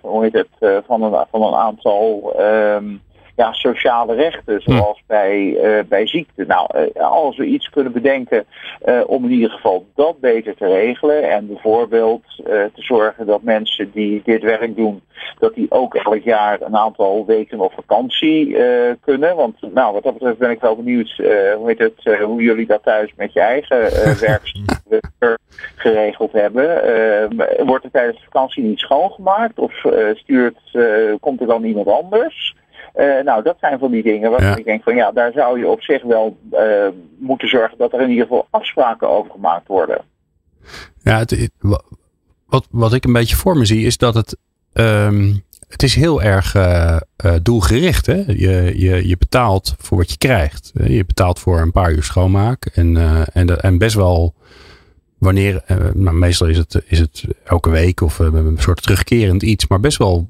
hoe 0.00 0.22
heet 0.22 0.32
het, 0.32 0.82
van, 0.86 1.02
een, 1.02 1.26
van 1.30 1.42
een 1.42 1.54
aantal 1.54 2.34
um, 2.40 3.00
ja, 3.40 3.52
sociale 3.52 4.14
rechten, 4.14 4.62
zoals 4.62 5.02
bij, 5.06 5.38
uh, 5.38 5.78
bij 5.88 6.06
ziekte. 6.06 6.44
Nou, 6.46 6.68
uh, 6.76 7.10
als 7.10 7.36
we 7.36 7.44
iets 7.44 7.70
kunnen 7.70 7.92
bedenken 7.92 8.44
uh, 8.84 9.00
om 9.06 9.24
in 9.24 9.30
ieder 9.30 9.50
geval 9.50 9.86
dat 9.94 10.20
beter 10.20 10.54
te 10.56 10.66
regelen 10.66 11.30
en 11.30 11.46
bijvoorbeeld 11.46 12.22
te 12.44 12.70
zorgen 12.74 13.26
dat 13.26 13.42
mensen 13.42 13.90
die 13.92 14.22
dit 14.24 14.42
werk 14.42 14.76
doen, 14.76 15.02
dat 15.38 15.54
die 15.54 15.70
ook 15.70 15.94
elk 15.94 16.22
jaar 16.22 16.60
een 16.60 16.76
aantal 16.76 17.26
weken 17.26 17.60
op 17.60 17.72
vakantie 17.72 18.56
kunnen. 19.00 19.36
Want 19.36 19.56
nou, 19.74 19.92
wat 19.92 20.02
dat 20.02 20.12
betreft 20.12 20.38
ben 20.38 20.50
ik 20.50 20.60
wel 20.60 20.76
benieuwd 20.76 21.14
hoe, 21.56 21.62
heet 21.66 21.78
het, 21.78 22.18
hoe 22.22 22.42
jullie 22.42 22.66
dat 22.66 22.82
thuis 22.82 23.12
met 23.16 23.32
je 23.32 23.40
eigen 23.40 23.80
werk 24.26 24.52
geregeld 25.76 26.32
hebben. 26.32 26.66
wordt 27.66 27.84
er 27.84 27.90
tijdens 27.90 28.16
de 28.16 28.24
vakantie 28.24 28.62
niet 28.62 28.78
schoongemaakt 28.78 29.58
of 29.58 29.72
stuurt, 30.14 30.58
komt 31.20 31.40
er 31.40 31.46
dan 31.46 31.64
iemand 31.64 31.88
anders? 31.88 32.58
Uh, 32.96 33.24
nou, 33.24 33.42
dat 33.42 33.56
zijn 33.60 33.78
van 33.78 33.90
die 33.90 34.02
dingen 34.02 34.30
waarvan 34.30 34.58
ik 34.58 34.64
denk 34.64 34.82
van 34.82 34.94
ja, 34.94 35.12
daar 35.12 35.32
zou 35.32 35.58
je 35.58 35.68
op 35.68 35.82
zich 35.82 36.02
wel 36.02 36.36
uh, 36.52 36.88
moeten 37.18 37.48
zorgen 37.48 37.78
dat 37.78 37.92
er 37.92 38.00
in 38.00 38.10
ieder 38.10 38.26
geval 38.26 38.46
afspraken 38.50 39.08
over 39.08 39.30
gemaakt 39.30 39.68
worden. 39.68 40.00
Ja, 41.02 41.18
het, 41.18 41.50
wat, 42.46 42.66
wat 42.70 42.92
ik 42.92 43.04
een 43.04 43.12
beetje 43.12 43.36
voor 43.36 43.56
me 43.56 43.64
zie 43.64 43.86
is 43.86 43.96
dat 43.96 44.14
het. 44.14 44.36
Um, 44.72 45.42
het 45.68 45.82
is 45.82 45.94
heel 45.94 46.22
erg 46.22 46.54
uh, 46.54 46.96
doelgericht. 47.42 48.06
Hè? 48.06 48.24
Je, 48.26 48.72
je, 48.76 49.08
je 49.08 49.16
betaalt 49.18 49.74
voor 49.78 49.98
wat 49.98 50.10
je 50.10 50.18
krijgt. 50.18 50.70
Je 50.84 51.04
betaalt 51.04 51.38
voor 51.38 51.60
een 51.60 51.72
paar 51.72 51.92
uur 51.92 52.02
schoonmaak. 52.02 52.64
En, 52.64 52.96
en, 53.32 53.60
en 53.60 53.78
best 53.78 53.94
wel 53.94 54.34
wanneer, 55.18 55.62
nou, 55.94 56.16
meestal 56.16 56.46
is 56.46 56.58
het, 56.58 56.82
is 56.86 56.98
het 56.98 57.24
elke 57.44 57.70
week 57.70 58.00
of 58.00 58.18
een 58.18 58.56
soort 58.58 58.82
terugkerend 58.82 59.42
iets, 59.42 59.66
maar 59.66 59.80
best 59.80 59.98
wel 59.98 60.28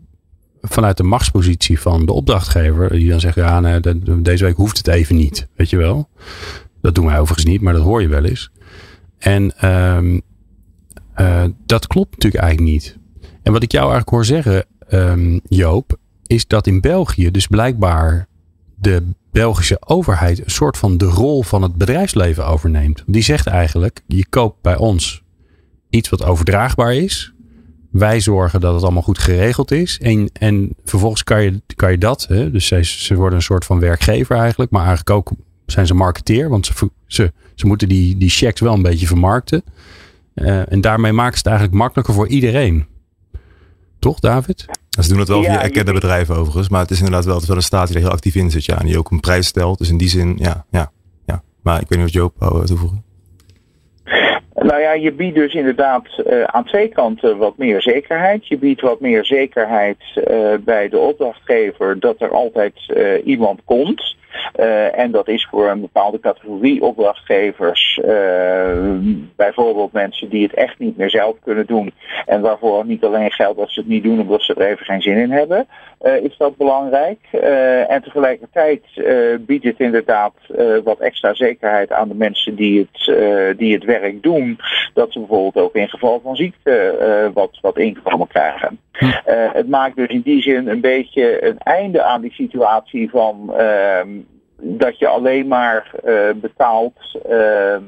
vanuit 0.63 0.97
de 0.97 1.03
machtspositie 1.03 1.81
van 1.81 2.07
de 2.07 2.13
opdrachtgever, 2.13 2.91
die 2.91 3.11
dan 3.11 3.21
zegt, 3.21 3.35
ja, 3.35 3.81
deze 4.19 4.45
week 4.45 4.57
hoeft 4.57 4.77
het 4.77 4.87
even 4.87 5.17
niet, 5.17 5.49
weet 5.57 5.71
je 5.71 5.77
wel. 5.77 6.09
Dat 6.81 6.95
doen 6.95 7.07
wij 7.07 7.19
overigens 7.19 7.47
niet, 7.47 7.61
maar 7.61 7.73
dat 7.73 7.83
hoor 7.83 8.03
je 8.03 8.09
wel 8.09 8.25
eens. 8.25 8.51
En 9.19 9.69
um, 9.71 10.23
uh, 11.17 11.45
dat 11.67 11.87
klopt 11.87 12.11
natuurlijk 12.11 12.43
eigenlijk 12.43 12.73
niet. 12.73 12.99
En 13.43 13.53
wat 13.53 13.63
ik 13.63 13.73
jou 13.73 13.91
eigenlijk 13.93 14.11
hoor 14.11 14.25
zeggen, 14.25 14.65
um, 14.91 15.41
Joop, 15.49 15.99
is 16.27 16.47
dat 16.47 16.67
in 16.67 16.81
België 16.81 17.31
dus 17.31 17.47
blijkbaar 17.47 18.29
de 18.75 19.03
Belgische 19.33 19.81
overheid 19.87 20.45
een 20.45 20.51
soort 20.51 20.77
van 20.77 20.97
de 20.97 21.05
rol 21.05 21.43
van 21.43 21.63
het 21.63 21.77
bedrijfsleven 21.77 22.47
overneemt. 22.47 23.03
Die 23.07 23.23
zegt 23.23 23.47
eigenlijk, 23.47 24.01
je 24.07 24.27
koopt 24.29 24.63
bij 24.63 24.77
ons 24.77 25.23
iets 25.91 26.09
wat 26.09 26.25
overdraagbaar 26.25 26.95
is. 26.95 27.33
Wij 27.91 28.21
zorgen 28.21 28.61
dat 28.61 28.75
het 28.75 28.83
allemaal 28.83 29.03
goed 29.03 29.19
geregeld 29.19 29.71
is. 29.71 29.99
En, 29.99 30.31
en 30.33 30.77
vervolgens 30.85 31.25
kan 31.25 31.43
je, 31.43 31.63
kan 31.77 31.91
je 31.91 31.99
dat. 31.99 32.27
Hè, 32.29 32.51
dus 32.51 32.67
ze, 32.67 32.85
ze 32.85 33.15
worden 33.15 33.35
een 33.35 33.45
soort 33.45 33.65
van 33.65 33.81
werkgever 33.81 34.37
eigenlijk. 34.37 34.71
Maar 34.71 34.87
eigenlijk 34.87 35.11
ook 35.11 35.31
zijn 35.67 35.87
ze 35.87 35.95
marketeer. 35.95 36.49
Want 36.49 36.67
ze, 36.67 36.91
ze, 37.07 37.33
ze 37.55 37.67
moeten 37.67 37.89
die, 37.89 38.17
die 38.17 38.31
checks 38.31 38.61
wel 38.61 38.75
een 38.75 38.83
beetje 38.83 39.07
vermarkten. 39.07 39.63
Uh, 40.35 40.73
en 40.73 40.81
daarmee 40.81 41.13
maken 41.13 41.33
ze 41.33 41.39
het 41.39 41.47
eigenlijk 41.47 41.79
makkelijker 41.79 42.15
voor 42.15 42.29
iedereen. 42.29 42.87
Toch, 43.99 44.21
David? 44.21 44.67
Ze 44.91 45.09
doen 45.09 45.19
het 45.19 45.29
wel 45.29 45.43
via 45.43 45.63
erkende 45.63 45.93
bedrijven 45.93 46.37
overigens. 46.37 46.69
Maar 46.69 46.81
het 46.81 46.91
is 46.91 46.99
inderdaad 46.99 47.25
wel, 47.25 47.35
het 47.35 47.43
is 47.43 47.49
wel 47.49 47.57
een 47.57 47.63
staat 47.63 47.87
die 47.87 47.97
er 47.97 48.03
heel 48.03 48.11
actief 48.11 48.35
in 48.35 48.51
zit. 48.51 48.65
Ja, 48.65 48.79
en 48.79 48.87
die 48.87 48.99
ook 48.99 49.11
een 49.11 49.21
prijs 49.21 49.47
stelt. 49.47 49.79
Dus 49.79 49.89
in 49.89 49.97
die 49.97 50.09
zin, 50.09 50.37
ja, 50.39 50.67
ja, 50.71 50.93
ja. 51.27 51.43
Maar 51.63 51.81
ik 51.81 51.89
weet 51.89 51.99
niet 51.99 52.07
wat 52.07 52.13
Joop 52.13 52.35
wou 52.39 52.67
toevoegen. 52.67 53.05
Nou 54.71 54.83
ja, 54.83 54.93
je 54.93 55.13
biedt 55.13 55.35
dus 55.35 55.55
inderdaad 55.55 56.07
uh, 56.27 56.43
aan 56.43 56.65
twee 56.65 56.89
kanten 56.89 57.37
wat 57.37 57.57
meer 57.57 57.83
zekerheid. 57.83 58.47
Je 58.47 58.59
biedt 58.59 58.81
wat 58.81 59.01
meer 59.01 59.25
zekerheid 59.25 59.99
uh, 60.15 60.55
bij 60.61 60.89
de 60.89 60.99
opdrachtgever 60.99 62.01
dat 62.01 62.21
er 62.21 62.31
altijd 62.31 62.75
uh, 62.89 63.27
iemand 63.27 63.61
komt. 63.65 64.17
Uh, 64.57 64.99
en 64.99 65.11
dat 65.11 65.29
is 65.29 65.47
voor 65.51 65.69
een 65.69 65.81
bepaalde 65.81 66.21
categorie 66.21 66.83
opdrachtgevers, 66.83 68.01
uh, 68.05 68.97
bijvoorbeeld 69.37 69.93
mensen 69.93 70.29
die 70.29 70.43
het 70.43 70.55
echt 70.55 70.79
niet 70.79 70.97
meer 70.97 71.11
zelf 71.11 71.37
kunnen 71.45 71.67
doen 71.67 71.93
en 72.27 72.41
waarvoor 72.41 72.87
niet 72.87 73.05
alleen 73.05 73.31
geldt 73.31 73.59
dat 73.59 73.71
ze 73.71 73.81
het 73.81 73.89
niet 73.89 74.03
doen 74.03 74.21
omdat 74.21 74.43
ze 74.43 74.55
er 74.55 74.71
even 74.71 74.87
geen 74.87 75.03
zin 75.03 75.17
in 75.17 75.31
hebben, 75.31 75.67
uh, 76.03 76.17
is 76.17 76.37
dat 76.37 76.57
belangrijk. 76.57 77.19
en 77.89 78.03
tegelijkertijd 78.03 78.83
biedt 79.41 79.65
het 79.65 79.81
inderdaad 79.81 80.33
wat 80.85 80.99
extra 80.99 81.35
zekerheid 81.35 81.93
aan 81.93 82.09
de 82.09 82.15
mensen 82.15 82.55
die 82.55 82.89
het, 82.93 83.59
die 83.59 83.75
het 83.75 83.85
werk 83.85 84.23
doen, 84.23 84.59
dat 84.95 85.13
ze 85.13 85.19
bijvoorbeeld 85.19 85.65
ook 85.65 85.75
in 85.75 85.89
geval 85.89 86.21
van 86.23 86.37
ziekte 86.37 87.31
wat, 87.35 87.59
wat 87.61 87.79
inkomen 87.79 88.27
krijgen. 88.27 88.79
Uh, 89.01 89.53
het 89.53 89.69
maakt 89.69 89.97
dus 89.97 90.09
in 90.09 90.21
die 90.21 90.43
zin 90.43 90.69
een 90.69 90.81
beetje 90.81 91.45
een 91.47 91.59
einde 91.59 92.03
aan 92.03 92.21
die 92.21 92.33
situatie 92.33 93.11
van 93.11 93.53
uh, 93.59 94.01
dat 94.63 94.99
je 94.99 95.07
alleen 95.07 95.47
maar 95.47 95.91
uh, 96.05 96.31
betaalt 96.35 97.19
ehm, 97.29 97.83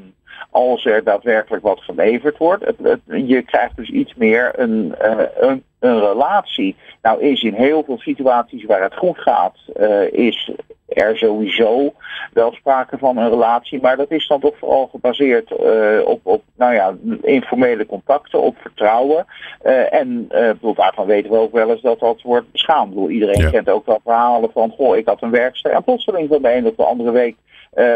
als 0.50 0.84
er 0.84 1.04
daadwerkelijk 1.04 1.62
wat 1.62 1.80
geleverd 1.80 2.38
wordt. 2.38 2.64
Je 3.06 3.42
krijgt 3.42 3.76
dus 3.76 3.90
iets 3.90 4.14
meer 4.14 4.52
een, 4.56 4.94
uh, 5.02 5.18
een, 5.40 5.64
een, 5.78 6.00
relatie. 6.00 6.76
Nou 7.02 7.22
is 7.22 7.42
in 7.42 7.54
heel 7.54 7.82
veel 7.84 7.98
situaties 7.98 8.64
waar 8.64 8.82
het 8.82 8.96
goed 8.96 9.18
gaat, 9.18 9.56
uh, 9.80 10.12
is 10.12 10.50
er 10.94 11.18
sowieso 11.18 11.92
wel 12.32 12.52
sprake 12.52 12.98
van 12.98 13.16
een 13.16 13.28
relatie, 13.28 13.80
maar 13.80 13.96
dat 13.96 14.10
is 14.10 14.26
dan 14.26 14.40
toch 14.40 14.58
vooral 14.58 14.86
gebaseerd 14.86 15.50
uh, 15.50 16.00
op, 16.04 16.20
op 16.22 16.42
nou 16.56 16.74
ja, 16.74 16.94
informele 17.22 17.86
contacten, 17.86 18.40
op 18.40 18.56
vertrouwen. 18.60 19.26
Uh, 19.64 19.92
en 19.94 20.28
uh, 20.30 20.74
daarvan 20.74 21.06
weten 21.06 21.30
we 21.30 21.36
ook 21.36 21.52
wel 21.52 21.70
eens 21.70 21.80
dat 21.80 21.98
dat 21.98 22.22
wordt 22.22 22.52
beschaamd. 22.52 22.88
Bedoel, 22.88 23.10
iedereen 23.10 23.40
ja. 23.40 23.50
kent 23.50 23.68
ook 23.68 23.86
wel 23.86 24.00
verhalen 24.04 24.52
van, 24.52 24.70
goh, 24.70 24.96
ik 24.96 25.06
had 25.06 25.22
een 25.22 25.30
werkster 25.30 25.70
en 25.70 25.84
plotseling 25.84 26.28
van 26.28 26.42
de 26.42 26.54
een 26.54 26.66
op 26.66 26.76
de 26.76 26.84
andere 26.84 27.10
week 27.10 27.36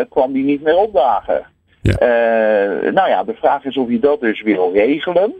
kwam 0.08 0.32
die 0.32 0.44
niet 0.44 0.62
meer 0.62 0.76
opdagen. 0.76 1.46
Nou 2.92 3.08
ja, 3.08 3.24
de 3.24 3.34
vraag 3.34 3.64
is 3.64 3.76
of 3.76 3.90
je 3.90 3.98
dat 3.98 4.20
dus 4.20 4.42
wil 4.42 4.70
regelen. 4.72 5.32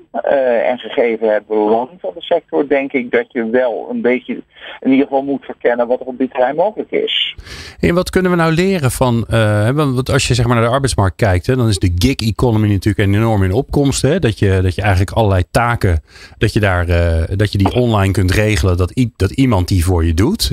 en 0.69 0.79
gegeven 0.79 1.35
het 1.35 1.47
belang 1.47 1.89
van 2.01 2.11
de 2.15 2.23
sector, 2.23 2.69
denk 2.69 2.93
ik 2.93 3.11
dat 3.11 3.27
je 3.29 3.51
wel 3.51 3.89
een 3.91 4.01
beetje 4.01 4.43
in 4.81 4.91
ieder 4.91 5.07
geval 5.07 5.23
moet 5.23 5.45
verkennen 5.45 5.87
wat 5.87 6.01
er 6.01 6.07
op 6.07 6.19
dit 6.19 6.31
terrein 6.31 6.57
mogelijk 6.57 6.91
is. 6.91 7.35
En 7.81 7.95
wat 7.95 8.11
kunnen 8.11 8.31
we 8.31 8.37
nou 8.37 8.53
leren 8.53 8.91
van, 8.91 9.25
want 9.75 10.11
als 10.11 10.29
je 10.29 10.35
zeg 10.35 10.47
maar 10.47 10.57
naar 10.57 10.65
de 10.65 10.71
arbeidsmarkt 10.71 11.17
kijkt, 11.17 11.47
hè, 11.47 11.57
dan 11.57 11.69
is 11.69 11.79
de 11.79 11.93
gig 11.95 12.17
economy 12.17 12.69
natuurlijk 12.69 13.09
enorm 13.09 13.43
in 13.43 13.53
opkomst. 13.53 14.03
Hè? 14.03 14.19
Dat, 14.19 14.39
je, 14.39 14.59
dat 14.63 14.75
je 14.75 14.83
eigenlijk 14.83 15.11
allerlei 15.11 15.43
taken, 15.51 16.03
dat 16.39 16.53
je, 16.53 16.61
daar, 16.61 16.87
dat 17.37 17.53
je 17.53 17.59
die 17.59 17.75
online 17.75 18.13
kunt 18.13 18.31
regelen, 18.31 18.77
dat, 18.77 18.93
dat 19.17 19.31
iemand 19.31 19.69
die 19.69 19.85
voor 19.85 20.05
je 20.05 20.15
doet. 20.15 20.53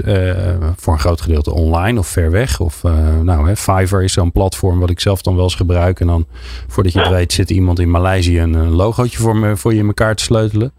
voor 0.76 0.94
een 0.94 1.00
groot 1.00 1.22
gedeelte 1.22 1.54
online 1.54 2.00
of 2.00 2.08
ver 2.08 2.32
weg. 2.32 2.60
Of 2.60 2.84
nou, 3.24 3.48
hè, 3.48 3.56
Fiverr 3.56 4.04
is 4.04 4.14
zo'n 4.14 4.32
platform 4.32 4.80
wat 4.80 4.90
ik 4.90 5.00
zelf 5.00 5.22
dan 5.22 5.36
wel 5.36 5.44
eens 5.44 5.56
gebruik. 5.56 5.83
En 5.84 6.08
dan 6.08 6.26
voordat 6.68 6.94
je 6.94 7.00
het 7.00 7.10
weet 7.10 7.34
zit 7.34 7.50
iemand 7.50 7.80
in 7.80 7.92
Maleisië 7.92 8.40
een, 8.40 8.54
een 8.54 8.72
logootje 8.72 9.18
voor, 9.18 9.36
me, 9.36 9.58
voor 9.58 9.74
je 9.74 9.80
in 9.80 9.88
elkaar 9.88 10.16
te 10.16 10.24
sleutelen. 10.24 10.72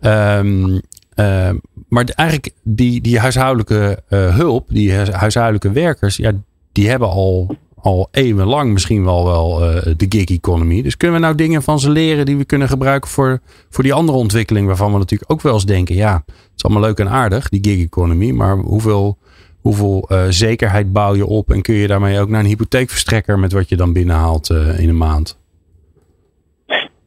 Um, 0.00 0.80
uh, 1.16 1.50
maar 1.88 2.04
eigenlijk 2.04 2.54
die, 2.62 3.00
die 3.00 3.18
huishoudelijke 3.18 4.02
uh, 4.08 4.36
hulp, 4.36 4.66
die 4.68 4.92
huishoudelijke 4.92 5.70
werkers, 5.72 6.16
ja, 6.16 6.32
die 6.72 6.88
hebben 6.88 7.08
al, 7.08 7.56
al 7.74 8.08
eeuwenlang 8.10 8.72
misschien 8.72 9.04
wel, 9.04 9.24
wel 9.24 9.74
uh, 9.74 9.82
de 9.96 10.06
gig 10.08 10.24
economy. 10.24 10.82
Dus 10.82 10.96
kunnen 10.96 11.16
we 11.16 11.22
nou 11.22 11.36
dingen 11.36 11.62
van 11.62 11.80
ze 11.80 11.90
leren 11.90 12.26
die 12.26 12.36
we 12.36 12.44
kunnen 12.44 12.68
gebruiken 12.68 13.10
voor, 13.10 13.40
voor 13.70 13.84
die 13.84 13.92
andere 13.92 14.18
ontwikkeling, 14.18 14.66
waarvan 14.66 14.92
we 14.92 14.98
natuurlijk 14.98 15.32
ook 15.32 15.42
wel 15.42 15.54
eens 15.54 15.66
denken, 15.66 15.94
ja, 15.94 16.22
het 16.26 16.52
is 16.56 16.64
allemaal 16.64 16.82
leuk 16.82 16.98
en 16.98 17.08
aardig, 17.08 17.48
die 17.48 17.64
gig 17.64 17.84
economy, 17.84 18.30
maar 18.30 18.56
hoeveel 18.56 19.18
hoeveel 19.64 20.08
uh, 20.08 20.24
zekerheid 20.28 20.92
bouw 20.92 21.14
je 21.14 21.26
op 21.26 21.50
en 21.50 21.62
kun 21.62 21.74
je 21.74 21.86
daarmee 21.86 22.20
ook 22.20 22.28
naar 22.28 22.40
een 22.40 22.46
hypotheekverstrekker 22.46 23.38
met 23.38 23.52
wat 23.52 23.68
je 23.68 23.76
dan 23.76 23.92
binnenhaalt 23.92 24.50
uh, 24.50 24.80
in 24.80 24.88
een 24.88 24.96
maand? 24.96 25.42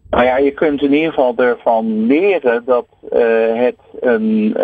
Nou 0.10 0.24
ja, 0.24 0.38
je 0.38 0.52
kunt 0.52 0.82
in 0.82 0.94
ieder 0.94 1.10
geval 1.10 1.36
ervan 1.38 2.06
leren 2.06 2.64
dat 2.66 2.88
uh, 3.14 3.20
het 3.54 3.76
een 4.00 4.56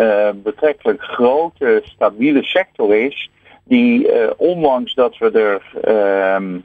betrekkelijk 0.42 1.02
grote, 1.02 1.82
stabiele 1.84 2.42
sector 2.42 2.94
is, 2.94 3.30
die 3.64 4.08
ondanks 4.36 4.94
dat 4.94 5.18
we 5.18 5.30
er 5.30 5.80
ehm, 5.82 6.58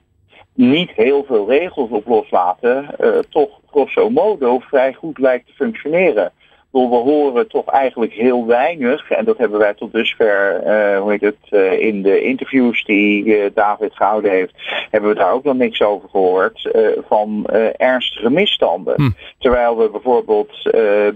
niet 0.54 0.92
heel 0.96 1.24
veel 1.28 1.50
regels 1.50 1.89
op 1.89 2.08
loslaten, 2.08 2.86
toch 3.30 3.50
grosso 3.72 4.10
modo 4.10 4.60
vrij 4.60 4.94
goed 4.94 5.18
lijkt 5.18 5.48
te 5.48 5.54
functioneren 5.54 6.32
we 6.71 6.79
horen 6.79 7.47
toch 7.47 7.65
eigenlijk 7.65 8.13
heel 8.13 8.45
weinig, 8.45 9.12
en 9.12 9.25
dat 9.25 9.38
hebben 9.38 9.60
wij 9.60 9.73
tot 9.73 9.93
dusver, 9.93 10.62
uh, 10.65 10.99
hoe 11.01 11.12
heet 11.12 11.21
het, 11.21 11.36
uh, 11.49 11.79
in 11.79 12.01
de 12.01 12.21
interviews 12.21 12.84
die 12.84 13.25
uh, 13.25 13.45
David 13.53 13.93
gehouden 13.95 14.32
heeft, 14.32 14.53
hebben 14.89 15.10
we 15.10 15.15
daar 15.15 15.34
ook 15.34 15.43
nog 15.43 15.55
niks 15.55 15.82
over 15.82 16.10
gehoord, 16.10 16.69
van 17.08 17.45
ernstige 17.77 18.29
misstanden. 18.29 18.93
Hm. 18.95 19.10
Terwijl 19.38 19.77
we 19.77 19.89
bijvoorbeeld 19.89 20.71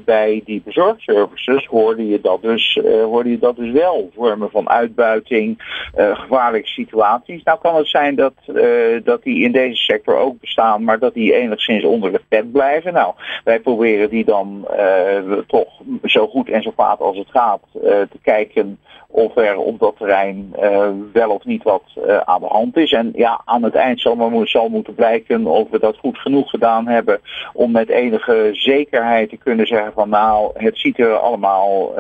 bij 0.05 0.41
die 0.45 0.61
bezorgservices 0.65 1.65
hoorde 1.65 2.07
je 2.07 2.21
dat 2.21 2.41
dus, 2.41 2.79
hoorde 3.03 3.29
je 3.29 3.39
dat 3.39 3.55
dus 3.55 3.71
wel, 3.71 4.09
vormen 4.15 4.49
van 4.49 4.69
uitbuiting, 4.69 5.57
gevaarlijke 5.95 6.67
situaties. 6.67 7.43
Nou 7.43 7.59
kan 7.61 7.75
het 7.75 7.87
zijn 7.87 8.15
dat, 8.15 8.33
dat 9.03 9.23
die 9.23 9.43
in 9.43 9.51
deze 9.51 9.75
sector 9.75 10.17
ook 10.17 10.39
bestaan, 10.39 10.83
maar 10.83 10.99
dat 10.99 11.13
die 11.13 11.33
enigszins 11.33 11.83
onder 11.83 12.11
de 12.11 12.21
pet 12.27 12.51
blijven. 12.51 12.93
Nou, 12.93 13.13
wij 13.43 13.59
proberen 13.59 14.09
die 14.09 14.25
dan 14.25 14.67
toch 15.47 15.67
zo 16.03 16.27
goed 16.27 16.49
en 16.49 16.62
zo 16.62 16.71
vaak 16.75 16.99
als 16.99 17.17
het 17.17 17.29
gaat 17.29 17.62
uh, 17.75 17.82
te 17.82 18.19
kijken 18.21 18.79
of 19.08 19.38
er 19.38 19.58
op 19.58 19.79
dat 19.79 19.97
terrein 19.97 20.53
uh, 20.60 20.89
wel 21.13 21.29
of 21.29 21.45
niet 21.45 21.63
wat 21.63 21.84
uh, 21.97 22.17
aan 22.17 22.41
de 22.41 22.47
hand 22.47 22.77
is. 22.77 22.91
En 22.91 23.12
ja, 23.15 23.41
aan 23.45 23.63
het 23.63 23.75
eind 23.75 24.01
zal, 24.01 24.15
maar, 24.15 24.47
zal 24.47 24.69
moeten 24.69 24.95
blijken 24.95 25.45
of 25.45 25.69
we 25.69 25.79
dat 25.79 25.97
goed 25.97 26.17
genoeg 26.17 26.49
gedaan 26.49 26.88
hebben 26.88 27.21
om 27.53 27.71
met 27.71 27.89
enige 27.89 28.49
zekerheid 28.51 29.29
te 29.29 29.38
kunnen 29.38 29.67
zeggen 29.67 29.93
van 29.93 30.10
nou, 30.10 30.51
het 30.53 30.77
ziet 30.77 30.99
er 30.99 31.13
allemaal 31.13 31.93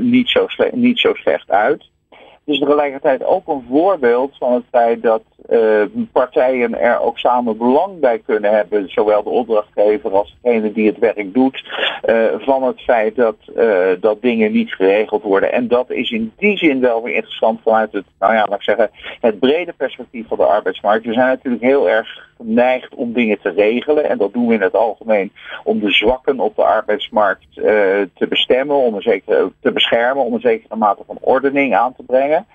niet, 0.00 0.28
zo 0.28 0.46
niet 0.70 0.98
zo 0.98 1.14
slecht 1.14 1.50
uit. 1.50 1.84
Is 2.48 2.58
tegelijkertijd 2.58 3.24
ook 3.24 3.48
een 3.48 3.64
voorbeeld 3.68 4.36
van 4.38 4.52
het 4.52 4.64
feit 4.70 5.02
dat 5.02 5.22
uh, 5.50 5.82
partijen 6.12 6.80
er 6.80 7.00
ook 7.00 7.18
samen 7.18 7.56
belang 7.56 8.00
bij 8.00 8.18
kunnen 8.18 8.50
hebben, 8.50 8.90
zowel 8.90 9.22
de 9.22 9.30
opdrachtgever 9.30 10.10
als 10.10 10.36
degene 10.42 10.72
die 10.72 10.86
het 10.86 10.98
werk 10.98 11.34
doet, 11.34 11.64
uh, 12.06 12.24
van 12.38 12.62
het 12.62 12.80
feit 12.80 13.16
dat, 13.16 13.36
uh, 13.56 13.88
dat 14.00 14.22
dingen 14.22 14.52
niet 14.52 14.72
geregeld 14.72 15.22
worden. 15.22 15.52
En 15.52 15.68
dat 15.68 15.90
is 15.90 16.10
in 16.10 16.32
die 16.36 16.58
zin 16.58 16.80
wel 16.80 17.02
weer 17.02 17.14
interessant 17.14 17.60
vanuit 17.62 17.92
het, 17.92 18.04
nou 18.18 18.34
ja, 18.34 18.46
laat 18.48 18.58
ik 18.58 18.62
zeggen, 18.62 18.90
het 19.20 19.38
brede 19.38 19.72
perspectief 19.72 20.26
van 20.28 20.36
de 20.36 20.44
arbeidsmarkt. 20.44 21.06
We 21.06 21.12
zijn 21.12 21.26
natuurlijk 21.26 21.64
heel 21.64 21.88
erg 21.88 22.27
geneigd 22.38 22.94
om 22.94 23.12
dingen 23.12 23.40
te 23.40 23.50
regelen. 23.50 24.08
En 24.08 24.18
dat 24.18 24.32
doen 24.32 24.46
we 24.46 24.54
in 24.54 24.60
het 24.60 24.74
algemeen 24.74 25.32
om 25.64 25.80
de 25.80 25.90
zwakken 25.90 26.40
op 26.40 26.56
de 26.56 26.64
arbeidsmarkt 26.64 27.46
uh, 27.56 27.64
te 28.14 28.26
bestemmen, 28.28 28.76
om 28.76 28.94
een 28.94 29.22
te 29.60 29.72
beschermen, 29.72 30.24
om 30.24 30.34
een 30.34 30.40
zekere 30.40 30.76
mate 30.76 31.02
van 31.06 31.18
ordening 31.20 31.74
aan 31.74 31.94
te 31.94 32.02
brengen. 32.02 32.46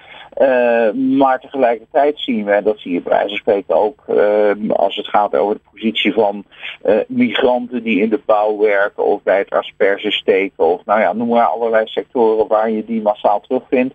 Uh, 0.41 0.91
maar 1.17 1.39
tegelijkertijd 1.39 2.19
zien 2.19 2.45
we, 2.45 2.51
en 2.51 2.63
dat 2.63 2.79
zie 2.79 2.93
je 2.93 3.01
bij 3.01 3.11
wijze 3.11 3.27
van 3.27 3.37
spreken 3.37 3.75
ook 3.75 4.03
uh, 4.09 4.69
als 4.69 4.95
het 4.95 5.07
gaat 5.07 5.35
over 5.35 5.55
de 5.55 5.69
positie 5.71 6.13
van 6.13 6.45
migranten 7.07 7.83
die 7.83 8.01
in 8.01 8.09
de 8.09 8.21
bouw 8.25 8.57
werken 8.57 9.05
of 9.05 9.23
bij 9.23 9.37
het 9.37 9.49
asperges 9.49 10.15
steken 10.15 10.65
of 10.65 10.85
nou 10.85 10.99
ja, 10.99 11.13
noem 11.13 11.27
maar 11.27 11.45
allerlei 11.45 11.87
sectoren 11.87 12.47
waar 12.47 12.69
je 12.69 12.85
die 12.85 13.01
massaal 13.01 13.41
terugvindt 13.41 13.93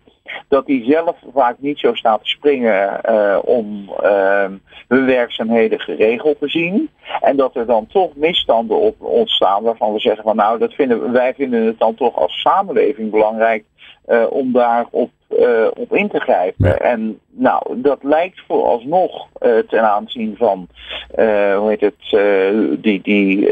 dat 0.49 0.67
die 0.67 0.85
zelf 0.85 1.17
vaak 1.35 1.57
niet 1.59 1.79
zo 1.79 1.95
staat 1.95 2.23
te 2.23 2.29
springen 2.29 3.01
uh, 3.09 3.39
om 3.43 3.93
uh, 4.03 4.51
hun 4.89 5.07
werkzaamheden 5.07 5.81
geregeld 5.81 6.39
te 6.39 6.49
zien. 6.49 6.91
En 7.21 7.37
dat 7.37 7.57
er 7.57 7.67
dan 7.67 7.87
toch 7.87 8.17
misstanden 8.17 8.77
op 8.77 9.03
ontstaan 9.03 9.63
waarvan 9.63 9.93
we 9.93 10.01
zeggen 10.01 10.23
van 10.23 10.37
nou, 10.37 10.59
dat 10.59 10.75
vinden, 10.75 11.13
wij 11.13 11.35
vinden 11.35 11.67
het 11.67 11.79
dan 11.79 11.95
toch 11.95 12.17
als 12.17 12.41
samenleving 12.41 13.11
belangrijk 13.11 13.65
uh, 14.09 14.27
om 14.31 14.53
daarop 14.53 15.11
uh, 15.29 15.67
op 15.75 15.95
in 15.95 16.09
te 16.09 16.21
grijpen. 16.21 16.81
En 16.81 17.21
nou, 17.31 17.81
dat 17.81 17.99
lijkt 18.03 18.43
vooralsnog 18.47 19.29
uh, 19.41 19.59
ten 19.59 19.83
aanzien 19.83 20.37
van 20.37 20.69
uh, 21.19 21.57
hoe 21.59 21.69
heet 21.69 21.81
het, 21.81 22.21
die, 22.83 23.01
die, 23.03 23.49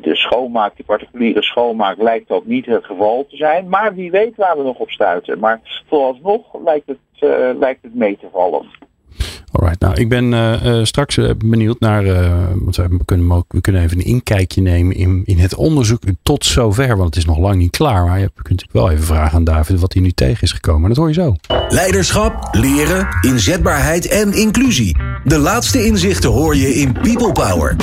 de 0.00 0.16
schoonmaak, 0.16 0.76
die 0.76 0.84
particuliere 0.84 1.42
schoonmaak, 1.42 1.98
lijkt 1.98 2.28
dat 2.28 2.44
niet 2.44 2.66
het 2.66 2.84
geval 2.84 3.26
te 3.28 3.36
zijn. 3.36 3.68
Maar 3.68 3.94
wie 3.94 4.10
weet 4.10 4.36
waar 4.36 4.56
we 4.56 4.62
nog 4.62 4.78
op 4.78 4.90
stuiten. 4.90 5.38
Maar 5.38 5.82
vooralsnog 5.88 6.42
lijkt 6.64 6.86
het, 6.86 7.30
lijkt 7.58 7.82
het 7.82 7.94
mee 7.94 8.18
te 8.20 8.26
vallen. 8.32 8.66
Alright, 9.52 9.80
nou 9.80 9.94
ik 9.94 10.08
ben 10.08 10.32
uh, 10.32 10.84
straks 10.84 11.16
uh, 11.16 11.30
benieuwd 11.44 11.80
naar, 11.80 12.04
want 12.54 12.76
we 12.76 13.04
kunnen, 13.04 13.44
we 13.48 13.60
kunnen 13.60 13.82
even 13.82 13.98
een 13.98 14.04
inkijkje 14.04 14.62
nemen 14.62 14.96
in, 14.96 15.22
in 15.24 15.38
het 15.38 15.54
onderzoek 15.54 16.02
tot 16.22 16.44
zover, 16.44 16.96
want 16.96 17.04
het 17.04 17.16
is 17.16 17.24
nog 17.24 17.38
lang 17.38 17.56
niet 17.56 17.70
klaar. 17.70 18.04
Maar 18.04 18.18
je 18.18 18.30
kunt 18.34 18.48
natuurlijk 18.48 18.72
wel 18.72 18.90
even 18.90 19.04
vragen 19.04 19.36
aan 19.36 19.44
David 19.44 19.80
wat 19.80 19.92
hij 19.92 20.02
nu 20.02 20.10
tegen 20.10 20.42
is 20.42 20.52
gekomen. 20.52 20.88
Dat 20.88 20.98
hoor 20.98 21.08
je 21.08 21.14
zo. 21.14 21.36
Leiderschap, 21.68 22.48
leren, 22.52 23.08
inzetbaarheid 23.20 24.08
en 24.08 24.32
inclusie. 24.32 24.96
De 25.24 25.38
laatste 25.38 25.84
inzichten 25.84 26.30
hoor 26.30 26.56
je 26.56 26.74
in 26.74 26.92
People 26.92 27.32
Power. 27.32 27.76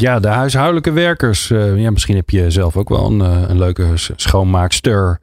Ja, 0.00 0.20
de 0.20 0.28
huishoudelijke 0.28 0.92
werkers. 0.92 1.50
Uh, 1.50 1.80
ja, 1.80 1.90
misschien 1.90 2.16
heb 2.16 2.30
je 2.30 2.50
zelf 2.50 2.76
ook 2.76 2.88
wel 2.88 3.06
een, 3.06 3.18
uh, 3.18 3.48
een 3.48 3.58
leuke 3.58 3.86
schoonmaakster, 4.16 5.20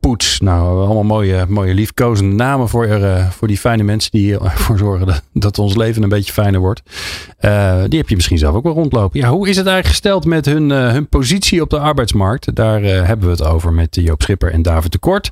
poets. 0.00 0.40
Nou, 0.40 0.84
allemaal 0.84 1.02
mooie, 1.02 1.46
mooie 1.48 1.74
liefkozende 1.74 2.34
namen 2.34 2.68
voor, 2.68 2.86
uh, 2.86 3.30
voor 3.30 3.48
die 3.48 3.58
fijne 3.58 3.82
mensen 3.82 4.10
die 4.10 4.38
ervoor 4.38 4.78
zorgen 4.86 5.06
dat, 5.06 5.22
dat 5.32 5.58
ons 5.58 5.76
leven 5.76 6.02
een 6.02 6.08
beetje 6.08 6.32
fijner 6.32 6.60
wordt. 6.60 6.82
die 7.88 7.98
heb 7.98 8.08
je 8.08 8.14
misschien 8.14 8.38
zelf 8.38 8.54
ook 8.54 8.62
wel 8.62 8.74
rondlopen. 8.74 9.20
Ja, 9.20 9.28
hoe 9.28 9.48
is 9.48 9.56
het 9.56 9.66
eigenlijk 9.66 9.94
gesteld 9.94 10.24
met 10.24 10.46
hun, 10.46 10.70
hun 10.70 11.08
positie 11.08 11.62
op 11.62 11.70
de 11.70 11.78
arbeidsmarkt? 11.78 12.54
Daar 12.54 12.82
hebben 12.82 13.26
we 13.26 13.32
het 13.32 13.44
over 13.44 13.72
met 13.72 13.94
Joop 13.94 14.22
Schipper 14.22 14.52
en 14.52 14.62
David 14.62 14.92
de 14.92 14.98
Kort. 14.98 15.30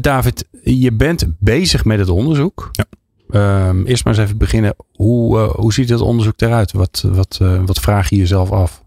David, 0.00 0.44
je 0.62 0.92
bent 0.92 1.26
bezig 1.38 1.84
met 1.84 1.98
het 1.98 2.08
onderzoek. 2.08 2.68
Ja. 2.72 2.84
Um, 3.30 3.86
eerst 3.86 4.04
maar 4.04 4.14
eens 4.14 4.22
even 4.22 4.38
beginnen. 4.38 4.74
Hoe, 4.94 5.38
uh, 5.38 5.50
hoe 5.50 5.72
ziet 5.72 5.88
het 5.88 6.00
onderzoek 6.00 6.40
eruit? 6.40 6.72
Wat, 6.72 7.04
wat, 7.06 7.38
uh, 7.42 7.60
wat 7.64 7.80
vraag 7.80 8.10
je 8.10 8.16
jezelf 8.16 8.50
af? 8.50 8.84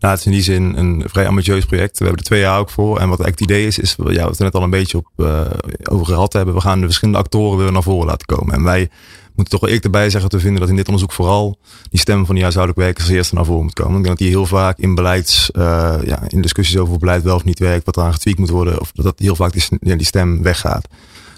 Nou, 0.00 0.12
het 0.12 0.20
is 0.20 0.26
in 0.26 0.32
die 0.32 0.42
zin 0.42 0.76
een 0.76 1.02
vrij 1.06 1.26
ambitieus 1.26 1.64
project. 1.64 1.98
We 1.98 2.04
hebben 2.04 2.22
er 2.22 2.28
twee 2.28 2.40
jaar 2.40 2.58
ook 2.58 2.70
voor. 2.70 2.98
En 2.98 3.08
wat 3.08 3.20
eigenlijk 3.20 3.38
het 3.38 3.50
idee 3.50 3.66
is, 3.66 3.78
is 3.78 3.96
ja, 4.08 4.30
we 4.30 4.34
net 4.38 4.54
al 4.54 4.62
een 4.62 4.70
beetje 4.70 4.98
op, 4.98 5.06
uh, 5.16 5.40
over 5.82 6.06
gehad 6.06 6.32
hebben. 6.32 6.54
We 6.54 6.60
gaan 6.60 6.78
de 6.78 6.84
verschillende 6.84 7.20
actoren 7.20 7.58
weer 7.58 7.72
naar 7.72 7.82
voren 7.82 8.06
laten 8.06 8.26
komen. 8.26 8.54
En 8.54 8.62
wij 8.62 8.88
moeten 9.26 9.58
toch 9.58 9.60
wel 9.60 9.68
eerlijk 9.68 9.84
erbij 9.84 10.10
zeggen 10.10 10.30
te 10.30 10.40
vinden 10.40 10.60
dat 10.60 10.68
in 10.68 10.76
dit 10.76 10.86
onderzoek 10.86 11.12
vooral 11.12 11.58
die 11.90 12.00
stem 12.00 12.26
van 12.26 12.34
die 12.34 12.42
huishoudelijk 12.42 12.84
werkers 12.84 13.06
als 13.06 13.16
eerste 13.16 13.34
naar 13.34 13.44
voren 13.44 13.62
moet 13.62 13.72
komen. 13.72 13.96
Ik 13.96 14.04
denk 14.04 14.18
dat 14.18 14.26
die 14.26 14.36
heel 14.36 14.46
vaak 14.46 14.78
in 14.78 14.94
beleids, 14.94 15.50
ja, 16.04 16.22
in 16.28 16.40
discussies 16.42 16.78
over 16.78 16.98
beleid 16.98 17.22
wel 17.22 17.34
of 17.34 17.44
niet 17.44 17.58
werkt, 17.58 17.84
wat 17.84 17.96
eraan 17.96 18.12
getweakt 18.12 18.38
moet 18.38 18.50
worden, 18.50 18.80
of 18.80 18.92
dat, 18.92 19.04
dat 19.04 19.18
heel 19.18 19.36
vaak 19.36 19.52
die 19.80 20.04
stem 20.04 20.42
weggaat. 20.42 20.88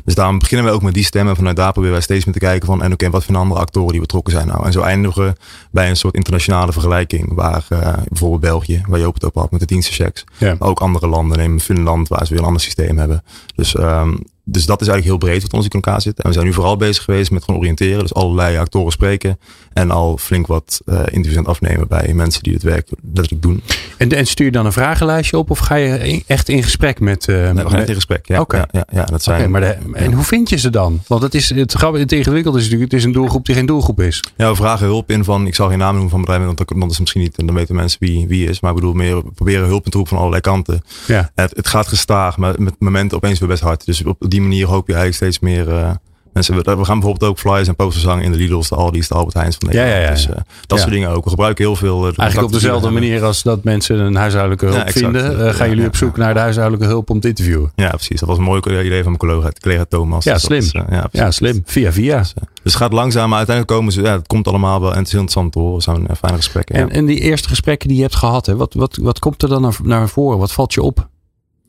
Dus 0.05 0.15
daarom 0.15 0.39
beginnen 0.39 0.67
we 0.67 0.73
ook 0.73 0.83
met 0.83 0.95
die 0.95 1.05
stemmen. 1.05 1.37
Vanuit 1.37 1.57
daar 1.57 1.73
proberen 1.73 1.95
wij 1.95 2.05
steeds 2.05 2.25
meer 2.25 2.35
te 2.35 2.41
kijken 2.41 2.67
van 2.67 2.83
en 2.83 2.93
oké, 2.93 3.11
wat 3.11 3.25
voor 3.25 3.37
andere 3.37 3.61
actoren 3.61 3.91
die 3.91 4.01
betrokken 4.01 4.33
zijn 4.33 4.47
nou. 4.47 4.65
En 4.65 4.73
zo 4.73 4.81
eindigen 4.81 5.25
we 5.25 5.33
bij 5.71 5.89
een 5.89 5.97
soort 5.97 6.15
internationale 6.15 6.73
vergelijking. 6.73 7.35
Waar 7.35 7.67
uh, 7.73 7.93
bijvoorbeeld 8.09 8.41
België, 8.41 8.83
waar 8.87 8.99
je 8.99 9.07
ook 9.07 9.15
het 9.15 9.25
op 9.25 9.35
had 9.35 9.51
met 9.51 9.61
de 9.61 9.67
dienstenchecks. 9.67 10.25
Ja. 10.39 10.57
Maar 10.59 10.69
ook 10.69 10.81
andere 10.81 11.07
landen, 11.07 11.39
neem 11.39 11.61
Finland, 11.61 12.09
waar 12.09 12.27
ze 12.27 12.31
weer 12.33 12.39
een 12.39 12.47
ander 12.47 12.63
systeem 12.63 12.99
hebben. 12.99 13.23
Dus 13.55 13.79
um, 13.79 14.19
dus 14.53 14.67
dat 14.67 14.81
is 14.81 14.89
eigenlijk 14.89 15.21
heel 15.21 15.29
breed 15.31 15.43
wat 15.43 15.53
ons 15.53 15.65
in 15.65 15.71
elkaar 15.71 16.01
zit. 16.01 16.21
En 16.21 16.29
we 16.29 16.33
zijn 16.33 16.47
nu 16.47 16.53
vooral 16.53 16.77
bezig 16.77 17.05
geweest 17.05 17.31
met 17.31 17.45
gewoon 17.45 17.61
oriënteren. 17.61 17.99
Dus 17.99 18.15
allerlei 18.15 18.57
actoren 18.57 18.93
spreken. 18.93 19.39
En 19.73 19.91
al 19.91 20.17
flink 20.17 20.47
wat 20.47 20.81
uh, 20.87 20.95
interviews 20.95 21.37
aan 21.37 21.43
het 21.43 21.47
afnemen 21.47 21.89
bij 21.89 22.13
mensen 22.15 22.43
die 22.43 22.53
het 22.53 22.63
werk 22.63 22.89
letterlijk 23.13 23.43
doen. 23.43 23.63
En, 23.97 24.13
en 24.13 24.27
stuur 24.27 24.47
je 24.47 24.53
dan 24.53 24.67
een 24.67 24.73
vragenlijstje 24.73 25.39
op? 25.39 25.51
Of 25.51 25.59
ga 25.59 25.75
je 25.75 26.23
echt 26.27 26.49
in 26.49 26.63
gesprek 26.63 27.01
met... 27.01 27.29
Uh, 27.29 27.37
nee, 27.37 27.53
we 27.53 27.71
gaan 27.71 27.79
echt 27.79 27.89
in 27.89 27.95
gesprek. 27.95 28.27
Ja, 28.27 28.41
Oké. 28.41 28.57
ja, 28.57 28.69
ja, 28.71 28.87
ja, 28.93 29.05
dat 29.05 29.23
zijn, 29.23 29.39
okay, 29.39 29.51
maar 29.51 29.61
de, 29.61 29.77
en 29.93 30.13
hoe 30.13 30.25
vind 30.25 30.49
je 30.49 30.57
ze 30.57 30.71
dan? 30.71 31.01
Want 31.07 31.23
het, 31.23 31.35
is, 31.35 31.55
het, 31.55 31.81
het 31.81 32.13
ingewikkeld 32.13 32.57
is 32.57 32.63
natuurlijk, 32.63 32.91
het 32.91 33.01
is 33.01 33.07
een 33.07 33.13
doelgroep 33.13 33.47
die 33.47 33.55
geen 33.55 33.67
doelgroep 33.67 34.01
is. 34.01 34.25
Ja, 34.37 34.51
we 34.51 34.57
vragen 34.57 34.87
hulp 34.87 35.11
in 35.11 35.25
van, 35.25 35.47
ik 35.47 35.55
zal 35.55 35.69
geen 35.69 35.79
naam 35.79 35.93
noemen 35.93 36.11
van 36.11 36.21
bedrijven, 36.21 36.47
want 36.47 36.59
dat 36.59 36.91
is 36.91 37.01
misschien 37.01 37.21
niet, 37.21 37.37
en 37.37 37.47
dan 37.47 37.55
weten 37.55 37.75
mensen 37.75 37.99
wie, 38.01 38.29
wie 38.29 38.49
is. 38.49 38.61
Maar 38.61 38.71
ik 38.71 38.77
bedoel 38.77 38.93
meer, 38.93 39.17
we 39.17 39.31
proberen 39.35 39.67
hulp 39.67 39.85
in 39.85 39.91
te 39.91 39.97
roepen 39.97 40.17
van 40.17 40.19
allerlei 40.19 40.43
kanten. 40.43 40.83
Ja. 41.07 41.31
Het, 41.35 41.57
het 41.57 41.69
gaat 41.69 41.87
gestaag, 41.87 42.37
maar 42.37 42.55
met 42.59 42.75
momenten 42.79 43.17
opeens 43.17 43.39
weer 43.39 43.49
best 43.49 43.63
hard. 43.63 43.85
Dus 43.85 44.05
op 44.05 44.17
die 44.29 44.41
manier 44.41 44.67
hoop 44.67 44.87
je 44.87 44.95
eigenlijk 44.95 45.23
steeds 45.23 45.39
meer 45.39 45.69
uh, 45.69 45.91
mensen. 46.33 46.55
We, 46.55 46.63
we, 46.63 46.85
gaan 46.85 46.99
bijvoorbeeld 46.99 47.31
ook 47.31 47.39
flyers 47.39 47.69
en 47.69 47.77
posters 47.77 48.05
hangen 48.05 48.25
in 48.25 48.33
de 48.33 48.39
Lidl's, 48.39 48.69
de 48.69 48.75
Aldi's, 48.75 49.09
de 49.09 49.15
Albert 49.15 49.35
Heijns 49.37 49.57
van 49.57 49.69
Nederland. 49.69 49.95
Ja, 49.95 50.01
ja, 50.01 50.09
ja. 50.09 50.15
Dus 50.15 50.27
uh, 50.27 50.35
dat 50.67 50.79
soort 50.79 50.91
dingen 50.91 51.11
ook. 51.11 51.25
We 51.25 51.31
gebruiken 51.31 51.65
heel 51.65 51.77
veel. 51.77 52.09
Uh, 52.09 52.13
Eigenlijk 52.17 52.49
op 52.49 52.53
dezelfde 52.53 52.91
manier 52.91 53.25
als 53.25 53.43
dat 53.43 53.65
mensen 53.65 53.99
een 53.99 54.15
huishoudelijke 54.15 54.67
hulp 54.67 54.79
exact, 54.79 54.99
vinden. 54.99 55.55
gaan 55.55 55.69
jullie 55.69 55.87
op 55.87 55.97
zoek 55.97 56.17
naar 56.17 56.35
de 56.35 56.41
huishoudelijke 56.41 56.87
hulp 56.87 57.11
om 57.11 57.21
te 57.21 57.29
interviewen? 57.29 57.73
Ja, 57.75 57.89
precies. 57.89 58.21
Dat 58.21 58.29
was 58.29 58.39
een 58.39 58.45
mooi 58.45 58.61
idee 58.61 59.03
van 59.03 59.17
mijn 59.17 59.17
collega, 59.17 59.51
collega 59.61 59.85
Thomas. 59.85 60.25
Ja, 60.25 60.33
dus 60.33 60.43
slim. 60.43 60.59
Is, 60.59 60.73
ja, 60.73 61.09
ja, 61.13 61.31
slim. 61.31 61.63
Via 61.65 61.93
via. 61.93 62.19
Dus, 62.19 62.35
dus 62.35 62.73
het 62.73 62.83
gaat 62.83 62.93
langzaam, 62.93 63.29
maar 63.29 63.39
uiteindelijk 63.39 63.77
komen 63.77 63.93
ze. 63.93 64.03
Ja, 64.03 64.13
het 64.13 64.27
komt 64.27 64.49
allemaal 64.49 64.81
wel 64.81 64.93
en 64.93 64.99
het 64.99 65.07
is 65.07 65.13
interessant 65.13 65.55
hoor. 65.55 65.75
We 65.75 65.83
zijn 65.83 66.07
fijne 66.19 66.37
gesprekken. 66.37 66.75
En, 66.75 66.91
en 66.91 67.07
die 67.07 67.21
eerste 67.21 67.49
gesprekken 67.49 67.89
die 67.89 67.97
je 67.97 68.03
hebt 68.03 68.17
gehad, 68.17 68.47
hè, 68.47 68.57
wat, 68.57 68.75
wat, 68.75 68.99
wat 69.03 69.19
komt 69.19 69.43
er 69.43 69.49
dan 69.49 69.63
naar, 69.63 69.77
naar 69.83 70.09
voren? 70.09 70.39
Wat 70.39 70.53
valt 70.53 70.75
je 70.75 70.83
op? 70.83 71.09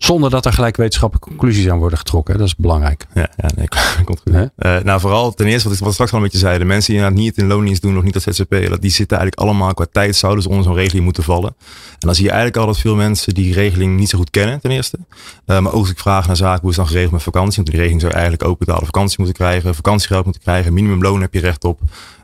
Zonder 0.04 0.30
dat 0.30 0.46
er 0.46 0.54
gelijk 0.54 0.78
wetenschappelijke 0.78 1.30
conclusies 1.30 1.70
aan 1.70 1.78
worden 1.78 1.98
getrokken. 1.98 2.38
Dat 2.38 2.48
is 2.48 2.56
belangrijk. 2.56 3.06
Ja, 3.14 3.30
ja 3.38 3.50
nee, 3.56 3.68
komt 4.06 4.22
goed. 4.24 4.34
Uh, 4.34 4.80
nou, 4.80 5.00
vooral 5.00 5.34
ten 5.34 5.48
eerste 5.48 5.68
wat 5.68 5.78
ik 5.78 5.84
wat 5.84 5.94
straks 5.94 6.12
al 6.12 6.18
een 6.18 6.24
beetje 6.24 6.38
zei. 6.38 6.58
De 6.58 6.66
mensen 6.66 6.94
die 6.94 7.10
niet 7.10 7.38
in 7.38 7.48
loondienst 7.48 7.82
doen, 7.82 7.94
nog 7.94 8.04
niet 8.04 8.16
als 8.16 8.24
ZZP. 8.24 8.50
Die 8.50 8.92
zitten 8.92 9.18
eigenlijk 9.18 9.36
allemaal 9.36 9.74
qua 9.74 9.86
tijd 9.92 10.16
zouden 10.16 10.44
ze 10.44 10.50
onder 10.50 10.64
zo'n 10.64 10.76
regeling 10.76 11.04
moeten 11.04 11.24
vallen. 11.24 11.56
En 11.90 12.08
dan 12.08 12.16
zie 12.16 12.24
je 12.24 12.30
eigenlijk 12.30 12.60
al 12.60 12.66
dat 12.66 12.80
veel 12.80 12.96
mensen 12.96 13.34
die 13.34 13.54
regeling 13.54 13.98
niet 13.98 14.10
zo 14.10 14.18
goed 14.18 14.30
kennen 14.30 14.62
ten 14.62 14.72
eerste. 14.72 14.98
Uh, 15.46 15.60
maar 15.60 15.74
ook 15.74 15.82
als 15.82 15.90
ik 15.90 16.00
vraag 16.00 16.28
naar 16.28 16.36
zaken, 16.36 16.62
hoe 16.62 16.70
is 16.70 16.76
het 16.76 16.86
dan 16.86 16.94
geregeld 16.94 17.14
met 17.14 17.24
vakantie? 17.24 17.56
Want 17.56 17.68
die 17.68 17.76
regeling 17.76 18.02
zou 18.02 18.14
eigenlijk 18.14 18.44
ook 18.44 18.60
betaalde 18.60 18.86
vakantie 18.86 19.16
moeten 19.18 19.36
krijgen. 19.36 19.76
Vakantiegeld 19.76 20.24
moeten 20.26 20.42
krijgen. 20.42 20.74
Minimumloon 20.74 21.22
heb 21.22 21.34
je 21.34 21.40
recht 21.40 21.64
op. 21.64 21.80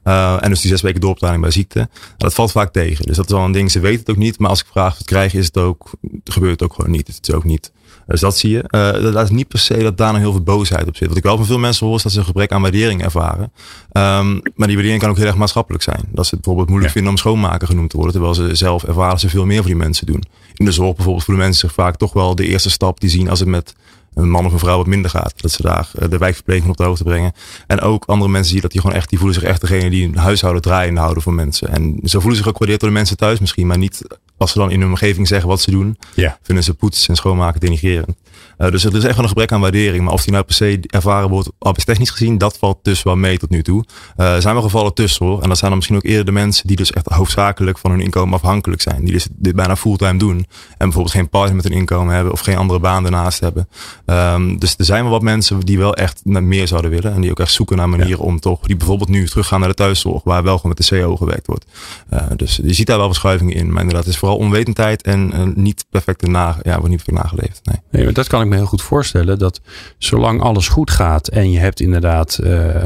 Uh, 0.07 0.43
en 0.43 0.49
dus 0.49 0.61
die 0.61 0.69
zes 0.69 0.81
weken 0.81 1.01
doorbetaling 1.01 1.41
bij 1.41 1.51
ziekte. 1.51 1.77
Nou, 1.77 1.89
dat 2.17 2.33
valt 2.33 2.51
vaak 2.51 2.71
tegen. 2.71 3.05
Dus 3.05 3.15
dat 3.15 3.25
is 3.25 3.31
wel 3.31 3.43
een 3.43 3.51
ding. 3.51 3.71
Ze 3.71 3.79
weten 3.79 3.99
het 3.99 4.09
ook 4.09 4.17
niet. 4.17 4.39
Maar 4.39 4.49
als 4.49 4.59
ik 4.59 4.65
vraag 4.71 4.91
of 4.91 4.97
het 4.97 5.07
krijgen, 5.07 5.39
is 5.39 5.45
het 5.45 5.57
ook, 5.57 5.89
gebeurt 6.23 6.51
het 6.51 6.63
ook 6.63 6.73
gewoon 6.73 6.91
niet. 6.91 7.07
Het 7.07 7.27
is 7.27 7.33
ook 7.33 7.43
niet. 7.43 7.71
Dus 8.07 8.19
dat 8.19 8.37
zie 8.37 8.49
je. 8.49 8.63
Uh, 8.69 9.13
dat 9.13 9.23
is 9.23 9.29
niet 9.29 9.47
per 9.47 9.59
se 9.59 9.77
dat 9.77 9.97
daar 9.97 10.11
nog 10.11 10.21
heel 10.21 10.31
veel 10.31 10.43
boosheid 10.43 10.87
op 10.87 10.95
zit. 10.95 11.07
Wat 11.07 11.17
ik 11.17 11.23
wel 11.23 11.37
van 11.37 11.45
veel 11.45 11.57
mensen 11.57 11.85
hoor 11.85 11.95
is 11.95 12.03
dat 12.03 12.11
ze 12.11 12.19
een 12.19 12.25
gebrek 12.25 12.51
aan 12.51 12.61
waardering 12.61 13.03
ervaren. 13.03 13.51
Um, 13.91 14.41
maar 14.55 14.67
die 14.67 14.75
waardering 14.75 14.99
kan 14.99 15.09
ook 15.09 15.17
heel 15.17 15.25
erg 15.25 15.35
maatschappelijk 15.35 15.83
zijn. 15.83 16.01
Dat 16.11 16.25
ze 16.25 16.35
het 16.35 16.43
bijvoorbeeld 16.43 16.67
moeilijk 16.67 16.93
ja. 16.93 16.99
vinden 16.99 17.11
om 17.11 17.17
schoonmaker 17.17 17.67
genoemd 17.67 17.89
te 17.89 17.95
worden. 17.95 18.13
Terwijl 18.13 18.35
ze 18.35 18.55
zelf 18.55 18.83
ervaren 18.83 19.19
ze 19.19 19.29
veel 19.29 19.45
meer 19.45 19.57
voor 19.57 19.65
die 19.65 19.75
mensen 19.75 20.05
doen. 20.05 20.23
In 20.53 20.65
de 20.65 20.71
zorg 20.71 20.95
bijvoorbeeld 20.95 21.25
voelen 21.25 21.43
mensen 21.43 21.67
zich 21.67 21.77
vaak 21.77 21.97
toch 21.97 22.13
wel 22.13 22.35
de 22.35 22.47
eerste 22.47 22.69
stap 22.69 22.99
die 22.99 23.09
zien 23.09 23.29
als 23.29 23.39
het 23.39 23.49
met 23.49 23.75
een 24.18 24.30
man 24.30 24.45
of 24.45 24.53
een 24.53 24.59
vrouw 24.59 24.78
wat 24.78 24.88
minder 24.88 25.11
gaat. 25.11 25.41
Dat 25.41 25.51
ze 25.51 25.61
daar 25.61 25.89
de 26.09 26.18
wijkverpleging 26.18 26.70
op 26.70 26.78
de 26.78 26.84
hoogte 26.84 27.03
brengen. 27.03 27.34
En 27.68 27.82
ook 27.82 28.05
andere 28.05 28.32
mensen 28.32 28.51
zien 28.51 28.61
dat 28.61 28.72
die 28.72 28.82
gewoon 28.82 28.95
echt, 28.95 29.09
die 29.09 29.18
voelen 29.18 29.39
zich 29.39 29.49
echt 29.49 29.61
degene 29.61 29.89
die 29.89 30.07
een 30.07 30.18
huishouden 30.18 30.61
draaiende 30.61 30.99
houden 30.99 31.24
voor 31.24 31.34
mensen. 31.34 31.70
En 31.70 31.99
ze 32.03 32.20
voelen 32.20 32.38
zich 32.38 32.47
ook 32.47 32.57
door 32.57 32.78
de 32.78 32.89
mensen 32.89 33.18
thuis 33.18 33.39
misschien, 33.39 33.68
maar 33.68 33.78
niet 33.78 34.01
als 34.38 34.51
ze 34.51 34.59
dan 34.59 34.71
in 34.71 34.79
hun 34.79 34.89
omgeving 34.89 35.27
zeggen 35.27 35.49
wat 35.49 35.61
ze 35.61 35.71
doen. 35.71 35.97
Ja. 36.13 36.38
Vinden 36.41 36.63
ze 36.63 36.73
poets 36.73 37.07
en 37.07 37.15
schoonmaken 37.15 37.59
denigrerend. 37.59 38.15
Uh, 38.57 38.71
dus 38.71 38.83
er 38.83 38.95
is 38.95 39.03
echt 39.03 39.15
wel 39.15 39.23
een 39.23 39.29
gebrek 39.29 39.51
aan 39.51 39.61
waardering. 39.61 40.03
Maar 40.03 40.13
of 40.13 40.23
die 40.23 40.31
nou 40.33 40.43
per 40.43 40.55
se 40.55 40.79
ervaren 40.81 41.29
wordt, 41.29 41.49
arbeidstechnisch 41.59 42.09
gezien, 42.09 42.38
dat 42.38 42.57
valt 42.57 42.77
dus 42.81 43.03
wel 43.03 43.15
mee 43.15 43.38
tot 43.38 43.49
nu 43.49 43.63
toe. 43.63 43.83
Uh, 44.17 44.33
er 44.33 44.41
zijn 44.41 44.53
wel 44.53 44.63
gevallen 44.63 44.93
tussen 44.93 45.25
hoor. 45.25 45.41
En 45.41 45.47
dat 45.47 45.57
zijn 45.57 45.69
dan 45.69 45.79
misschien 45.79 45.97
ook 45.97 46.05
eerder 46.05 46.25
de 46.25 46.31
mensen 46.31 46.67
die 46.67 46.75
dus 46.75 46.91
echt 46.91 47.05
hoofdzakelijk 47.05 47.77
van 47.77 47.91
hun 47.91 48.01
inkomen 48.01 48.33
afhankelijk 48.33 48.81
zijn. 48.81 49.03
Die 49.03 49.13
dus 49.13 49.27
dit 49.31 49.55
bijna 49.55 49.75
fulltime 49.75 50.17
doen. 50.17 50.38
En 50.38 50.45
bijvoorbeeld 50.77 51.15
geen 51.15 51.29
partner 51.29 51.55
met 51.55 51.63
hun 51.63 51.73
inkomen 51.73 52.13
hebben 52.13 52.33
of 52.33 52.39
geen 52.39 52.57
andere 52.57 52.79
baan 52.79 53.03
daarnaast 53.03 53.39
hebben. 53.39 53.67
Um, 54.05 54.59
dus 54.59 54.75
er 54.77 54.85
zijn 54.85 55.03
wel 55.03 55.11
wat 55.11 55.21
mensen 55.21 55.59
die 55.59 55.77
wel 55.77 55.95
echt 55.95 56.21
meer 56.25 56.67
zouden 56.67 56.91
willen. 56.91 57.13
En 57.13 57.21
die 57.21 57.31
ook 57.31 57.39
echt 57.39 57.51
zoeken 57.51 57.77
naar 57.77 57.89
manieren 57.89 58.17
ja. 58.17 58.23
om 58.23 58.39
toch, 58.39 58.59
die 58.59 58.75
bijvoorbeeld 58.75 59.09
nu 59.09 59.27
teruggaan 59.27 59.59
naar 59.59 59.69
de 59.69 59.75
thuiszorg, 59.75 60.23
waar 60.23 60.43
wel 60.43 60.57
gewoon 60.57 60.75
met 60.77 60.88
de 60.88 61.01
CO 61.01 61.15
gewerkt 61.15 61.47
wordt. 61.47 61.65
Uh, 62.13 62.21
dus 62.35 62.59
je 62.63 62.73
ziet 62.73 62.88
daar 62.88 62.97
wel 62.97 63.07
verschuivingen 63.07 63.55
in. 63.55 63.71
Maar 63.71 63.81
inderdaad, 63.81 64.05
het 64.05 64.13
is 64.13 64.19
vooral 64.28 64.45
onwetendheid 64.45 65.01
en 65.01 65.53
niet 65.55 65.86
perfecte 65.89 66.28
na, 66.28 66.57
ja, 66.61 66.75
wordt 66.75 66.89
niet 66.89 67.03
perfect 67.03 67.23
nageleefd. 67.23 67.61
Nee. 67.91 68.11
dat 68.11 68.28
kan 68.28 68.41
ik 68.41 68.47
me 68.47 68.55
heel 68.55 68.65
goed 68.65 68.82
voorstellen. 68.82 69.39
Dat 69.39 69.61
zolang 69.97 70.41
alles 70.41 70.67
goed 70.67 70.91
gaat 70.91 71.28
en 71.28 71.51
je 71.51 71.59
hebt 71.59 71.80
inderdaad, 71.80 72.39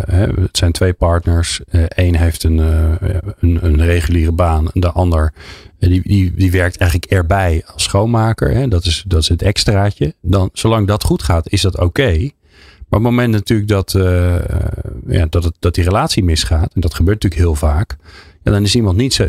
hè, 0.06 0.28
het 0.28 0.58
zijn 0.58 0.72
twee 0.72 0.94
partners. 0.94 1.62
Eén 1.88 2.16
heeft 2.16 2.44
een, 2.44 2.58
een, 2.58 3.60
een 3.62 3.86
reguliere 3.86 4.32
baan, 4.32 4.70
de 4.74 4.92
ander 4.92 5.34
die, 5.80 6.02
die, 6.04 6.34
die 6.34 6.52
werkt 6.52 6.78
eigenlijk 6.78 7.12
erbij 7.12 7.64
als 7.74 7.84
schoonmaker. 7.84 8.52
Hè? 8.52 8.68
Dat, 8.68 8.86
is, 8.86 9.04
dat 9.08 9.22
is 9.22 9.28
het 9.28 9.42
extraatje. 9.42 10.16
Dan, 10.22 10.50
zolang 10.54 10.88
dat 10.88 11.04
goed 11.04 11.24
gaat, 11.24 11.50
is 11.50 11.62
dat 11.62 11.80
oké. 11.80 12.30
Maar 12.89 13.00
het 13.00 13.10
moment 13.10 13.32
natuurlijk 13.32 13.70
dat, 13.70 13.92
ja, 15.08 15.26
dat, 15.30 15.44
het, 15.44 15.56
dat 15.60 15.76
die 15.76 15.84
relatie 15.84 16.24
misgaat, 16.24 16.74
en 16.74 16.82
dat 16.82 16.94
gebeurt 16.94 17.24
natuurlijk 17.24 17.42
heel 17.42 17.70
vaak, 17.70 17.98
ja, 18.44 18.52
dan 18.52 18.64
is 18.64 18.76
iemand 18.76 18.98
niet 18.98 19.14
zo, 19.14 19.26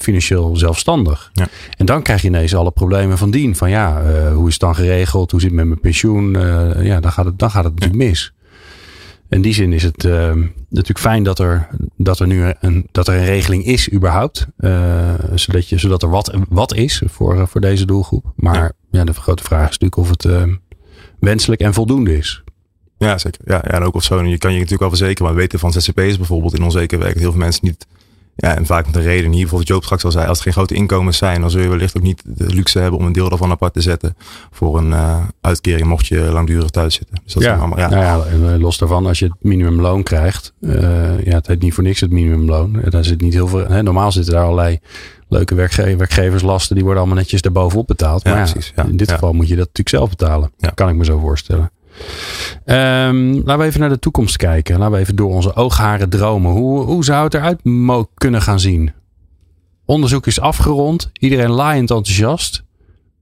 financieel 0.00 0.56
zelfstandig. 0.56 1.30
Ja. 1.32 1.48
En 1.76 1.86
dan 1.86 2.02
krijg 2.02 2.22
je 2.22 2.28
ineens 2.28 2.54
alle 2.54 2.70
problemen 2.70 3.18
van 3.18 3.30
dien. 3.30 3.56
Van 3.56 3.70
ja, 3.70 4.02
uh, 4.02 4.34
hoe 4.34 4.46
is 4.46 4.52
het 4.52 4.62
dan 4.62 4.74
geregeld? 4.74 5.30
Hoe 5.30 5.40
zit 5.40 5.50
het 5.50 5.58
met 5.58 5.68
mijn 5.68 5.80
pensioen? 5.80 6.34
Uh, 6.34 6.84
ja, 6.84 7.00
dan 7.00 7.12
gaat 7.12 7.24
het, 7.24 7.38
dan 7.38 7.50
gaat 7.50 7.64
het 7.64 7.74
natuurlijk 7.74 8.02
ja. 8.02 8.08
mis. 8.08 8.32
In 9.28 9.42
die 9.42 9.54
zin 9.54 9.72
is 9.72 9.82
het 9.82 10.04
uh, 10.04 10.32
natuurlijk 10.68 10.98
fijn 10.98 11.22
dat 11.22 11.38
er, 11.38 11.68
dat 11.96 12.20
er 12.20 12.26
nu 12.26 12.52
een, 12.60 12.88
dat 12.92 13.08
er 13.08 13.14
een 13.14 13.24
regeling 13.24 13.64
is, 13.64 13.92
überhaupt. 13.92 14.46
Zodat, 15.34 15.68
je, 15.68 15.78
zodat 15.78 16.02
er 16.02 16.10
wat, 16.10 16.38
wat 16.48 16.74
is 16.74 17.02
voor, 17.06 17.48
voor 17.48 17.60
deze 17.60 17.86
doelgroep. 17.86 18.32
Maar 18.36 18.72
ja. 18.90 19.04
de 19.04 19.12
grote 19.12 19.42
vraag 19.42 19.70
is 19.70 19.78
natuurlijk 19.78 19.96
of 19.96 20.08
het 20.08 20.26
wenselijk 21.20 21.60
en 21.60 21.74
voldoende 21.74 22.16
is. 22.16 22.42
Ja, 22.98 23.18
zeker. 23.18 23.40
Ja, 23.44 23.54
ja, 23.54 23.70
en 23.70 23.82
ook 23.82 23.94
of 23.94 24.04
zo. 24.04 24.18
En 24.18 24.28
je 24.28 24.38
kan 24.38 24.50
je 24.50 24.56
natuurlijk 24.56 24.90
wel 24.90 24.96
verzekeren. 24.96 25.24
Maar 25.24 25.34
we 25.34 25.40
weten 25.40 25.58
van 25.58 25.72
ZZP'ers 25.72 26.16
bijvoorbeeld 26.16 26.54
in 26.54 26.62
onzeker 26.62 26.98
werk. 26.98 27.18
Heel 27.18 27.30
veel 27.30 27.40
mensen 27.40 27.64
niet. 27.64 27.86
Ja, 28.40 28.56
en 28.56 28.66
vaak 28.66 28.86
met 28.86 28.96
een 28.96 29.02
reden. 29.02 29.30
Hier 29.30 29.40
bijvoorbeeld 29.40 29.68
Joop 29.68 29.84
straks 29.84 30.04
al 30.04 30.10
zei. 30.10 30.26
Als 30.26 30.38
er 30.38 30.44
geen 30.44 30.52
grote 30.52 30.74
inkomens 30.74 31.16
zijn. 31.16 31.40
Dan 31.40 31.50
zul 31.50 31.60
je 31.60 31.68
wellicht 31.68 31.96
ook 31.96 32.02
niet 32.02 32.22
de 32.24 32.46
luxe 32.46 32.78
hebben 32.78 33.00
om 33.00 33.06
een 33.06 33.12
deel 33.12 33.28
daarvan 33.28 33.50
apart 33.50 33.72
te 33.72 33.80
zetten. 33.80 34.16
Voor 34.50 34.78
een 34.78 34.90
uh, 34.90 35.18
uitkering 35.40 35.86
mocht 35.86 36.06
je 36.06 36.20
langdurig 36.20 36.70
thuis 36.70 36.94
zitten. 36.94 37.16
Dus 37.24 37.32
dat 37.32 37.42
ja, 37.42 37.54
is 37.54 37.58
allemaal, 37.58 37.78
ja. 37.78 37.88
Nou 37.88 38.02
ja, 38.04 38.58
los 38.58 38.78
daarvan. 38.78 39.06
Als 39.06 39.18
je 39.18 39.24
het 39.24 39.34
minimumloon 39.40 40.02
krijgt. 40.02 40.52
Uh, 40.60 41.24
ja, 41.24 41.34
het 41.34 41.46
heet 41.46 41.60
niet 41.60 41.74
voor 41.74 41.82
niks 41.82 42.00
het 42.00 42.10
minimumloon. 42.10 42.80
Daar 42.88 43.04
zit 43.04 43.20
niet 43.20 43.34
heel 43.34 43.48
veel. 43.48 43.66
Hè, 43.66 43.82
normaal 43.82 44.12
zitten 44.12 44.32
daar 44.32 44.44
allerlei 44.44 44.78
leuke 45.28 45.54
werkge 45.54 45.96
werkgeverslasten. 45.96 46.74
Die 46.74 46.84
worden 46.84 47.02
allemaal 47.02 47.20
netjes 47.20 47.40
erbovenop 47.40 47.86
betaald. 47.86 48.22
Ja, 48.22 48.30
maar 48.30 48.46
ja, 48.46 48.52
precies, 48.52 48.72
ja. 48.76 48.84
in 48.84 48.96
dit 48.96 49.12
geval 49.12 49.32
moet 49.32 49.48
je 49.48 49.56
dat 49.56 49.66
natuurlijk 49.66 49.96
zelf 49.96 50.08
betalen. 50.08 50.52
Ja. 50.56 50.70
Kan 50.74 50.88
ik 50.88 50.94
me 50.94 51.04
zo 51.04 51.18
voorstellen. 51.18 51.70
Ehm, 52.64 53.32
laten 53.34 53.58
we 53.58 53.64
even 53.64 53.80
naar 53.80 53.88
de 53.88 53.98
toekomst 53.98 54.36
kijken. 54.36 54.78
Laten 54.78 54.94
we 54.94 55.00
even 55.00 55.16
door 55.16 55.30
onze 55.30 55.54
oogharen 55.54 56.08
dromen. 56.08 56.50
Hoe, 56.50 56.84
hoe 56.84 57.04
zou 57.04 57.24
het 57.24 57.34
eruit 57.34 57.60
kunnen 58.14 58.42
gaan 58.42 58.60
zien? 58.60 58.92
Onderzoek 59.84 60.26
is 60.26 60.40
afgerond. 60.40 61.10
Iedereen 61.12 61.50
laaiend 61.50 61.90
enthousiast. 61.90 62.64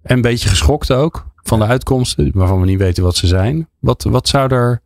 En 0.02 0.16
een 0.16 0.22
beetje 0.22 0.48
geschokt 0.48 0.92
ook 0.92 1.26
van 1.42 1.58
de 1.58 1.64
uitkomsten. 1.64 2.30
Waarvan 2.34 2.60
we 2.60 2.66
niet 2.66 2.78
weten 2.78 3.02
wat 3.02 3.16
ze 3.16 3.26
zijn. 3.26 3.68
Wat, 3.78 4.02
wat, 4.02 4.28
zou, 4.28 4.54
er, 4.54 4.82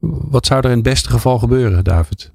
wat 0.00 0.46
zou 0.46 0.60
er 0.60 0.70
in 0.70 0.74
het 0.74 0.82
beste 0.82 1.10
geval 1.10 1.38
gebeuren, 1.38 1.84
David? 1.84 2.32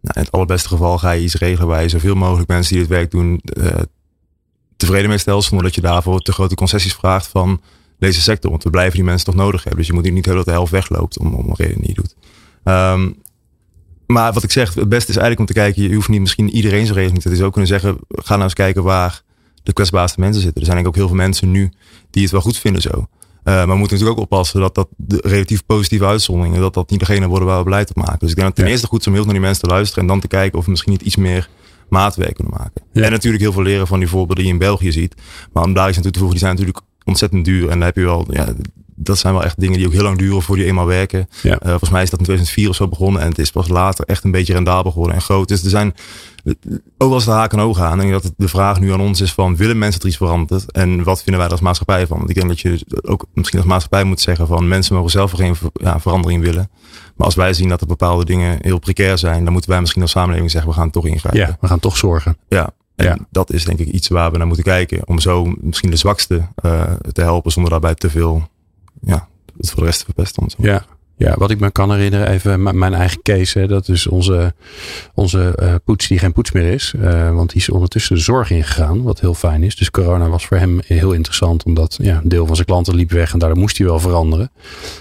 Nou, 0.00 0.18
in 0.18 0.22
het 0.22 0.32
allerbeste 0.32 0.68
geval 0.68 0.98
ga 0.98 1.10
je 1.10 1.22
iets 1.22 1.34
regelen 1.34 1.68
waar 1.68 1.82
je 1.82 1.88
zoveel 1.88 2.14
mogelijk 2.14 2.48
mensen 2.48 2.72
die 2.72 2.82
dit 2.82 2.96
werk 2.96 3.10
doen 3.10 3.40
uh, 3.44 3.66
tevreden 4.76 5.08
mee 5.08 5.18
stelt. 5.18 5.44
Zonder 5.44 5.66
dat 5.66 5.74
je 5.74 5.80
daarvoor 5.80 6.20
te 6.20 6.32
grote 6.32 6.54
concessies 6.54 6.94
vraagt 6.94 7.26
van 7.26 7.60
deze 8.04 8.20
sector. 8.20 8.50
Want 8.50 8.62
we 8.62 8.70
blijven 8.70 8.94
die 8.94 9.04
mensen 9.04 9.26
toch 9.26 9.34
nodig 9.34 9.62
hebben. 9.62 9.78
Dus 9.78 9.86
je 9.86 9.92
moet 9.92 10.10
niet 10.12 10.26
heel 10.26 10.34
dat 10.34 10.44
de 10.44 10.50
helft 10.50 10.72
wegloopt 10.72 11.18
om, 11.18 11.34
om 11.34 11.48
een 11.48 11.54
reden 11.56 11.80
die 11.80 11.88
je 11.88 11.94
doet. 11.94 12.16
Um, 12.64 13.22
maar 14.06 14.32
wat 14.32 14.42
ik 14.42 14.50
zeg, 14.50 14.74
het 14.74 14.88
beste 14.88 15.10
is 15.10 15.16
eigenlijk 15.16 15.40
om 15.40 15.46
te 15.46 15.60
kijken. 15.60 15.82
Je 15.82 15.94
hoeft 15.94 16.08
niet 16.08 16.20
misschien 16.20 16.50
iedereen 16.50 16.84
zijn 16.84 16.98
regeling 16.98 17.22
te. 17.22 17.28
Het 17.28 17.38
is 17.38 17.44
ook 17.44 17.52
kunnen 17.52 17.70
zeggen, 17.70 17.98
ga 18.08 18.32
nou 18.32 18.42
eens 18.42 18.54
kijken 18.54 18.82
waar 18.82 19.22
de 19.62 19.72
kwetsbaarste 19.72 20.20
mensen 20.20 20.42
zitten. 20.42 20.60
Er 20.60 20.66
zijn 20.66 20.76
eigenlijk 20.76 20.96
ook 20.96 21.10
heel 21.10 21.16
veel 21.16 21.26
mensen 21.26 21.50
nu 21.50 21.72
die 22.10 22.22
het 22.22 22.32
wel 22.32 22.40
goed 22.40 22.58
vinden 22.58 22.82
zo. 22.82 22.90
Uh, 22.90 23.04
maar 23.44 23.68
we 23.68 23.74
moeten 23.74 23.96
natuurlijk 23.96 24.18
ook 24.18 24.24
oppassen 24.24 24.60
dat 24.60 24.74
dat 24.74 24.88
de 24.96 25.20
relatief 25.24 25.66
positieve 25.66 26.06
uitzonderingen, 26.06 26.60
dat 26.60 26.74
dat 26.74 26.90
niet 26.90 27.00
degene 27.00 27.26
worden 27.26 27.48
waar 27.48 27.58
we 27.58 27.64
beleid 27.64 27.88
op 27.88 27.96
maken. 27.96 28.18
Dus 28.18 28.30
ik 28.30 28.36
denk 28.36 28.48
dat 28.48 28.56
het 28.56 28.64
ten 28.64 28.74
eerste 28.74 28.86
goed 28.86 29.00
is 29.00 29.06
om 29.06 29.12
heel 29.12 29.24
naar 29.24 29.32
die 29.32 29.42
mensen 29.42 29.62
te 29.62 29.68
luisteren 29.68 30.02
en 30.02 30.08
dan 30.08 30.20
te 30.20 30.28
kijken 30.28 30.58
of 30.58 30.64
we 30.64 30.70
misschien 30.70 30.92
niet 30.92 31.02
iets 31.02 31.16
meer 31.16 31.48
maatwerk 31.88 32.34
kunnen 32.34 32.54
maken. 32.58 32.82
Ja. 32.92 33.02
En 33.02 33.10
natuurlijk 33.10 33.42
heel 33.42 33.52
veel 33.52 33.62
leren 33.62 33.86
van 33.86 33.98
die 33.98 34.08
voorbeelden 34.08 34.36
die 34.36 34.46
je 34.46 34.52
in 34.52 34.58
België 34.58 34.92
ziet. 34.92 35.14
Maar 35.52 35.64
om 35.64 35.74
daar 35.74 35.88
iets 35.88 35.96
aan 35.96 36.02
toe 36.02 36.12
te 36.12 36.18
voegen, 36.18 36.38
die 36.38 36.46
zijn 36.46 36.56
natuurlijk 36.56 36.86
ontzettend 37.04 37.44
duur. 37.44 37.68
En 37.68 37.78
daar 37.78 37.86
heb 37.86 37.96
je 37.96 38.04
wel, 38.04 38.26
ja, 38.30 38.46
dat 38.94 39.18
zijn 39.18 39.34
wel 39.34 39.44
echt 39.44 39.60
dingen 39.60 39.78
die 39.78 39.86
ook 39.86 39.92
heel 39.92 40.02
lang 40.02 40.18
duren 40.18 40.42
voor 40.42 40.56
die 40.56 40.64
eenmaal 40.64 40.86
werken. 40.86 41.28
Ja. 41.42 41.58
volgens 41.60 41.90
mij 41.90 42.02
is 42.02 42.10
dat 42.10 42.18
in 42.18 42.24
2004 42.24 42.68
of 42.68 42.74
zo 42.74 42.88
begonnen 42.88 43.22
en 43.22 43.28
het 43.28 43.38
is 43.38 43.50
pas 43.50 43.68
later 43.68 44.04
echt 44.04 44.24
een 44.24 44.30
beetje 44.30 44.52
rendabel 44.52 44.90
geworden 44.90 45.16
en 45.16 45.22
groot. 45.22 45.48
Dus 45.48 45.64
er 45.64 45.70
zijn 45.70 45.94
ook 46.98 47.08
wel 47.08 47.14
eens 47.14 47.24
de 47.24 47.30
haken 47.30 47.58
en 47.58 47.64
ogen 47.64 47.84
aan. 47.84 48.00
En 48.00 48.10
dat 48.10 48.32
de 48.36 48.48
vraag 48.48 48.80
nu 48.80 48.92
aan 48.92 49.00
ons 49.00 49.20
is 49.20 49.32
van, 49.32 49.56
willen 49.56 49.78
mensen 49.78 50.00
er 50.00 50.06
iets 50.06 50.16
verandert? 50.16 50.72
En 50.72 51.02
wat 51.02 51.22
vinden 51.22 51.36
wij 51.36 51.44
er 51.44 51.52
als 51.52 51.60
maatschappij 51.60 52.06
van? 52.06 52.16
Want 52.16 52.30
ik 52.30 52.36
denk 52.36 52.48
dat 52.48 52.60
je 52.60 52.86
ook 53.02 53.26
misschien 53.34 53.58
als 53.58 53.68
maatschappij 53.68 54.04
moet 54.04 54.20
zeggen 54.20 54.46
van, 54.46 54.68
mensen 54.68 54.94
mogen 54.94 55.10
zelf 55.10 55.30
geen 55.30 55.56
ja, 55.72 56.00
verandering 56.00 56.42
willen. 56.42 56.70
Maar 57.16 57.26
als 57.26 57.34
wij 57.34 57.52
zien 57.52 57.68
dat 57.68 57.80
er 57.80 57.86
bepaalde 57.86 58.24
dingen 58.24 58.58
heel 58.60 58.78
precair 58.78 59.18
zijn, 59.18 59.44
dan 59.44 59.52
moeten 59.52 59.70
wij 59.70 59.80
misschien 59.80 60.02
als 60.02 60.10
samenleving 60.10 60.50
zeggen, 60.50 60.70
we 60.70 60.76
gaan 60.76 60.90
toch 60.90 61.06
ingrijpen. 61.06 61.40
Ja, 61.40 61.56
we 61.60 61.66
gaan 61.66 61.80
toch 61.80 61.96
zorgen. 61.96 62.36
Ja, 62.48 62.70
en 62.96 63.06
ja. 63.06 63.18
dat 63.30 63.52
is 63.52 63.64
denk 63.64 63.78
ik 63.78 63.88
iets 63.88 64.08
waar 64.08 64.30
we 64.30 64.36
naar 64.38 64.46
moeten 64.46 64.64
kijken. 64.64 65.08
Om 65.08 65.20
zo 65.20 65.54
misschien 65.60 65.90
de 65.90 65.96
zwakste 65.96 66.48
uh, 66.64 66.92
te 67.12 67.20
helpen 67.20 67.52
zonder 67.52 67.70
daarbij 67.70 67.94
te 67.94 68.10
veel 68.10 68.48
ja, 69.00 69.28
het 69.56 69.70
voor 69.70 69.80
de 69.80 69.86
rest 69.86 69.98
te 69.98 70.04
verpesten. 70.04 70.48
Ja, 70.58 70.84
ja, 71.16 71.34
wat 71.38 71.50
ik 71.50 71.60
me 71.60 71.70
kan 71.70 71.92
herinneren, 71.92 72.28
even 72.28 72.78
mijn 72.78 72.94
eigen 72.94 73.22
case. 73.22 73.58
Hè, 73.58 73.66
dat 73.66 73.88
is 73.88 74.06
onze, 74.06 74.54
onze 75.14 75.58
uh, 75.62 75.74
poets 75.84 76.08
die 76.08 76.18
geen 76.18 76.32
poets 76.32 76.52
meer 76.52 76.72
is. 76.72 76.94
Uh, 76.96 77.30
want 77.34 77.52
die 77.52 77.60
is 77.60 77.70
ondertussen 77.70 78.16
de 78.16 78.22
zorg 78.22 78.50
ingegaan, 78.50 79.02
wat 79.02 79.20
heel 79.20 79.34
fijn 79.34 79.62
is. 79.62 79.76
Dus 79.76 79.90
corona 79.90 80.28
was 80.28 80.46
voor 80.46 80.56
hem 80.56 80.80
heel 80.86 81.12
interessant. 81.12 81.64
Omdat 81.64 81.98
ja, 82.02 82.20
een 82.22 82.28
deel 82.28 82.46
van 82.46 82.54
zijn 82.54 82.66
klanten 82.66 82.94
liep 82.94 83.10
weg 83.10 83.32
en 83.32 83.38
daardoor 83.38 83.58
moest 83.58 83.78
hij 83.78 83.86
wel 83.86 84.00
veranderen. 84.00 84.50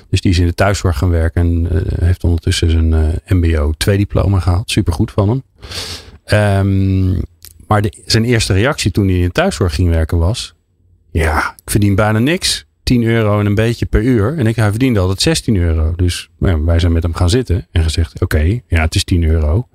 Dus 0.10 0.22
die 0.22 0.32
is 0.32 0.40
in 0.40 0.46
de 0.46 0.54
thuiszorg 0.54 0.98
gaan 0.98 1.10
werken 1.10 1.42
en 1.42 1.68
heeft 2.06 2.24
ondertussen 2.24 2.70
zijn 2.70 3.22
mbo 3.28 3.74
2 3.78 3.98
diploma 3.98 4.40
gehaald. 4.40 4.72
Supergoed 4.72 5.12
van 5.12 5.30
hem. 5.30 5.44
Um, 6.40 7.22
maar 7.74 7.82
de, 7.82 8.04
zijn 8.06 8.26
eerste 8.26 8.54
reactie 8.54 8.92
toen 8.92 9.08
hij 9.08 9.20
in 9.20 9.32
thuiszorg 9.32 9.76
ging 9.76 9.90
werken 9.90 10.18
was... 10.18 10.56
Ja, 11.12 11.54
ik 11.64 11.72
verdien 11.72 11.96
bijna 11.96 12.20
niks. 12.20 12.66
10 12.84 13.04
euro 13.04 13.40
en 13.40 13.46
een 13.46 13.56
beetje 13.56 13.86
per 13.86 14.02
uur. 14.02 14.38
En 14.38 14.48
ik, 14.48 14.56
hij 14.56 14.70
verdiende 14.70 15.00
altijd 15.00 15.22
16 15.22 15.56
euro. 15.56 15.94
Dus 15.96 16.30
nou, 16.40 16.66
wij 16.66 16.80
zijn 16.80 16.92
met 16.92 17.04
hem 17.04 17.14
gaan 17.14 17.30
zitten 17.30 17.68
en 17.72 17.84
gezegd: 17.84 18.22
Oké, 18.22 18.60
ja, 18.68 18.82
het 18.82 18.96
is 18.96 19.04
10 19.04 19.24
euro. 19.24 19.68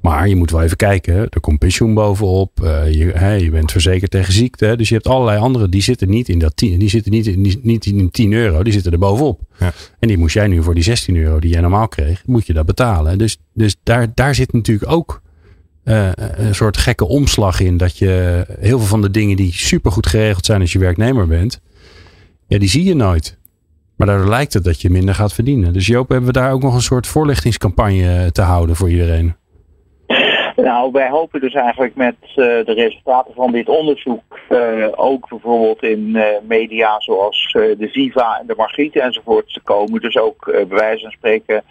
Maar 0.00 0.28
je 0.28 0.36
moet 0.36 0.50
wel 0.50 0.62
even 0.62 0.76
kijken. 0.76 1.14
Er 1.14 1.40
komt 1.40 1.58
pensioen 1.58 1.94
bovenop. 1.94 2.60
Uh, 2.62 2.92
je, 2.92 3.04
hey, 3.04 3.42
je 3.42 3.50
bent 3.50 3.72
verzekerd 3.72 4.10
tegen 4.10 4.32
ziekte. 4.32 4.76
Dus 4.76 4.88
je 4.88 4.94
hebt 4.94 5.06
allerlei 5.06 5.38
andere. 5.38 5.68
Die 5.68 5.82
zitten 5.82 6.10
niet 6.10 6.28
in 6.28 6.38
dat 6.38 6.56
10. 6.56 6.78
Die 6.78 6.88
zitten 6.88 7.12
niet 7.12 7.26
in, 7.26 7.60
niet 7.62 7.86
in 7.86 8.10
10 8.10 8.32
euro. 8.32 8.62
Die 8.62 8.72
zitten 8.72 8.92
er 8.92 8.98
bovenop. 8.98 9.40
Ja. 9.58 9.72
En 9.98 10.08
die 10.08 10.18
moest 10.18 10.34
jij 10.34 10.46
nu 10.46 10.62
voor 10.62 10.74
die 10.74 10.84
16 10.84 11.16
euro 11.16 11.40
die 11.40 11.50
jij 11.50 11.60
normaal 11.60 11.88
kreeg. 11.88 12.22
Moet 12.26 12.46
je 12.46 12.52
dat 12.52 12.66
betalen. 12.66 13.18
Dus, 13.18 13.38
dus 13.54 13.76
daar, 13.82 14.14
daar 14.14 14.34
zit 14.34 14.52
natuurlijk 14.52 14.90
ook 14.90 15.22
uh, 15.84 16.08
een 16.14 16.54
soort 16.54 16.76
gekke 16.76 17.08
omslag 17.08 17.60
in. 17.60 17.76
Dat 17.76 17.98
je 17.98 18.44
heel 18.60 18.78
veel 18.78 18.88
van 18.88 19.02
de 19.02 19.10
dingen 19.10 19.36
die 19.36 19.52
supergoed 19.52 20.06
geregeld 20.06 20.44
zijn 20.44 20.60
als 20.60 20.72
je 20.72 20.78
werknemer 20.78 21.26
bent 21.26 21.60
ja, 22.52 22.58
die 22.58 22.68
zie 22.68 22.84
je 22.84 22.94
nooit. 22.94 23.36
Maar 23.96 24.06
daardoor 24.06 24.28
lijkt 24.28 24.52
het 24.52 24.64
dat 24.64 24.80
je 24.80 24.90
minder 24.90 25.14
gaat 25.14 25.32
verdienen. 25.32 25.72
Dus 25.72 25.86
Joop, 25.86 26.08
hebben 26.08 26.26
we 26.26 26.38
daar 26.38 26.52
ook 26.52 26.62
nog 26.62 26.74
een 26.74 26.82
soort 26.82 27.06
voorlichtingscampagne 27.06 28.32
te 28.32 28.42
houden 28.42 28.76
voor 28.76 28.90
iedereen? 28.90 29.34
Nou, 30.62 30.92
wij 30.92 31.08
hopen 31.08 31.40
dus 31.40 31.54
eigenlijk 31.54 31.94
met 31.94 32.16
uh, 32.22 32.34
de 32.36 32.72
resultaten 32.74 33.34
van 33.34 33.52
dit 33.52 33.68
onderzoek, 33.68 34.38
uh, 34.50 34.88
ook 34.90 35.28
bijvoorbeeld 35.28 35.82
in 35.82 36.08
uh, 36.08 36.24
media 36.42 37.00
zoals 37.00 37.50
de 37.52 37.88
Viva 37.92 38.38
en 38.40 38.46
de 38.46 38.54
Margriet 38.56 38.96
enzovoort 38.96 39.52
te 39.52 39.60
komen. 39.60 40.00
Dus 40.00 40.16
ook 40.16 40.44
bij 40.44 40.66
wijze 40.66 41.02
van 41.02 41.10
spreken 41.10 41.64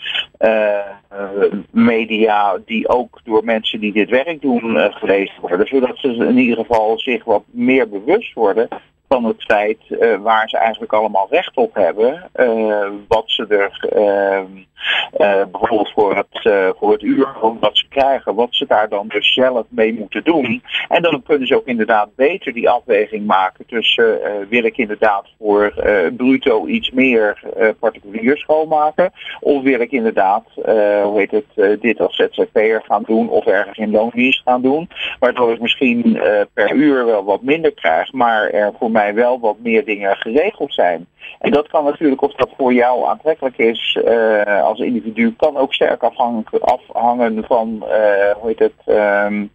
media 1.71 2.57
die 2.65 2.89
ook 2.89 3.19
door 3.23 3.43
mensen 3.43 3.79
die 3.79 3.93
dit 3.93 4.09
werk 4.09 4.41
doen 4.41 4.91
gelezen 4.93 5.41
worden. 5.41 5.67
Zodat 5.67 5.97
ze 5.97 6.07
in 6.07 6.37
ieder 6.37 6.57
geval 6.57 6.99
zich 6.99 7.23
wat 7.23 7.43
meer 7.51 7.89
bewust 7.89 8.33
worden 8.33 8.67
van 9.07 9.23
het 9.23 9.43
feit 9.43 9.79
waar 10.21 10.49
ze 10.49 10.57
eigenlijk 10.57 10.93
allemaal 10.93 11.27
recht 11.29 11.57
op 11.57 11.73
hebben. 11.73 12.29
Wat 13.07 13.23
ze 13.25 13.45
er 13.47 13.89
uh, 13.95 14.41
bijvoorbeeld 15.51 15.91
voor 15.91 16.15
het, 16.15 16.75
voor 16.77 16.91
het 16.91 17.01
uur 17.01 17.27
wat 17.59 17.77
ze 17.77 17.85
krijgen, 17.89 18.35
wat 18.35 18.47
ze 18.51 18.65
daar 18.67 18.89
dan 18.89 19.07
dus 19.07 19.33
zelf 19.33 19.65
mee 19.69 19.93
moeten 19.93 20.23
doen. 20.23 20.63
En 20.87 21.01
dan 21.01 21.23
kunnen 21.23 21.47
ze 21.47 21.55
ook 21.55 21.65
inderdaad 21.65 22.15
beter 22.15 22.53
die 22.53 22.69
afweging 22.69 23.25
maken 23.25 23.65
tussen 23.65 24.19
wil 24.49 24.63
ik 24.63 24.77
inderdaad 24.77 25.27
voor 25.39 25.73
bruto 26.17 26.65
iets 26.67 26.91
meer 26.91 27.39
particulier 27.79 28.37
schoonmaken. 28.37 29.11
Of 29.39 29.63
wil 29.63 29.79
ik 29.79 29.91
inderdaad, 29.91 30.43
hoe 31.03 31.13
heet 31.15 31.31
het, 31.31 31.81
dit 31.81 31.99
als 31.99 32.15
ZZP'er 32.15 32.83
gaan 32.85 33.03
doen 33.05 33.29
of 33.29 33.45
ergens 33.45 33.77
in 33.77 33.91
loondienst 33.91 34.41
gaan 34.45 34.61
doen. 34.61 34.89
Waardoor 35.19 35.53
ik 35.53 35.61
misschien 35.61 36.21
per 36.53 36.73
uur 36.73 37.05
wel 37.05 37.23
wat 37.23 37.41
minder 37.41 37.73
krijg, 37.73 38.11
maar 38.11 38.49
er 38.49 38.73
voor 38.79 38.91
mij 38.91 39.13
wel 39.13 39.39
wat 39.39 39.55
meer 39.59 39.85
dingen 39.85 40.15
geregeld 40.15 40.73
zijn. 40.73 41.07
En 41.39 41.51
dat 41.51 41.67
kan 41.67 41.83
natuurlijk, 41.83 42.21
of 42.21 42.33
dat 42.33 42.49
voor 42.57 42.73
jou 42.73 43.07
aantrekkelijk 43.07 43.57
is 43.57 43.99
uh, 44.05 44.63
als 44.63 44.79
individu, 44.79 45.33
kan 45.37 45.57
ook 45.57 45.73
sterk 45.73 46.03
afhangen, 46.03 47.43
van 47.45 47.83
uh, 47.83 48.31
hoe 48.35 48.47
heet 48.47 48.59
het, 48.59 48.73
um, 48.85 49.51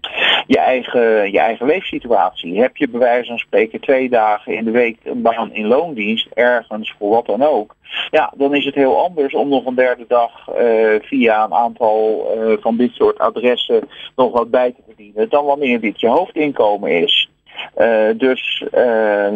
je, 0.46 0.58
eigen, 0.58 1.32
je 1.32 1.38
eigen 1.38 1.66
leefsituatie. 1.66 2.60
Heb 2.60 2.76
je 2.76 2.88
bij 2.88 3.00
wijze 3.00 3.28
van 3.28 3.38
spreken 3.38 3.80
twee 3.80 4.08
dagen 4.08 4.54
in 4.54 4.64
de 4.64 4.70
week 4.70 4.98
een 5.04 5.22
baan 5.22 5.52
in 5.52 5.66
loondienst, 5.66 6.28
ergens 6.34 6.94
voor 6.98 7.10
wat 7.10 7.26
dan 7.26 7.42
ook. 7.42 7.74
Ja, 8.10 8.32
dan 8.36 8.54
is 8.54 8.64
het 8.64 8.74
heel 8.74 9.02
anders 9.02 9.34
om 9.34 9.48
nog 9.48 9.66
een 9.66 9.74
derde 9.74 10.04
dag 10.08 10.48
uh, 10.48 10.94
via 11.00 11.44
een 11.44 11.54
aantal 11.54 12.26
van 12.60 12.76
dit 12.76 12.92
soort 12.92 13.18
adressen 13.18 13.88
nog 14.16 14.32
wat 14.32 14.50
bij 14.50 14.70
te 14.70 14.82
verdienen 14.86 15.28
dan 15.28 15.44
wanneer 15.44 15.80
dit 15.80 16.00
je 16.00 16.08
hoofdinkomen 16.08 16.90
is. 16.90 17.30
Uh, 17.78 18.09
dus 18.16 18.64
uh, 18.64 18.70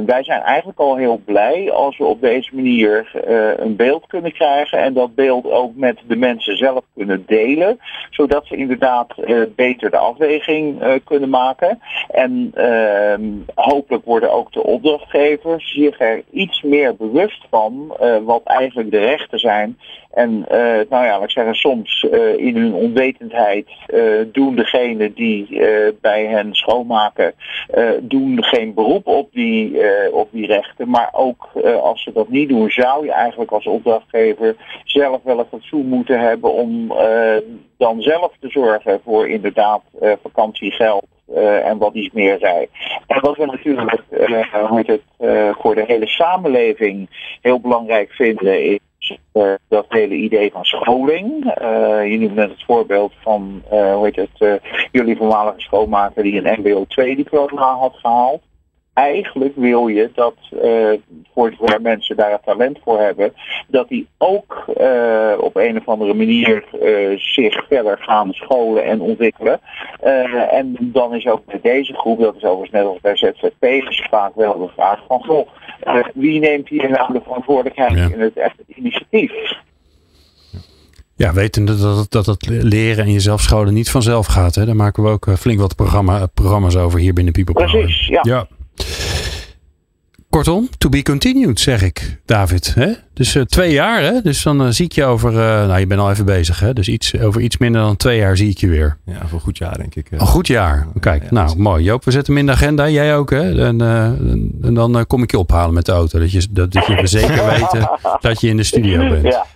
wij 0.06 0.24
zijn 0.24 0.40
eigenlijk 0.40 0.78
al 0.78 0.96
heel 0.96 1.20
blij 1.24 1.72
als 1.72 1.98
we 1.98 2.04
op 2.04 2.20
deze 2.20 2.54
manier 2.54 3.10
uh, 3.28 3.50
een 3.56 3.76
beeld 3.76 4.06
kunnen 4.06 4.32
krijgen 4.32 4.78
en 4.78 4.94
dat 4.94 5.14
beeld 5.14 5.50
ook 5.50 5.74
met 5.74 5.98
de 6.06 6.16
mensen 6.16 6.56
zelf 6.56 6.84
kunnen 6.94 7.24
delen, 7.26 7.78
zodat 8.10 8.46
ze 8.46 8.56
inderdaad 8.56 9.14
beter 9.56 9.90
de 9.90 9.96
afweging 9.96 10.82
kunnen 11.04 11.28
maken. 11.28 11.78
En 12.08 12.50
ehm, 12.54 13.22
hopelijk 13.54 14.04
worden 14.04 14.32
ook 14.32 14.52
de 14.52 14.62
opdrachtgevers 14.62 15.72
zich 15.72 16.00
er 16.00 16.22
iets 16.30 16.62
meer 16.62 16.96
bewust 16.96 17.44
van 17.50 17.96
wat 18.24 18.42
eigenlijk 18.44 18.90
de 18.90 18.98
rechten 18.98 19.38
zijn 19.38 19.78
en 20.10 20.38
nou 20.88 21.04
ja, 21.04 21.22
ik 21.22 21.30
zeggen, 21.30 21.54
soms 21.54 22.06
in 22.36 22.56
hun 22.56 22.74
onwetendheid 22.74 23.68
doen 24.32 24.56
degenen 24.56 25.12
die 25.14 25.62
bij 26.00 26.26
hen 26.26 26.54
schoonmaken, 26.54 27.34
doen 28.10 28.44
geen 28.44 28.74
beroep 28.74 29.06
op 29.06 29.32
die, 29.32 29.78
op 30.12 30.28
die 30.30 30.46
rechten. 30.46 30.88
Maar 30.90 31.08
ook 31.12 31.48
als 31.82 32.02
ze 32.02 32.12
dat 32.12 32.28
niet 32.28 32.48
doen, 32.48 32.70
zou 32.70 33.04
je 33.04 33.12
eigenlijk 33.12 33.50
als 33.50 33.66
opdrachtgever 33.66 34.56
zelf 34.84 35.22
wel 35.22 35.38
een 35.38 35.44
fatsoen 35.50 35.86
moeten 35.86 36.20
hebben 36.20 36.52
om 36.52 36.88
dan 37.76 38.02
zelf 38.02 38.32
te 38.40 38.48
zorgen 38.48 39.00
voor 39.04 39.28
inderdaad 39.28 39.82
vakantiegeld. 40.22 41.06
En 41.64 41.78
wat 41.78 41.94
iets 41.94 42.14
meer 42.14 42.38
zij. 42.38 42.68
En 43.06 43.20
wat 43.20 43.36
we 43.36 43.46
natuurlijk 43.46 43.90
het, 44.86 45.00
voor 45.58 45.74
de 45.74 45.84
hele 45.86 46.06
samenleving 46.06 47.08
heel 47.40 47.60
belangrijk 47.60 48.10
vinden 48.10 48.64
is 48.64 48.78
uh, 49.32 49.54
dat 49.68 49.86
hele 49.88 50.14
idee 50.14 50.50
van 50.50 50.64
scholing. 50.64 51.44
Uh, 51.62 52.10
je 52.10 52.18
noemt 52.18 52.34
net 52.34 52.50
het 52.50 52.64
voorbeeld 52.64 53.12
van 53.20 53.62
uh, 53.72 53.94
hoe 53.94 54.04
heet 54.04 54.16
het, 54.16 54.60
jullie 54.92 55.16
voormalige 55.16 55.60
schoonmaker 55.60 56.22
die 56.22 56.44
een 56.44 56.60
MBO 56.60 56.84
2 56.88 57.16
diploma 57.16 57.74
had 57.74 57.96
gehaald 57.96 58.42
eigenlijk 58.92 59.56
wil 59.56 59.88
je 59.88 60.10
dat 60.14 60.34
uh, 60.64 60.92
voor 61.34 61.52
zover 61.58 61.80
mensen 61.80 62.16
daar 62.16 62.32
het 62.32 62.44
talent 62.44 62.78
voor 62.84 63.00
hebben, 63.00 63.32
dat 63.68 63.88
die 63.88 64.08
ook 64.18 64.64
uh, 64.80 65.32
op 65.38 65.56
een 65.56 65.76
of 65.76 65.88
andere 65.88 66.14
manier 66.14 66.64
uh, 66.82 67.18
zich 67.18 67.66
verder 67.68 67.98
gaan 68.00 68.32
scholen 68.32 68.84
en 68.84 69.00
ontwikkelen. 69.00 69.60
en 70.50 70.76
dan 70.80 71.14
is 71.14 71.26
ook 71.26 71.44
bij 71.44 71.60
deze 71.62 71.94
groep, 71.94 72.20
dat 72.20 72.36
is 72.36 72.44
overigens 72.44 72.70
net 72.70 72.84
als 72.84 73.00
bij 73.00 73.16
ZZP'ers 73.16 74.06
vaak 74.10 74.34
wel 74.34 74.58
de 74.58 74.68
vraag 74.74 75.00
van 75.08 75.24
goh, 75.24 75.48
wie 76.14 76.40
neemt 76.40 76.68
hier 76.68 76.90
nou 76.90 77.12
de 77.12 77.20
verantwoordelijkheid 77.22 77.92
ja. 77.92 78.08
in 78.12 78.20
het, 78.20 78.34
het 78.34 78.54
initiatief? 78.66 79.32
Ja, 81.14 81.32
wetende 81.32 81.76
dat 81.76 81.96
het, 81.96 82.10
dat 82.10 82.26
het 82.26 82.48
leren 82.48 83.04
en 83.04 83.12
jezelf 83.12 83.40
scholen 83.40 83.74
niet 83.74 83.90
vanzelf 83.90 84.26
gaat. 84.26 84.54
Hè? 84.54 84.66
Daar 84.66 84.76
maken 84.76 85.02
we 85.02 85.08
ook 85.08 85.26
flink 85.38 85.60
wat 85.60 85.76
programma, 85.76 86.26
programma's 86.26 86.76
over 86.76 86.98
hier 86.98 87.12
binnen 87.12 87.32
People 87.32 87.54
Power. 87.54 87.70
Precies, 87.70 88.06
ja. 88.06 88.20
ja. 88.22 88.46
Kortom, 90.30 90.68
to 90.78 90.88
be 90.88 91.02
continued, 91.02 91.60
zeg 91.60 91.82
ik, 91.82 92.20
David. 92.24 92.74
Hè? 92.74 92.92
Dus 93.14 93.34
uh, 93.34 93.42
twee 93.42 93.72
jaar, 93.72 94.02
hè? 94.02 94.20
Dus 94.22 94.42
dan 94.42 94.62
uh, 94.62 94.68
zie 94.68 94.84
ik 94.84 94.92
je 94.92 95.04
over. 95.04 95.32
Uh, 95.32 95.38
nou, 95.38 95.78
je 95.78 95.86
bent 95.86 96.00
al 96.00 96.10
even 96.10 96.24
bezem, 96.24 96.54
hè? 96.58 96.72
Dus 96.72 96.88
iets, 96.88 97.20
over 97.20 97.40
iets 97.40 97.58
minder 97.58 97.80
dan 97.80 97.96
twee 97.96 98.18
jaar 98.18 98.36
zie 98.36 98.50
ik 98.50 98.58
je 98.58 98.68
weer. 98.68 98.96
Ja, 99.04 99.20
voor 99.20 99.32
een 99.32 99.40
goed 99.40 99.58
jaar, 99.58 99.76
denk 99.76 99.94
ik. 99.94 100.10
Een 100.10 100.20
goed 100.20 100.46
jaar. 100.46 100.86
Kijk, 101.00 101.22
ja, 101.22 101.28
nou, 101.30 101.58
mooi. 101.58 101.84
Joop, 101.84 102.04
we 102.04 102.10
zetten 102.10 102.32
hem 102.32 102.42
in 102.42 102.46
de 102.46 102.52
agenda. 102.52 102.88
Jij 102.88 103.16
ook, 103.16 103.30
hè? 103.30 103.66
En, 103.66 103.80
en 104.62 104.74
dan 104.74 105.06
kom 105.06 105.22
ik 105.22 105.30
je 105.30 105.38
ophalen 105.38 105.74
met 105.74 105.86
de 105.86 105.92
auto. 105.92 106.18
Dat 106.18 106.32
je, 106.32 106.46
dat, 106.50 106.72
dat 106.72 106.86
je 106.86 107.06
zeker 107.06 107.46
weten 107.46 107.90
dat 108.20 108.40
je 108.40 108.48
in 108.48 108.56
de 108.56 108.64
studio 108.64 109.08
bent. 109.20 109.22
Ja, 109.22 109.46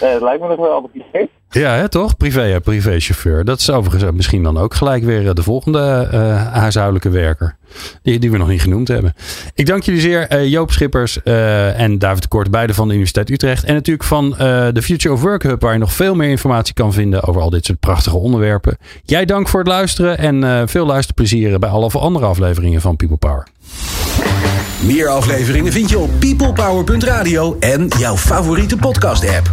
dat 0.00 0.22
lijkt 0.22 0.42
me 0.42 0.48
nog 0.48 0.58
wel 0.58 0.76
op 0.76 0.90
idee. 0.92 1.30
Ja, 1.54 1.74
hè, 1.74 1.88
toch? 1.88 2.16
Privé, 2.16 2.60
privéchauffeur. 2.60 3.44
Dat 3.44 3.60
is 3.60 3.70
overigens 3.70 4.12
misschien 4.12 4.42
dan 4.42 4.58
ook 4.58 4.74
gelijk 4.74 5.04
weer 5.04 5.34
de 5.34 5.42
volgende 5.42 6.08
uh, 6.14 6.52
huishoudelijke 6.52 7.08
werker. 7.08 7.56
Die, 8.02 8.18
die 8.18 8.30
we 8.30 8.38
nog 8.38 8.48
niet 8.48 8.60
genoemd 8.60 8.88
hebben. 8.88 9.14
Ik 9.54 9.66
dank 9.66 9.82
jullie 9.82 10.00
zeer, 10.00 10.32
uh, 10.32 10.46
Joop 10.46 10.72
Schippers 10.72 11.18
uh, 11.24 11.80
en 11.80 11.98
David 11.98 12.22
de 12.22 12.28
Kort, 12.28 12.50
beide 12.50 12.74
van 12.74 12.86
de 12.86 12.92
Universiteit 12.92 13.30
Utrecht. 13.30 13.64
En 13.64 13.74
natuurlijk 13.74 14.08
van 14.08 14.30
de 14.72 14.82
Future 14.82 15.14
of 15.14 15.20
Work 15.20 15.42
Hub, 15.42 15.60
waar 15.60 15.72
je 15.72 15.78
nog 15.78 15.92
veel 15.92 16.14
meer 16.14 16.28
informatie 16.28 16.74
kan 16.74 16.92
vinden 16.92 17.22
over 17.22 17.40
al 17.40 17.50
dit 17.50 17.64
soort 17.64 17.80
prachtige 17.80 18.16
onderwerpen. 18.16 18.76
Jij 19.04 19.24
dank 19.24 19.48
voor 19.48 19.60
het 19.60 19.68
luisteren 19.68 20.18
en 20.18 20.68
veel 20.68 20.86
luisterplezier 20.86 21.58
bij 21.58 21.70
alle 21.70 21.90
andere 21.90 22.26
afleveringen 22.26 22.80
van 22.80 22.96
People 22.96 23.16
Power. 23.16 23.46
Meer 24.82 25.08
afleveringen 25.08 25.72
vind 25.72 25.90
je 25.90 25.98
op 25.98 26.10
peoplepower.radio 26.18 27.56
en 27.60 27.88
jouw 27.98 28.16
favoriete 28.16 28.76
podcast-app. 28.76 29.52